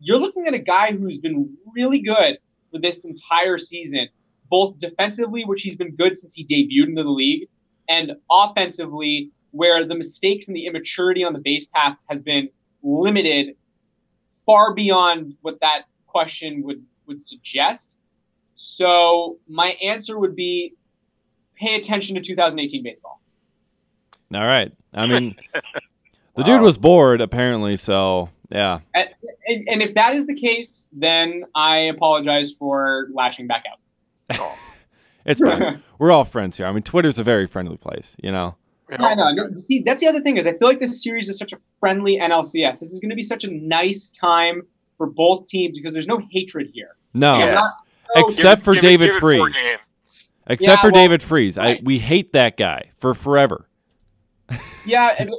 you're 0.00 0.16
looking 0.18 0.46
at 0.46 0.54
a 0.54 0.58
guy 0.58 0.92
who's 0.92 1.18
been 1.18 1.54
really 1.74 2.00
good 2.00 2.38
for 2.70 2.80
this 2.80 3.04
entire 3.04 3.58
season, 3.58 4.08
both 4.50 4.78
defensively, 4.78 5.44
which 5.44 5.60
he's 5.62 5.76
been 5.76 5.94
good 5.94 6.16
since 6.16 6.34
he 6.34 6.44
debuted 6.46 6.88
into 6.88 7.02
the 7.02 7.10
league, 7.10 7.48
and 7.92 8.12
offensively, 8.30 9.30
where 9.50 9.86
the 9.86 9.94
mistakes 9.94 10.48
and 10.48 10.56
the 10.56 10.66
immaturity 10.66 11.22
on 11.24 11.34
the 11.34 11.38
base 11.38 11.66
paths 11.66 12.04
has 12.08 12.22
been 12.22 12.48
limited 12.82 13.54
far 14.46 14.74
beyond 14.74 15.34
what 15.42 15.60
that 15.60 15.82
question 16.06 16.62
would, 16.64 16.82
would 17.06 17.20
suggest. 17.20 17.98
So 18.54 19.38
my 19.48 19.76
answer 19.82 20.18
would 20.18 20.34
be 20.34 20.74
pay 21.54 21.74
attention 21.76 22.14
to 22.16 22.22
2018 22.22 22.82
baseball. 22.82 23.20
all 24.34 24.40
right. 24.40 24.72
I 24.94 25.06
mean, 25.06 25.36
the 26.36 26.44
dude 26.44 26.62
was 26.62 26.78
bored 26.78 27.20
apparently, 27.20 27.76
so 27.76 28.30
yeah. 28.50 28.80
And, 28.94 29.08
and, 29.46 29.68
and 29.68 29.82
if 29.82 29.94
that 29.94 30.14
is 30.14 30.26
the 30.26 30.34
case, 30.34 30.88
then 30.92 31.44
I 31.54 31.76
apologize 31.76 32.52
for 32.52 33.08
latching 33.12 33.46
back 33.46 33.64
out. 33.70 33.78
It's 35.24 35.40
fine. 35.40 35.82
We're 35.98 36.10
all 36.10 36.24
friends 36.24 36.56
here. 36.56 36.66
I 36.66 36.72
mean, 36.72 36.82
Twitter's 36.82 37.18
a 37.18 37.24
very 37.24 37.46
friendly 37.46 37.76
place, 37.76 38.16
you 38.22 38.32
know. 38.32 38.56
I 38.90 39.14
know. 39.14 39.30
No, 39.32 39.52
see, 39.54 39.80
that's 39.80 40.00
the 40.02 40.08
other 40.08 40.20
thing 40.20 40.36
is 40.36 40.46
I 40.46 40.52
feel 40.52 40.68
like 40.68 40.80
this 40.80 41.02
series 41.02 41.28
is 41.28 41.38
such 41.38 41.52
a 41.52 41.58
friendly 41.80 42.18
NLCS. 42.18 42.80
This 42.80 42.92
is 42.92 43.00
going 43.00 43.10
to 43.10 43.16
be 43.16 43.22
such 43.22 43.44
a 43.44 43.50
nice 43.50 44.10
time 44.10 44.62
for 44.98 45.06
both 45.06 45.46
teams 45.46 45.78
because 45.78 45.94
there's 45.94 46.06
no 46.08 46.20
hatred 46.30 46.70
here. 46.74 46.96
No, 47.14 47.38
Yeah. 47.38 47.54
not- 47.54 47.74
oh, 48.16 48.24
except 48.26 48.62
for 48.62 48.74
give 48.74 48.82
David 48.82 49.06
give 49.06 49.16
it 49.16 49.20
Freese. 49.20 49.56
except 50.46 50.60
Yeah, 50.60 50.76
for 50.82 50.90
well, 50.92 51.02
David 51.02 51.22
Freese. 51.22 51.56
I 51.56 51.80
we 51.82 51.98
hate 52.00 52.32
that 52.32 52.56
guy 52.58 52.90
for 52.96 53.14
forever. 53.14 53.66
yeah, 54.86 55.14
and- 55.18 55.30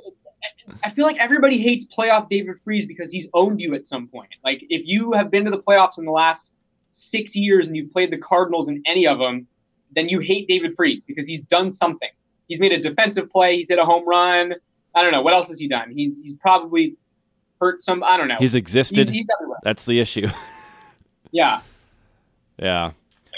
I 0.84 0.90
feel 0.90 1.06
like 1.06 1.20
everybody 1.20 1.58
hates 1.62 1.86
playoff 1.86 2.30
David 2.30 2.56
Freese 2.64 2.86
because 2.86 3.12
he's 3.12 3.28
owned 3.34 3.62
you 3.62 3.74
at 3.76 3.86
some 3.86 4.08
point. 4.08 4.30
Like 4.44 4.64
if 4.70 4.82
you 4.86 5.12
have 5.14 5.30
been 5.30 5.46
to 5.46 5.52
the 5.52 5.58
playoffs 5.60 5.98
in 6.00 6.06
the 6.06 6.12
last 6.12 6.54
six 6.92 7.36
years 7.36 7.68
and 7.68 7.76
you've 7.76 7.92
played 7.92 8.12
the 8.12 8.18
Cardinals 8.18 8.70
in 8.70 8.82
any 8.86 9.06
of 9.06 9.20
them, 9.20 9.46
then 9.96 10.10
you 10.10 10.20
hate 10.20 10.48
David 10.48 10.76
Freese 10.76 11.04
because 11.04 11.28
he's 11.28 11.42
done 11.42 11.72
something. 11.72 12.10
He's 12.48 12.60
made 12.60 12.72
a 12.72 12.80
defensive 12.80 13.30
play. 13.30 13.58
He's 13.58 13.70
hit 13.70 13.80
a 13.80 13.86
home 13.86 14.08
run. 14.08 14.54
I 14.96 15.02
don't 15.02 15.12
know 15.12 15.22
what 15.22 15.34
else 15.34 15.48
has 15.48 15.60
he 15.60 15.68
done. 15.68 15.92
He's 15.92 16.22
he's 16.22 16.36
probably 16.36 16.96
hurt 17.60 17.82
some. 17.82 18.04
I 18.04 18.18
don't 18.18 18.28
know. 18.28 18.36
He's 18.38 18.56
existed. 18.56 19.10
he's, 19.10 19.10
he's. 19.10 19.28
That's 19.64 19.86
the 19.86 20.00
issue. 20.00 20.28
Yeah. 21.36 21.62
yeah, 22.60 22.92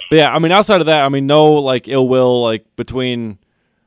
but 0.10 0.16
yeah. 0.18 0.36
I 0.36 0.40
mean, 0.40 0.52
outside 0.52 0.82
of 0.82 0.88
that, 0.88 1.06
I 1.06 1.08
mean, 1.08 1.28
no 1.28 1.54
like 1.54 1.88
ill 1.88 2.10
will 2.10 2.44
like 2.44 2.66
between. 2.76 3.40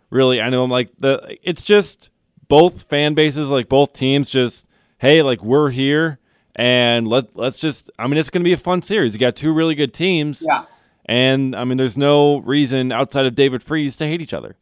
Really, 0.08 0.40
I 0.40 0.48
know 0.48 0.64
I'm 0.64 0.70
like 0.70 0.96
the. 0.96 1.36
It's 1.42 1.62
just 1.62 2.08
both 2.48 2.84
fan 2.84 3.12
bases, 3.12 3.50
like 3.50 3.68
both 3.68 3.92
teams, 3.92 4.30
just 4.30 4.64
hey, 4.96 5.20
like 5.20 5.42
we're 5.44 5.68
here 5.68 6.20
and 6.56 7.06
let 7.06 7.36
let's 7.36 7.58
just. 7.58 7.90
I 7.98 8.06
mean, 8.06 8.16
it's 8.16 8.30
going 8.30 8.40
to 8.40 8.48
be 8.48 8.54
a 8.54 8.56
fun 8.56 8.80
series. 8.80 9.12
You 9.12 9.20
got 9.20 9.36
two 9.36 9.52
really 9.52 9.74
good 9.74 9.92
teams. 9.92 10.42
Yeah. 10.48 10.64
And 11.08 11.56
I 11.56 11.64
mean, 11.64 11.78
there's 11.78 11.98
no 11.98 12.38
reason 12.38 12.92
outside 12.92 13.24
of 13.24 13.34
David 13.34 13.62
Freese 13.62 13.96
to 13.96 14.06
hate 14.06 14.20
each 14.20 14.34
other. 14.34 14.56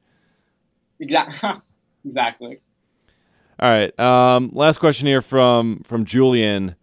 Exactly. 1.01 1.51
exactly. 2.05 2.61
All 3.59 3.68
right. 3.68 3.99
Um, 3.99 4.51
last 4.53 4.78
question 4.78 5.07
here 5.07 5.22
from 5.22 5.80
from 5.84 6.05
Julian 6.05 6.76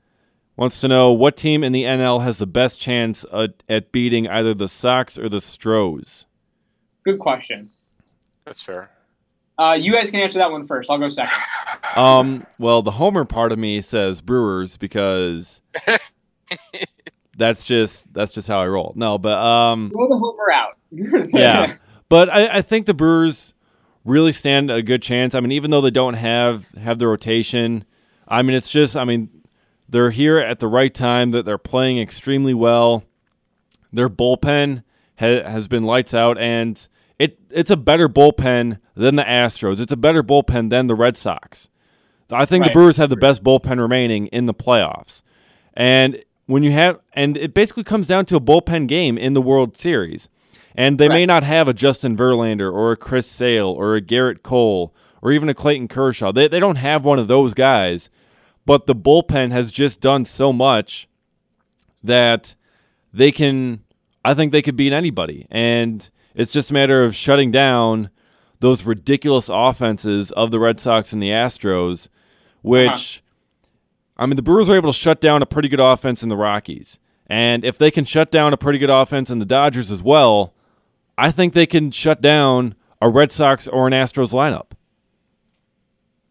wants 0.55 0.79
to 0.81 0.87
know 0.87 1.11
what 1.11 1.37
team 1.37 1.63
in 1.63 1.71
the 1.71 1.83
NL 1.83 2.23
has 2.23 2.37
the 2.37 2.47
best 2.47 2.79
chance 2.79 3.25
at, 3.33 3.63
at 3.69 3.91
beating 3.91 4.27
either 4.27 4.53
the 4.53 4.67
Sox 4.67 5.17
or 5.17 5.29
the 5.29 5.41
Stros. 5.41 6.25
Good 7.03 7.19
question. 7.19 7.69
That's 8.45 8.61
fair. 8.61 8.91
Uh, 9.57 9.73
you 9.73 9.91
guys 9.91 10.11
can 10.11 10.19
answer 10.19 10.39
that 10.39 10.51
one 10.51 10.67
first. 10.67 10.89
I'll 10.89 10.97
go 10.97 11.09
second. 11.09 11.37
Um, 11.95 12.47
well, 12.57 12.81
the 12.81 12.91
homer 12.91 13.23
part 13.23 13.51
of 13.51 13.59
me 13.59 13.81
says 13.81 14.21
Brewers 14.21 14.77
because 14.77 15.61
that's 17.43 17.65
just 17.65 18.11
that's 18.13 18.31
just 18.31 18.47
how 18.47 18.61
I 18.61 18.67
roll. 18.67 18.93
No, 18.95 19.17
but 19.17 19.37
um, 19.37 19.91
Throw 19.91 20.07
the 20.07 20.17
homer 20.17 20.51
out. 20.51 20.77
yeah. 21.33 21.75
But 22.07 22.29
I, 22.29 22.59
I 22.59 22.61
think 22.61 22.85
the 22.85 22.93
Brewers 22.93 23.53
really 24.05 24.31
stand 24.31 24.71
a 24.71 24.81
good 24.81 25.01
chance. 25.01 25.35
I 25.35 25.41
mean, 25.41 25.51
even 25.51 25.69
though 25.69 25.81
they 25.81 25.91
don't 25.91 26.13
have 26.13 26.69
have 26.81 26.99
the 26.99 27.07
rotation, 27.07 27.83
I 28.29 28.43
mean, 28.43 28.55
it's 28.55 28.69
just 28.69 28.95
I 28.95 29.03
mean, 29.03 29.29
they're 29.89 30.11
here 30.11 30.37
at 30.37 30.59
the 30.59 30.69
right 30.69 30.93
time. 30.93 31.31
That 31.31 31.43
they're 31.43 31.57
playing 31.57 31.99
extremely 31.99 32.53
well. 32.53 33.03
Their 33.91 34.09
bullpen 34.09 34.83
ha- 35.19 35.43
has 35.43 35.67
been 35.67 35.83
lights 35.83 36.13
out, 36.13 36.37
and 36.37 36.87
it 37.19 37.39
it's 37.49 37.71
a 37.71 37.77
better 37.77 38.07
bullpen 38.07 38.79
than 38.95 39.17
the 39.17 39.23
Astros. 39.23 39.81
It's 39.81 39.91
a 39.91 39.97
better 39.97 40.23
bullpen 40.23 40.69
than 40.69 40.87
the 40.87 40.95
Red 40.95 41.17
Sox. 41.17 41.67
I 42.31 42.45
think 42.45 42.63
the 42.63 42.71
Brewers 42.71 42.95
have 42.97 43.09
the 43.09 43.17
best 43.17 43.43
bullpen 43.43 43.79
remaining 43.79 44.27
in 44.27 44.45
the 44.45 44.53
playoffs. 44.53 45.21
And 45.73 46.23
when 46.45 46.63
you 46.63 46.71
have, 46.71 46.99
and 47.13 47.37
it 47.37 47.53
basically 47.53 47.83
comes 47.83 48.07
down 48.07 48.25
to 48.27 48.35
a 48.35 48.41
bullpen 48.41 48.87
game 48.87 49.17
in 49.17 49.33
the 49.33 49.41
World 49.41 49.77
Series. 49.77 50.29
And 50.75 50.97
they 50.97 51.07
may 51.07 51.25
not 51.25 51.43
have 51.43 51.67
a 51.67 51.73
Justin 51.73 52.17
Verlander 52.17 52.73
or 52.73 52.91
a 52.91 52.97
Chris 52.97 53.27
Sale 53.27 53.69
or 53.69 53.95
a 53.95 54.01
Gerrit 54.01 54.41
Cole 54.41 54.93
or 55.21 55.31
even 55.31 55.47
a 55.47 55.53
Clayton 55.53 55.87
Kershaw. 55.87 56.31
They, 56.31 56.47
they 56.47 56.59
don't 56.59 56.77
have 56.77 57.05
one 57.05 57.19
of 57.19 57.27
those 57.27 57.53
guys. 57.53 58.09
But 58.65 58.87
the 58.87 58.95
bullpen 58.95 59.51
has 59.51 59.71
just 59.71 60.01
done 60.01 60.25
so 60.25 60.51
much 60.51 61.07
that 62.03 62.55
they 63.13 63.31
can, 63.31 63.83
I 64.25 64.33
think 64.33 64.51
they 64.51 64.61
could 64.61 64.75
beat 64.75 64.93
anybody. 64.93 65.45
And 65.51 66.09
it's 66.33 66.51
just 66.51 66.71
a 66.71 66.73
matter 66.73 67.03
of 67.03 67.15
shutting 67.15 67.51
down 67.51 68.09
those 68.59 68.83
ridiculous 68.83 69.49
offenses 69.51 70.31
of 70.31 70.51
the 70.51 70.59
Red 70.59 70.79
Sox 70.79 71.13
and 71.13 71.21
the 71.21 71.29
Astros, 71.29 72.07
uh-huh. 72.07 72.09
which, 72.61 73.22
I 74.23 74.25
mean, 74.25 74.37
the 74.37 74.41
Brewers 74.41 74.69
were 74.69 74.75
able 74.77 74.89
to 74.89 74.97
shut 74.97 75.19
down 75.19 75.41
a 75.41 75.45
pretty 75.45 75.67
good 75.67 75.81
offense 75.81 76.23
in 76.23 76.29
the 76.29 76.37
Rockies. 76.37 76.97
And 77.27 77.65
if 77.65 77.77
they 77.77 77.91
can 77.91 78.05
shut 78.05 78.31
down 78.31 78.53
a 78.53 78.57
pretty 78.57 78.79
good 78.79 78.89
offense 78.89 79.29
in 79.29 79.39
the 79.39 79.45
Dodgers 79.45 79.91
as 79.91 80.01
well, 80.01 80.53
I 81.17 81.29
think 81.29 81.53
they 81.53 81.65
can 81.65 81.91
shut 81.91 82.21
down 82.21 82.75
a 83.01 83.09
Red 83.09 83.33
Sox 83.33 83.67
or 83.67 83.85
an 83.85 83.91
Astros 83.91 84.31
lineup. 84.31 84.71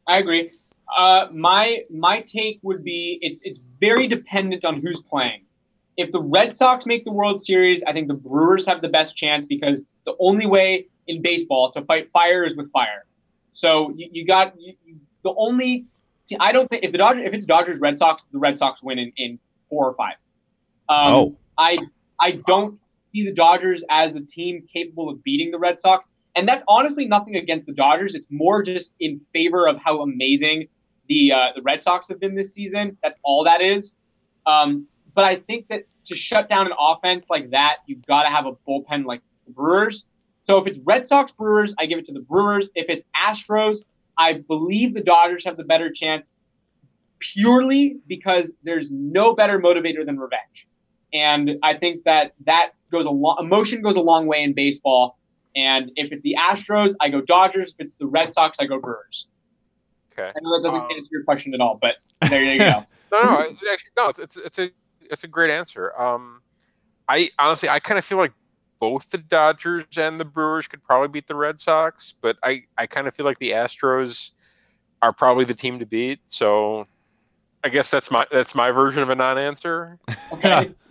I 0.06 0.16
agree. 0.18 0.52
Uh, 0.96 1.28
my 1.32 1.80
my 1.90 2.22
take 2.22 2.60
would 2.62 2.82
be 2.82 3.18
it's 3.20 3.42
it's 3.44 3.58
very 3.80 4.06
dependent 4.06 4.64
on 4.64 4.80
who's 4.80 5.02
playing. 5.02 5.42
If 5.98 6.12
the 6.12 6.20
Red 6.20 6.54
Sox 6.54 6.86
make 6.86 7.04
the 7.04 7.12
World 7.12 7.42
Series, 7.42 7.82
I 7.84 7.92
think 7.92 8.08
the 8.08 8.14
Brewers 8.14 8.66
have 8.66 8.80
the 8.80 8.88
best 8.88 9.16
chance 9.16 9.44
because 9.44 9.84
the 10.04 10.14
only 10.18 10.46
way 10.46 10.86
in 11.06 11.20
baseball 11.20 11.70
to 11.72 11.82
fight 11.82 12.10
fire 12.10 12.44
is 12.44 12.56
with 12.56 12.72
fire. 12.72 13.04
So 13.52 13.92
you, 13.94 14.08
you 14.12 14.26
got 14.26 14.58
you, 14.58 14.74
the 15.24 15.34
only. 15.36 15.86
I 16.38 16.52
don't 16.52 16.68
think 16.68 16.84
if 16.84 16.92
the 16.92 16.98
Dodgers 16.98 17.24
if 17.26 17.34
it's 17.34 17.46
Dodgers 17.46 17.78
Red 17.80 17.98
Sox, 17.98 18.28
the 18.32 18.38
Red 18.38 18.58
Sox 18.58 18.82
win 18.82 18.98
in, 18.98 19.12
in 19.16 19.38
four 19.68 19.88
or 19.88 19.94
five. 19.94 20.14
Um, 20.88 21.12
oh. 21.12 21.36
I 21.58 21.78
I 22.20 22.40
don't 22.46 22.78
see 23.12 23.24
the 23.24 23.32
Dodgers 23.32 23.84
as 23.90 24.16
a 24.16 24.24
team 24.24 24.66
capable 24.72 25.08
of 25.08 25.22
beating 25.22 25.50
the 25.50 25.58
Red 25.58 25.78
Sox. 25.78 26.06
And 26.34 26.48
that's 26.48 26.64
honestly 26.66 27.06
nothing 27.06 27.36
against 27.36 27.66
the 27.66 27.74
Dodgers. 27.74 28.14
It's 28.14 28.26
more 28.30 28.62
just 28.62 28.94
in 28.98 29.20
favor 29.32 29.68
of 29.68 29.78
how 29.82 30.00
amazing 30.00 30.68
the 31.08 31.32
uh, 31.32 31.38
the 31.56 31.62
Red 31.62 31.82
Sox 31.82 32.08
have 32.08 32.20
been 32.20 32.34
this 32.34 32.54
season. 32.54 32.96
That's 33.02 33.16
all 33.22 33.44
that 33.44 33.60
is. 33.60 33.94
Um, 34.46 34.86
but 35.14 35.24
I 35.24 35.36
think 35.36 35.68
that 35.68 35.84
to 36.06 36.16
shut 36.16 36.48
down 36.48 36.66
an 36.66 36.72
offense 36.78 37.28
like 37.28 37.50
that, 37.50 37.76
you've 37.86 38.04
got 38.06 38.22
to 38.22 38.30
have 38.30 38.46
a 38.46 38.52
bullpen 38.66 39.04
like 39.04 39.20
the 39.46 39.52
Brewers. 39.52 40.04
So 40.40 40.58
if 40.58 40.66
it's 40.66 40.78
Red 40.80 41.06
Sox 41.06 41.32
Brewers, 41.32 41.74
I 41.78 41.86
give 41.86 41.98
it 41.98 42.06
to 42.06 42.12
the 42.12 42.20
Brewers. 42.20 42.70
If 42.74 42.86
it's 42.88 43.04
Astros, 43.14 43.84
I 44.18 44.34
believe 44.34 44.94
the 44.94 45.02
Dodgers 45.02 45.44
have 45.44 45.56
the 45.56 45.64
better 45.64 45.90
chance 45.90 46.32
purely 47.18 47.98
because 48.06 48.52
there's 48.62 48.90
no 48.90 49.34
better 49.34 49.58
motivator 49.58 50.04
than 50.04 50.18
revenge. 50.18 50.66
And 51.12 51.52
I 51.62 51.74
think 51.74 52.04
that 52.04 52.34
that 52.46 52.70
goes 52.90 53.06
a 53.06 53.10
long 53.10 53.38
emotion 53.40 53.82
goes 53.82 53.96
a 53.96 54.00
long 54.00 54.26
way 54.26 54.42
in 54.42 54.54
baseball. 54.54 55.18
And 55.54 55.92
if 55.96 56.12
it's 56.12 56.22
the 56.22 56.36
Astros, 56.40 56.94
I 57.00 57.10
go 57.10 57.20
Dodgers. 57.20 57.74
If 57.78 57.84
it's 57.84 57.94
the 57.96 58.06
Red 58.06 58.32
Sox, 58.32 58.58
I 58.60 58.66
go 58.66 58.80
Brewers. 58.80 59.26
Okay. 60.12 60.28
I 60.28 60.40
know 60.40 60.56
that 60.56 60.62
doesn't 60.62 60.80
um, 60.80 60.88
answer 60.90 61.08
your 61.10 61.24
question 61.24 61.54
at 61.54 61.60
all, 61.60 61.78
but 61.80 61.96
there 62.28 62.42
you 62.42 62.58
go. 62.58 62.84
no, 63.12 63.22
no, 63.22 63.40
actually, 63.72 63.90
no. 63.96 64.08
It's, 64.08 64.18
it's 64.18 64.36
it's 64.36 64.58
a 64.58 64.70
it's 65.10 65.24
a 65.24 65.28
great 65.28 65.50
answer. 65.50 65.98
Um, 66.00 66.40
I 67.08 67.30
honestly 67.38 67.68
I 67.68 67.78
kind 67.78 67.98
of 67.98 68.04
feel 68.04 68.18
like 68.18 68.32
both 68.82 69.10
the 69.10 69.18
Dodgers 69.18 69.96
and 69.96 70.18
the 70.18 70.24
Brewers 70.24 70.66
could 70.66 70.82
probably 70.82 71.06
beat 71.06 71.28
the 71.28 71.36
Red 71.36 71.60
Sox, 71.60 72.14
but 72.20 72.36
I 72.42 72.64
I 72.76 72.88
kind 72.88 73.06
of 73.06 73.14
feel 73.14 73.24
like 73.24 73.38
the 73.38 73.52
Astros 73.52 74.32
are 75.00 75.12
probably 75.12 75.44
the 75.44 75.54
team 75.54 75.78
to 75.78 75.86
beat. 75.86 76.18
So 76.26 76.88
I 77.62 77.68
guess 77.68 77.92
that's 77.92 78.10
my 78.10 78.26
that's 78.32 78.56
my 78.56 78.72
version 78.72 79.00
of 79.00 79.08
a 79.08 79.14
non-answer. 79.14 80.00
Okay. 80.32 80.74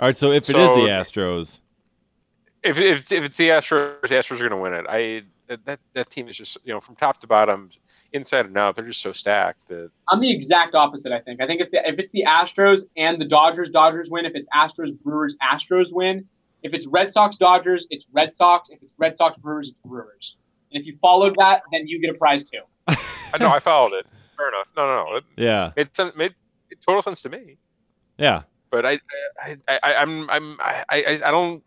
All 0.00 0.08
right, 0.08 0.16
so 0.16 0.32
if 0.32 0.48
it 0.48 0.52
so, 0.52 0.58
is 0.58 0.74
the 0.74 0.88
Astros, 0.88 1.60
if, 2.62 2.78
if, 2.78 3.12
if 3.12 3.24
it's 3.24 3.36
the 3.36 3.50
Astros, 3.50 4.00
the 4.00 4.14
Astros 4.14 4.36
are 4.40 4.48
going 4.48 4.50
to 4.52 4.56
win 4.56 4.72
it. 4.72 4.86
I 4.88 5.24
that 5.48 5.80
that 5.92 6.10
team 6.10 6.28
is 6.28 6.36
just 6.36 6.58
you 6.64 6.72
know 6.72 6.80
from 6.80 6.96
top 6.96 7.20
to 7.20 7.26
bottom, 7.26 7.70
inside 8.12 8.46
and 8.46 8.56
out, 8.56 8.74
they're 8.74 8.84
just 8.84 9.00
so 9.00 9.12
stacked 9.12 9.68
that 9.68 9.90
I'm 10.08 10.20
the 10.20 10.32
exact 10.32 10.74
opposite. 10.74 11.12
I 11.12 11.20
think. 11.20 11.40
I 11.40 11.46
think 11.46 11.60
if 11.60 11.70
the, 11.70 11.86
if 11.86 11.98
it's 11.98 12.12
the 12.12 12.24
Astros 12.26 12.82
and 12.96 13.20
the 13.20 13.26
Dodgers, 13.26 13.70
Dodgers 13.70 14.10
win. 14.10 14.24
If 14.24 14.34
it's 14.34 14.48
Astros, 14.54 14.98
Brewers, 15.02 15.36
Astros 15.42 15.92
win. 15.92 16.26
If 16.62 16.74
it's 16.74 16.86
Red 16.86 17.12
Sox, 17.12 17.36
Dodgers, 17.36 17.86
it's 17.90 18.06
Red 18.12 18.34
Sox. 18.34 18.70
If 18.70 18.82
it's 18.82 18.92
Red 18.96 19.16
Sox, 19.16 19.36
Brewers, 19.38 19.70
it's 19.70 19.78
Brewers. 19.84 20.36
And 20.72 20.80
if 20.80 20.86
you 20.86 20.96
followed 21.02 21.34
that, 21.38 21.62
then 21.72 21.86
you 21.86 22.00
get 22.00 22.10
a 22.10 22.14
prize 22.14 22.44
too. 22.44 22.60
I 22.88 23.38
know 23.38 23.48
I 23.48 23.58
followed 23.58 23.94
it. 23.94 24.06
Fair 24.36 24.48
enough. 24.48 24.72
No, 24.76 24.86
no, 24.86 25.10
no. 25.10 25.16
It, 25.16 25.24
yeah. 25.36 25.72
It 25.76 25.98
made, 26.16 26.34
made 26.70 26.80
total 26.86 27.02
sense 27.02 27.22
to 27.22 27.28
me. 27.28 27.58
Yeah. 28.16 28.42
But 28.70 28.86
I, 28.86 29.00
I, 29.42 29.56
I, 29.68 29.80
I 29.82 29.94
I'm, 29.96 30.30
I'm, 30.30 30.56
I, 30.60 30.84
I, 30.88 31.20
I 31.24 31.30
don't 31.30 31.62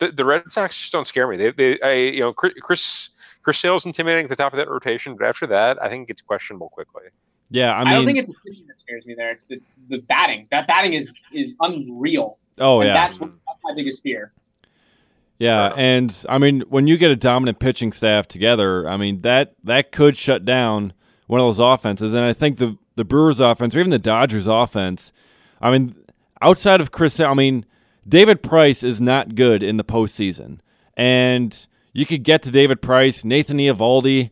the, 0.00 0.10
the 0.10 0.24
Red 0.24 0.50
Sox 0.50 0.76
just 0.76 0.92
don't 0.92 1.06
scare 1.06 1.28
me. 1.28 1.36
They, 1.36 1.50
they, 1.50 1.80
I, 1.80 1.92
you 1.92 2.20
know, 2.20 2.32
Chris 2.32 3.10
Chris 3.42 3.58
Sale's 3.58 3.86
intimidating 3.86 4.24
at 4.24 4.30
the 4.30 4.36
top 4.36 4.52
of 4.52 4.56
that 4.56 4.68
rotation, 4.68 5.16
but 5.16 5.26
after 5.26 5.46
that, 5.46 5.82
I 5.82 5.88
think 5.88 6.10
it's 6.10 6.20
questionable 6.20 6.70
quickly. 6.70 7.04
Yeah, 7.50 7.74
I 7.74 7.84
mean, 7.84 7.88
I 7.88 7.96
don't 7.96 8.04
think 8.06 8.18
it's 8.18 8.28
the 8.28 8.34
pitching 8.46 8.66
that 8.66 8.80
scares 8.80 9.06
me 9.06 9.14
there. 9.14 9.30
It's 9.30 9.46
the, 9.46 9.60
the 9.88 9.98
batting. 9.98 10.48
That 10.50 10.66
batting 10.66 10.94
is 10.94 11.12
is 11.32 11.54
unreal. 11.60 12.38
Oh 12.58 12.80
and 12.80 12.88
yeah, 12.88 12.94
that's, 12.94 13.20
what, 13.20 13.30
that's 13.46 13.58
my 13.62 13.74
biggest 13.74 14.02
fear. 14.02 14.32
Yeah, 15.38 15.72
and 15.76 16.24
I 16.28 16.38
mean, 16.38 16.60
when 16.68 16.86
you 16.86 16.98
get 16.98 17.10
a 17.10 17.16
dominant 17.16 17.58
pitching 17.58 17.92
staff 17.92 18.28
together, 18.28 18.88
I 18.88 18.96
mean 18.96 19.18
that 19.18 19.54
that 19.64 19.92
could 19.92 20.16
shut 20.16 20.44
down 20.44 20.92
one 21.26 21.40
of 21.40 21.46
those 21.46 21.58
offenses. 21.58 22.14
And 22.14 22.24
I 22.24 22.32
think 22.32 22.58
the 22.58 22.76
the 22.96 23.04
Brewers 23.04 23.40
offense, 23.40 23.74
or 23.74 23.80
even 23.80 23.90
the 23.90 23.98
Dodgers 23.98 24.46
offense, 24.46 25.12
I 25.60 25.70
mean, 25.70 25.94
outside 26.42 26.80
of 26.80 26.90
Chris, 26.90 27.18
I 27.20 27.34
mean, 27.34 27.64
David 28.06 28.42
Price 28.42 28.82
is 28.82 29.00
not 29.00 29.34
good 29.34 29.62
in 29.62 29.76
the 29.76 29.84
postseason, 29.84 30.60
and 30.96 31.66
you 31.92 32.06
could 32.06 32.22
get 32.22 32.42
to 32.42 32.50
David 32.50 32.80
Price, 32.82 33.24
Nathan 33.24 33.58
Eovaldi. 33.58 34.30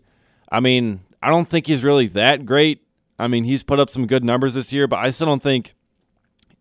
I 0.50 0.60
mean, 0.60 1.00
I 1.22 1.30
don't 1.30 1.48
think 1.48 1.66
he's 1.66 1.84
really 1.84 2.06
that 2.08 2.46
great. 2.46 2.82
I 3.18 3.28
mean, 3.28 3.44
he's 3.44 3.62
put 3.62 3.80
up 3.80 3.90
some 3.90 4.06
good 4.06 4.24
numbers 4.24 4.54
this 4.54 4.72
year, 4.72 4.86
but 4.86 5.00
I 5.00 5.10
still 5.10 5.26
don't 5.26 5.42
think 5.42 5.74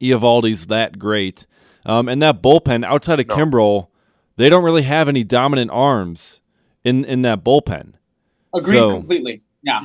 Eovaldi's 0.02 0.68
that 0.68 0.98
great. 1.00 1.46
Um, 1.86 2.10
and 2.10 2.22
that 2.22 2.42
bullpen 2.42 2.84
outside 2.84 3.20
of 3.20 3.28
no. 3.28 3.36
Kimbrel, 3.36 3.88
they 4.36 4.50
don't 4.50 4.64
really 4.64 4.82
have 4.82 5.08
any 5.08 5.24
dominant 5.24 5.72
arms 5.72 6.42
in 6.84 7.06
in 7.06 7.22
that 7.22 7.44
bullpen. 7.44 7.94
Agreed 8.54 8.78
so, 8.78 8.92
completely. 8.92 9.42
Yeah. 9.62 9.82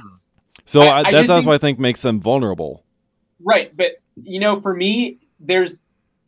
So 0.64 0.82
I, 0.82 1.00
I, 1.00 1.12
that's 1.12 1.30
also 1.30 1.42
think, 1.42 1.54
I 1.54 1.58
think 1.58 1.78
makes 1.78 2.02
them 2.02 2.20
vulnerable. 2.20 2.84
Right, 3.40 3.76
but 3.76 4.00
you 4.16 4.40
know, 4.40 4.60
for 4.60 4.74
me, 4.74 5.18
there's 5.40 5.78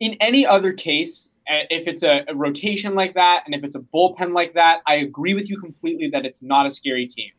in 0.05 0.17
any 0.21 0.45
other 0.45 0.71
case, 0.73 1.29
if 1.47 1.87
it's 1.87 2.03
a, 2.03 2.25
a, 2.27 2.35
rotation 2.35 2.95
like 2.95 3.13
that 3.15 3.43
and 3.45 3.53
if 3.53 3.63
it's 3.63 3.75
a 3.75 3.79
bullpen 3.79 4.33
like 4.33 4.53
that, 4.53 4.81
I 4.87 4.95
agree 4.95 5.33
with 5.33 5.49
you 5.49 5.59
completely 5.59 6.09
that 6.11 6.25
it's 6.25 6.41
not 6.41 6.65
a 6.65 6.71
scary 6.71 7.07
team. 7.07 7.31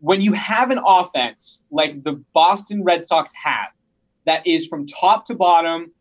When 0.00 0.20
you 0.20 0.32
have 0.32 0.70
an 0.70 0.78
offense 0.86 1.62
like 1.70 2.02
the 2.02 2.22
Boston 2.34 2.84
Red 2.84 3.06
Sox 3.06 3.32
have, 3.42 3.68
that 4.26 4.46
is 4.46 4.66
from 4.66 4.86
top 4.86 5.26
to 5.26 5.34
bottom 5.34 5.92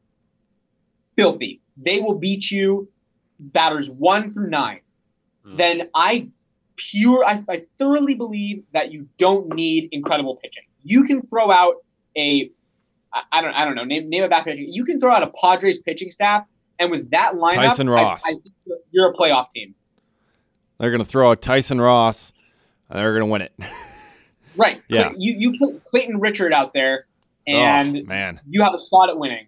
filthy, 1.15 1.61
they 1.78 1.99
will 1.99 2.15
beat 2.15 2.51
you 2.51 2.89
batters 3.39 3.89
one 3.89 4.32
through 4.32 4.49
nine. 4.49 4.82
Mm. 5.45 5.57
Then 5.57 5.89
I 5.93 6.30
pure, 6.76 7.23
I, 7.26 7.43
I 7.49 7.65
thoroughly 7.78 8.15
believe 8.15 8.63
that 8.73 8.91
you 8.91 9.07
don't 9.17 9.53
need 9.53 9.89
incredible 9.91 10.36
pitching. 10.38 10.63
You 10.84 11.03
can 11.03 11.21
throw 11.21 11.51
out 11.51 11.76
a 12.17 12.49
I 13.32 13.41
don't 13.41 13.53
I 13.53 13.66
don't 13.66 13.76
know 13.76 13.84
name 13.84 14.09
name 14.09 14.24
a 14.24 14.30
back 14.30 14.45
pitching. 14.45 14.68
You 14.70 14.86
can 14.86 14.99
throw 14.99 15.13
out 15.13 15.24
a 15.24 15.32
Padres 15.41 15.80
pitching 15.80 16.11
staff 16.11 16.45
and 16.80 16.91
with 16.91 17.11
that 17.11 17.34
lineup, 17.34 17.55
Tyson 17.55 17.89
Ross, 17.89 18.24
I, 18.26 18.32
I 18.32 18.76
you're 18.91 19.11
a 19.11 19.13
playoff 19.13 19.51
team. 19.51 19.76
They're 20.78 20.91
going 20.91 21.03
to 21.03 21.07
throw 21.07 21.32
out 21.32 21.41
Tyson 21.41 21.80
Ross, 21.80 22.34
and 22.89 22.99
they're 22.99 23.18
going 23.18 23.22
to 23.22 23.32
win 23.32 23.41
it. 23.41 23.53
right. 24.55 24.82
Yeah. 24.89 25.11
You 25.18 25.36
you 25.38 25.57
put 25.57 25.84
Clayton 25.86 26.20
Richard 26.20 26.53
out 26.53 26.74
there, 26.74 27.05
oh, 27.47 27.51
and 27.51 27.97
oh, 27.97 28.03
man, 28.03 28.41
you 28.47 28.61
have 28.63 28.74
a 28.74 28.80
shot 28.80 29.09
at 29.09 29.18
winning. 29.18 29.47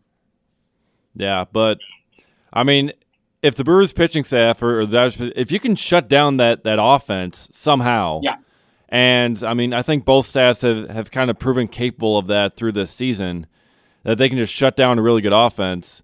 Yeah, 1.16 1.46
but 1.52 1.80
I 2.54 2.64
mean, 2.64 2.94
if 3.42 3.56
the 3.56 3.64
Brewers 3.64 3.92
pitching 3.92 4.24
staff 4.24 4.62
or, 4.62 4.82
or 4.82 4.86
the 4.86 5.34
if 5.36 5.52
you 5.52 5.60
can 5.60 5.76
shut 5.76 6.08
down 6.08 6.38
that 6.38 6.64
that 6.64 6.80
offense 6.82 7.50
somehow, 7.52 8.22
yeah. 8.24 8.38
And 8.90 9.44
I 9.44 9.54
mean, 9.54 9.74
I 9.74 9.82
think 9.82 10.06
both 10.06 10.28
staffs 10.28 10.62
have, 10.62 10.90
have 10.90 11.12
kind 11.12 11.30
of 11.30 11.38
proven 11.38 11.68
capable 11.68 12.18
of 12.18 12.28
that 12.28 12.56
through 12.56 12.72
this 12.72 12.90
season, 12.90 13.48
that 14.08 14.18
they 14.18 14.30
can 14.30 14.38
just 14.38 14.54
shut 14.54 14.76
down 14.76 14.98
a 14.98 15.02
really 15.02 15.22
good 15.22 15.34
offense 15.34 16.02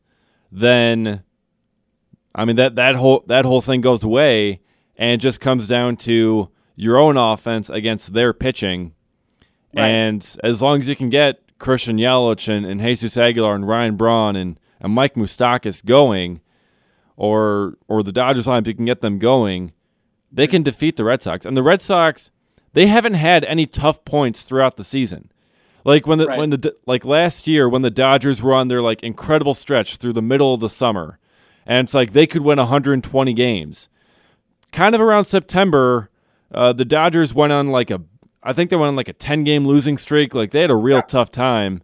then 0.54 1.24
I 2.36 2.46
mean 2.46 2.56
that 2.58 2.76
that 2.76 2.96
whole 2.96 3.24
that 3.28 3.44
whole 3.44 3.62
thing 3.62 3.82
goes 3.82 4.04
away 4.04 4.62
and 4.96 5.20
just 5.20 5.42
comes 5.42 5.66
down 5.66 5.98
to 5.98 6.50
your 6.76 6.98
own 6.98 7.18
offense 7.18 7.70
against 7.70 8.14
their 8.14 8.34
pitching. 8.34 8.94
Right. 9.76 9.88
And 9.88 10.36
as 10.44 10.62
long 10.62 10.80
as 10.80 10.88
you 10.88 10.96
can 10.96 11.10
get 11.10 11.40
Christian 11.58 11.98
Yelich 11.98 12.48
and, 12.48 12.66
and 12.66 12.80
Jesus 12.80 13.18
Aguilar 13.18 13.56
and 13.56 13.68
Ryan 13.68 13.96
Braun 13.96 14.36
and, 14.36 14.60
and 14.80 14.94
Mike 14.94 15.16
Moustakas 15.16 15.84
going, 15.84 16.42
or 17.18 17.78
or 17.88 18.04
the 18.04 18.12
Dodgers 18.12 18.48
line, 18.48 18.62
if 18.62 18.68
you 18.68 18.76
can 18.76 18.86
get 18.86 19.02
them 19.02 19.18
going, 19.18 19.74
they 20.32 20.48
can 20.48 20.62
defeat 20.62 20.98
the 20.98 21.04
Red 21.04 21.24
Sox. 21.24 21.46
And 21.46 21.58
the 21.58 21.64
Red 21.64 21.82
Sox, 21.82 22.30
they 22.74 22.88
haven't 22.88 23.16
had 23.16 23.44
any 23.46 23.66
tough 23.66 24.06
points 24.06 24.44
throughout 24.44 24.78
the 24.78 24.84
season. 24.84 25.32
Like 25.84 26.08
when 26.08 26.18
the 26.18 26.28
right. 26.28 26.38
when 26.38 26.50
the 26.50 26.76
like 26.86 27.04
last 27.04 27.48
year 27.48 27.68
when 27.68 27.82
the 27.82 27.92
Dodgers 27.92 28.42
were 28.42 28.54
on 28.54 28.68
their 28.68 28.82
like 28.82 29.04
incredible 29.04 29.54
stretch 29.54 29.98
through 29.98 30.14
the 30.14 30.22
middle 30.22 30.54
of 30.54 30.62
the 30.62 30.70
summer, 30.70 31.20
and 31.66 31.86
it's 31.86 31.94
like 31.94 32.14
they 32.14 32.26
could 32.26 32.42
win 32.42 32.58
120 32.58 33.34
games. 33.34 33.90
Kind 34.72 34.96
of 34.96 35.02
around 35.02 35.26
September, 35.26 36.10
uh, 36.54 36.74
the 36.74 36.86
Dodgers 36.86 37.34
went 37.34 37.52
on 37.52 37.70
like 37.70 37.92
a 37.92 38.02
I 38.42 38.54
think 38.54 38.70
they 38.70 38.76
went 38.76 38.90
on 38.90 38.96
like 38.96 39.10
a 39.10 39.14
10 39.14 39.44
game 39.44 39.66
losing 39.66 39.98
streak. 39.98 40.34
Like 40.34 40.52
they 40.52 40.62
had 40.62 40.72
a 40.72 40.76
real 40.76 40.98
yeah. 40.98 41.02
tough 41.02 41.32
time. 41.32 41.82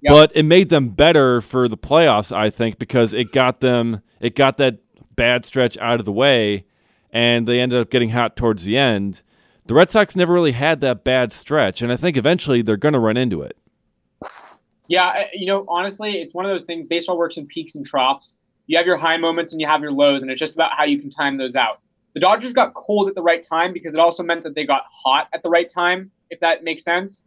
Yep. 0.00 0.12
But 0.12 0.32
it 0.34 0.42
made 0.42 0.68
them 0.68 0.90
better 0.90 1.40
for 1.40 1.66
the 1.66 1.78
playoffs, 1.78 2.34
I 2.34 2.50
think, 2.50 2.78
because 2.78 3.14
it 3.14 3.32
got 3.32 3.60
them 3.60 4.02
it 4.20 4.34
got 4.34 4.56
that 4.58 4.78
bad 5.16 5.44
stretch 5.44 5.76
out 5.78 6.00
of 6.00 6.06
the 6.06 6.12
way 6.12 6.64
and 7.12 7.46
they 7.46 7.60
ended 7.60 7.80
up 7.80 7.90
getting 7.90 8.10
hot 8.10 8.36
towards 8.36 8.64
the 8.64 8.76
end 8.76 9.22
the 9.66 9.74
Red 9.74 9.90
Sox 9.90 10.14
never 10.14 10.32
really 10.32 10.52
had 10.52 10.80
that 10.82 11.04
bad 11.04 11.32
stretch, 11.32 11.82
and 11.82 11.90
I 11.92 11.96
think 11.96 12.16
eventually 12.16 12.62
they're 12.62 12.76
going 12.76 12.92
to 12.92 12.98
run 12.98 13.16
into 13.16 13.42
it. 13.42 13.56
Yeah, 14.88 15.24
you 15.32 15.46
know, 15.46 15.64
honestly, 15.68 16.20
it's 16.20 16.34
one 16.34 16.44
of 16.44 16.50
those 16.50 16.64
things. 16.64 16.86
Baseball 16.88 17.16
works 17.16 17.36
in 17.36 17.46
peaks 17.46 17.74
and 17.74 17.86
troughs. 17.86 18.34
You 18.66 18.76
have 18.76 18.86
your 18.86 18.96
high 18.96 19.16
moments 19.16 19.52
and 19.52 19.60
you 19.60 19.66
have 19.66 19.80
your 19.80 19.92
lows, 19.92 20.22
and 20.22 20.30
it's 20.30 20.38
just 20.38 20.54
about 20.54 20.72
how 20.72 20.84
you 20.84 20.98
can 20.98 21.10
time 21.10 21.38
those 21.38 21.56
out. 21.56 21.80
The 22.12 22.20
Dodgers 22.20 22.52
got 22.52 22.74
cold 22.74 23.08
at 23.08 23.14
the 23.14 23.22
right 23.22 23.42
time 23.42 23.72
because 23.72 23.94
it 23.94 24.00
also 24.00 24.22
meant 24.22 24.44
that 24.44 24.54
they 24.54 24.64
got 24.64 24.84
hot 25.04 25.28
at 25.32 25.42
the 25.42 25.48
right 25.48 25.68
time, 25.68 26.10
if 26.30 26.40
that 26.40 26.62
makes 26.62 26.84
sense. 26.84 27.22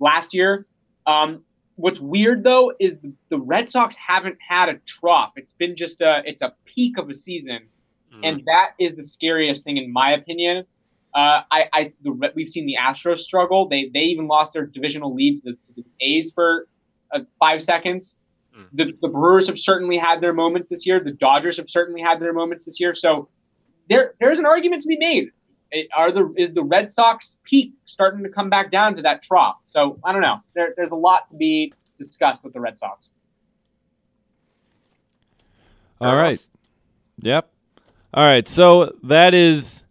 Last 0.00 0.34
year, 0.34 0.66
um, 1.06 1.44
what's 1.76 2.00
weird 2.00 2.42
though 2.42 2.72
is 2.80 2.96
the, 3.02 3.12
the, 3.28 3.38
Red 3.38 3.70
Sox 3.70 3.94
haven't 3.96 4.38
had 4.46 4.68
a 4.68 4.74
trough. 4.86 5.32
It's 5.36 5.52
been 5.52 5.76
just 5.76 6.00
a 6.00 6.22
it's 6.24 6.42
a 6.42 6.52
peak 6.64 6.98
of 6.98 7.10
a 7.10 7.14
season, 7.14 7.60
mm-hmm. 8.12 8.24
and 8.24 8.42
that 8.46 8.70
is 8.78 8.96
the 8.96 9.02
scariest 9.02 9.64
thing 9.64 9.76
in 9.76 9.92
my 9.92 10.12
opinion. 10.12 10.64
Uh, 11.14 11.42
I, 11.50 11.64
I 11.72 11.92
the, 12.02 12.32
we've 12.34 12.50
seen 12.50 12.66
the 12.66 12.76
Astros 12.80 13.20
struggle. 13.20 13.68
They 13.68 13.90
they 13.94 14.00
even 14.00 14.26
lost 14.26 14.52
their 14.52 14.66
divisional 14.66 15.14
lead 15.14 15.36
to 15.38 15.42
the, 15.44 15.52
to 15.52 15.72
the 15.76 15.84
A's 16.00 16.32
for 16.32 16.66
uh, 17.12 17.20
five 17.38 17.62
seconds. 17.62 18.16
Mm. 18.56 18.68
The, 18.72 18.92
the 19.00 19.08
Brewers 19.08 19.46
have 19.46 19.58
certainly 19.58 19.96
had 19.96 20.20
their 20.20 20.32
moments 20.32 20.68
this 20.70 20.86
year. 20.86 21.00
The 21.00 21.12
Dodgers 21.12 21.56
have 21.58 21.70
certainly 21.70 22.00
had 22.00 22.20
their 22.20 22.32
moments 22.32 22.64
this 22.64 22.80
year. 22.80 22.94
So 22.94 23.28
there 23.88 24.14
there's 24.18 24.38
an 24.38 24.46
argument 24.46 24.82
to 24.82 24.88
be 24.88 24.96
made. 24.98 25.30
It, 25.70 25.88
are 25.96 26.10
the 26.10 26.32
is 26.36 26.52
the 26.52 26.64
Red 26.64 26.90
Sox 26.90 27.38
peak 27.44 27.72
starting 27.84 28.24
to 28.24 28.28
come 28.28 28.50
back 28.50 28.72
down 28.72 28.96
to 28.96 29.02
that 29.02 29.22
trough? 29.22 29.56
So 29.66 30.00
I 30.04 30.12
don't 30.12 30.22
know. 30.22 30.40
There, 30.54 30.74
there's 30.76 30.92
a 30.92 30.96
lot 30.96 31.28
to 31.28 31.36
be 31.36 31.72
discussed 31.96 32.42
with 32.42 32.52
the 32.52 32.60
Red 32.60 32.76
Sox. 32.76 33.10
All 36.00 36.16
right. 36.16 36.40
Yep. 37.22 37.48
All 38.12 38.24
right. 38.24 38.46
So 38.48 38.96
that 39.04 39.32
is 39.32 39.83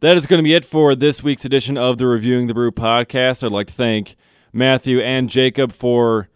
that 0.00 0.16
is 0.16 0.26
going 0.26 0.38
to 0.38 0.44
be 0.44 0.54
it 0.54 0.64
for 0.64 0.94
this 0.94 1.22
week's 1.22 1.44
edition 1.44 1.76
of 1.76 1.98
the 1.98 2.06
Reviewing 2.06 2.46
the 2.46 2.54
Brew 2.54 2.70
podcast. 2.70 3.42
I'd 3.42 3.50
like 3.50 3.66
to 3.66 3.72
thank 3.72 4.14
Matthew 4.52 5.00
and 5.00 5.28
Jacob 5.28 5.72
for 5.72 6.28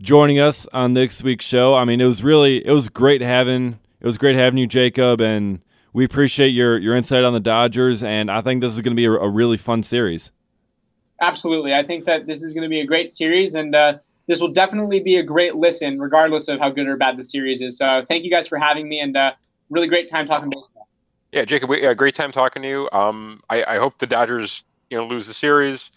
joining 0.00 0.40
us 0.40 0.66
on 0.72 0.94
this 0.94 1.22
week's 1.22 1.44
show. 1.44 1.74
I 1.74 1.84
mean, 1.84 2.00
it 2.00 2.06
was 2.06 2.24
really 2.24 2.64
it 2.66 2.72
was 2.72 2.88
great 2.88 3.20
having 3.20 3.78
it 4.00 4.06
was 4.06 4.18
great 4.18 4.34
having 4.34 4.58
you, 4.58 4.66
Jacob, 4.66 5.20
and 5.20 5.60
we 5.92 6.04
appreciate 6.04 6.48
your 6.48 6.76
your 6.76 6.96
insight 6.96 7.22
on 7.22 7.32
the 7.32 7.40
Dodgers, 7.40 8.02
and 8.02 8.30
I 8.30 8.40
think 8.40 8.60
this 8.60 8.72
is 8.72 8.80
going 8.80 8.96
to 8.96 9.00
be 9.00 9.06
a, 9.06 9.12
a 9.12 9.30
really 9.30 9.58
fun 9.58 9.84
series. 9.84 10.32
Absolutely, 11.20 11.72
I 11.72 11.84
think 11.84 12.06
that 12.06 12.26
this 12.26 12.42
is 12.42 12.52
going 12.52 12.64
to 12.64 12.68
be 12.68 12.80
a 12.80 12.86
great 12.86 13.12
series, 13.12 13.54
and 13.54 13.76
uh, 13.76 13.98
this 14.26 14.40
will 14.40 14.52
definitely 14.52 14.98
be 14.98 15.16
a 15.16 15.22
great 15.22 15.54
listen, 15.54 16.00
regardless 16.00 16.48
of 16.48 16.58
how 16.58 16.70
good 16.70 16.88
or 16.88 16.96
bad 16.96 17.16
the 17.16 17.24
series 17.24 17.60
is. 17.60 17.78
So, 17.78 18.04
thank 18.08 18.24
you 18.24 18.30
guys 18.30 18.48
for 18.48 18.58
having 18.58 18.88
me, 18.88 18.98
and 18.98 19.16
uh, 19.16 19.32
really 19.70 19.86
great 19.86 20.10
time 20.10 20.26
talking 20.26 20.50
baseball. 20.50 20.73
Yeah, 21.34 21.44
Jacob, 21.44 21.68
we, 21.68 21.84
uh, 21.84 21.94
great 21.94 22.14
time 22.14 22.30
talking 22.30 22.62
to 22.62 22.68
you. 22.68 22.88
Um, 22.92 23.42
I, 23.50 23.64
I 23.64 23.78
hope 23.78 23.98
the 23.98 24.06
Dodgers, 24.06 24.62
you 24.88 24.96
know, 24.96 25.06
lose 25.06 25.26
the 25.26 25.34
series, 25.34 25.90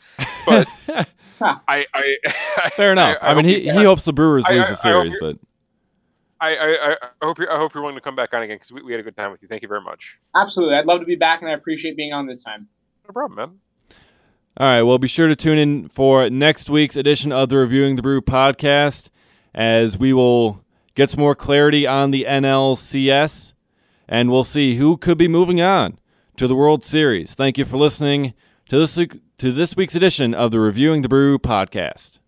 but. 0.46 0.68
I, 1.40 1.86
I, 1.94 2.70
fair 2.76 2.92
enough. 2.92 3.18
I, 3.22 3.28
I, 3.28 3.32
I 3.32 3.34
mean, 3.36 3.46
he, 3.46 3.62
he 3.62 3.84
hopes 3.84 4.06
the 4.06 4.14
Brewers 4.14 4.46
lose 4.50 4.68
the 4.68 4.76
series, 4.76 5.16
but 5.22 5.38
I, 6.42 6.56
I, 6.56 6.92
I 6.94 7.26
hope 7.26 7.38
you're 7.38 7.52
I 7.52 7.58
hope 7.58 7.76
you're 7.76 7.84
willing 7.84 7.98
to 7.98 8.02
come 8.02 8.16
back 8.16 8.34
on 8.34 8.42
again 8.42 8.56
because 8.56 8.72
we, 8.72 8.82
we 8.82 8.92
had 8.92 9.00
a 9.00 9.04
good 9.04 9.16
time 9.16 9.32
with 9.32 9.44
you. 9.44 9.48
Thank 9.48 9.62
you 9.62 9.68
very 9.68 9.82
much. 9.82 10.18
Absolutely, 10.36 10.76
I'd 10.76 10.86
love 10.86 11.00
to 11.00 11.06
be 11.06 11.16
back, 11.16 11.42
and 11.42 11.50
I 11.52 11.54
appreciate 11.54 11.96
being 11.96 12.12
on 12.12 12.26
this 12.26 12.44
time. 12.44 12.68
No 13.08 13.14
problem, 13.14 13.36
man. 13.36 13.60
All 14.60 14.68
right, 14.68 14.82
well, 14.82 14.98
be 14.98 15.08
sure 15.08 15.28
to 15.28 15.36
tune 15.36 15.60
in 15.60 15.90
for 15.90 16.28
next 16.32 16.70
week's 16.70 16.96
edition 16.96 17.32
of 17.32 17.50
the 17.50 17.58
Reviewing 17.58 17.96
the 17.96 18.02
Brew 18.02 18.22
podcast, 18.22 19.10
as 19.54 19.96
we 19.98 20.14
will 20.14 20.64
get 20.96 21.12
some 21.12 21.20
more 21.20 21.36
clarity 21.36 21.86
on 21.86 22.10
the 22.10 22.26
NLCS, 22.28 23.54
and 24.08 24.32
we'll 24.32 24.44
see 24.44 24.76
who 24.76 24.98
could 24.98 25.18
be 25.18 25.28
moving 25.28 25.62
on 25.62 25.98
to 26.38 26.48
the 26.48 26.56
World 26.56 26.86
Series. 26.86 27.36
Thank 27.36 27.58
you 27.58 27.66
for 27.66 27.78
listening 27.78 28.34
to 28.70 28.78
this 28.78 28.96
to 28.96 29.52
this 29.52 29.76
week's 29.76 29.96
edition 29.96 30.34
of 30.34 30.52
the 30.52 30.60
Reviewing 30.60 31.02
the 31.02 31.10
Brew 31.10 31.38
podcast. 31.38 32.20